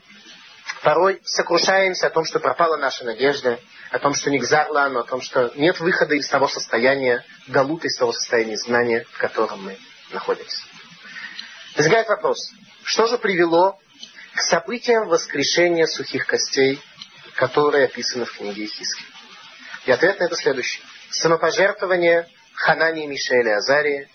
порой 0.82 1.20
сокрушаемся 1.26 2.06
о 2.06 2.10
том, 2.10 2.24
что 2.24 2.40
пропала 2.40 2.78
наша 2.78 3.04
надежда, 3.04 3.60
о 3.90 3.98
том, 3.98 4.14
что 4.14 4.30
не 4.30 4.38
гзарлану, 4.38 5.00
о 5.00 5.04
том, 5.04 5.20
что 5.20 5.52
нет 5.54 5.78
выхода 5.80 6.14
из 6.14 6.26
того 6.30 6.48
состояния 6.48 7.22
галута, 7.46 7.88
из 7.88 7.96
того 7.98 8.14
состояния 8.14 8.54
изгнания, 8.54 9.04
в 9.12 9.18
котором 9.18 9.64
мы 9.64 9.76
находимся. 10.12 10.62
Возникает 11.76 12.08
вопрос, 12.08 12.50
что 12.84 13.06
же 13.06 13.18
привело 13.18 13.78
к 14.34 14.40
событиям 14.40 15.08
воскрешения 15.08 15.86
сухих 15.86 16.26
костей, 16.26 16.80
которые 17.36 17.86
описаны 17.86 18.24
в 18.24 18.36
книге 18.36 18.64
Ихиски? 18.64 19.04
И 19.86 19.90
ответ 19.90 20.18
на 20.20 20.24
это 20.24 20.36
следующий. 20.36 20.82
Самопожертвование 21.10 22.28
Ханани, 22.54 23.06
Мишеля, 23.06 23.56
Азария. 23.56 24.08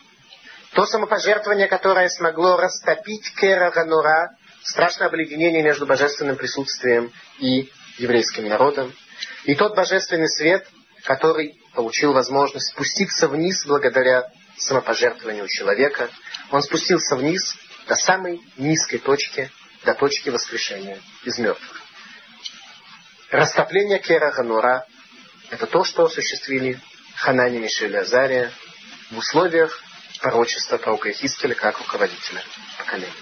То 0.74 0.86
самопожертвование, 0.86 1.68
которое 1.68 2.10
смогло 2.10 2.58
растопить 2.58 3.34
Кера 3.36 3.72
Ганура, 3.72 4.36
страшное 4.64 5.08
обледенение 5.08 5.64
между 5.64 5.86
божественным 5.86 6.36
присутствием 6.36 7.12
и 7.40 7.72
еврейским 7.98 8.48
народом. 8.48 8.94
И 9.46 9.56
тот 9.56 9.76
божественный 9.76 10.30
свет, 10.30 10.68
который 11.04 11.62
получил 11.74 12.14
возможность 12.14 12.72
спуститься 12.72 13.28
вниз 13.28 13.66
благодаря 13.66 14.30
самопожертвованию 14.58 15.48
человека. 15.48 16.10
Он 16.52 16.62
спустился 16.62 17.16
вниз 17.16 17.56
до 17.88 17.96
самой 17.96 18.42
низкой 18.58 18.98
точки, 18.98 19.52
до 19.84 19.94
точки 19.94 20.30
воскрешения 20.30 21.00
из 21.24 21.38
мертвых. 21.38 21.82
Растопление 23.32 24.00
Кера 24.00 24.32
Ганура– 24.32 24.86
это 25.50 25.68
то, 25.68 25.84
что 25.84 26.06
осуществили 26.06 26.80
Ханани 27.16 27.60
Мишель 27.60 27.98
Азария 27.98 28.52
в 29.12 29.18
условиях 29.18 29.82
пророчества 30.20 30.78
пророка 30.78 31.12
Хискеля 31.12 31.56
как 31.56 31.78
руководителя 31.80 32.44
поколения. 32.78 33.14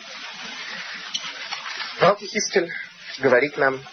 Пророк 2.00 2.20
Хискель 2.20 2.72
говорит 3.20 3.58
нам 3.58 3.84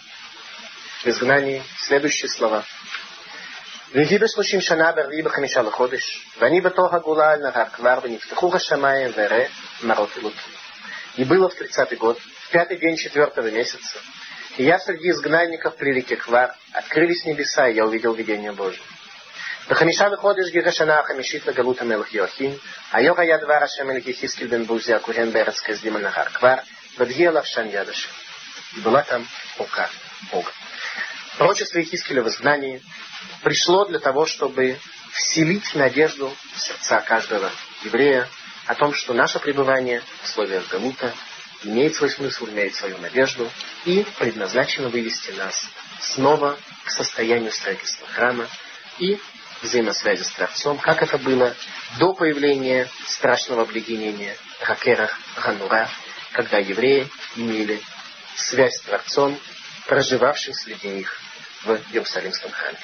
в 1.03 1.07
изгнании 1.07 1.63
следующие 1.79 2.29
слова. 2.29 2.65
ויהי 3.92 4.18
בשלושים 4.18 4.60
שנה 4.60 4.92
ברביעי 4.92 5.22
בחמישה 5.22 5.62
לחודש, 5.62 6.26
ואני 6.38 6.60
בתוך 6.60 6.94
הגאולה 6.94 7.30
על 7.30 7.40
נהר 7.40 7.68
כבר, 7.72 7.98
ונפתחו 8.02 8.56
השמיים 8.56 9.10
וראה 9.16 9.46
מראות 9.82 10.10
אלוקים. 10.18 10.52
И 11.18 11.24
было 11.24 11.48
в 11.48 11.54
тридцатый 11.54 11.96
год, 11.96 12.18
в 12.18 12.50
пятый 12.50 12.76
день 12.76 12.96
четвертого 12.96 13.50
месяца, 13.50 13.98
и 14.58 14.64
я 14.64 14.78
среди 14.78 15.08
изгнанников 15.08 15.76
при 15.76 15.94
реке 15.94 16.16
Квар, 16.16 16.54
открылись 16.72 17.24
небеса, 17.24 17.68
и 17.68 17.74
я 17.74 17.86
увидел 17.86 18.12
видение 18.12 18.52
Божие. 18.52 18.82
בחמישה 19.68 20.08
לחודש 20.08 20.50
גיל 20.50 20.68
השנה 20.68 21.00
החמישית 21.00 21.46
לגלות 21.46 21.80
המלך 21.80 22.14
יואכים, 22.14 22.50
היום 22.92 23.20
היה 23.20 23.36
דבר 23.36 23.62
השם 23.62 23.90
אל 23.90 23.96
יחזקאל 24.06 24.46
בן 24.46 24.64
בוזי 24.64 24.94
הכהן 24.94 25.32
בארץ 25.32 25.60
כסדים 25.60 25.96
הנהר 25.96 26.24
כבר, 26.24 26.54
והגיע 26.98 27.30
אליו 27.30 27.44
שם 27.44 27.66
יד 27.66 27.88
השם. 27.88 28.10
И 28.76 28.80
была 28.80 29.02
там 29.02 29.26
рука 29.58 29.88
Бога. 30.30 30.50
Пророчество 31.37 31.79
Ехискеля 31.79 32.23
в 32.23 32.27
изгнании 32.27 32.81
пришло 33.43 33.85
для 33.85 33.99
того, 33.99 34.25
чтобы 34.25 34.77
вселить 35.11 35.73
надежду 35.75 36.33
в 36.55 36.61
сердца 36.61 37.01
каждого 37.01 37.51
еврея 37.83 38.27
о 38.65 38.75
том, 38.75 38.93
что 38.93 39.13
наше 39.13 39.39
пребывание 39.39 40.01
в 40.01 40.23
условиях 40.25 40.67
Галута 40.69 41.13
имеет 41.63 41.95
свой 41.95 42.09
смысл, 42.09 42.47
имеет 42.47 42.75
свою 42.75 42.97
надежду 42.97 43.49
и 43.85 44.05
предназначено 44.19 44.89
вывести 44.89 45.31
нас 45.31 45.67
снова 45.99 46.57
к 46.83 46.89
состоянию 46.89 47.51
строительства 47.51 48.07
храма 48.07 48.47
и 48.99 49.19
взаимосвязи 49.61 50.23
с 50.23 50.31
Творцом, 50.31 50.77
как 50.79 51.03
это 51.03 51.17
было 51.17 51.55
до 51.99 52.13
появления 52.13 52.89
страшного 53.05 53.63
обледенения 53.63 54.35
Ракерах 54.61 55.17
Ганура, 55.43 55.89
когда 56.33 56.57
евреи 56.57 57.07
имели 57.35 57.81
связь 58.35 58.77
с 58.77 58.81
Творцом, 58.81 59.39
проживавшим 59.91 60.53
среди 60.53 60.87
них 60.87 61.19
в 61.65 61.71
Иерусалимском 61.91 62.49
храме. 62.49 62.77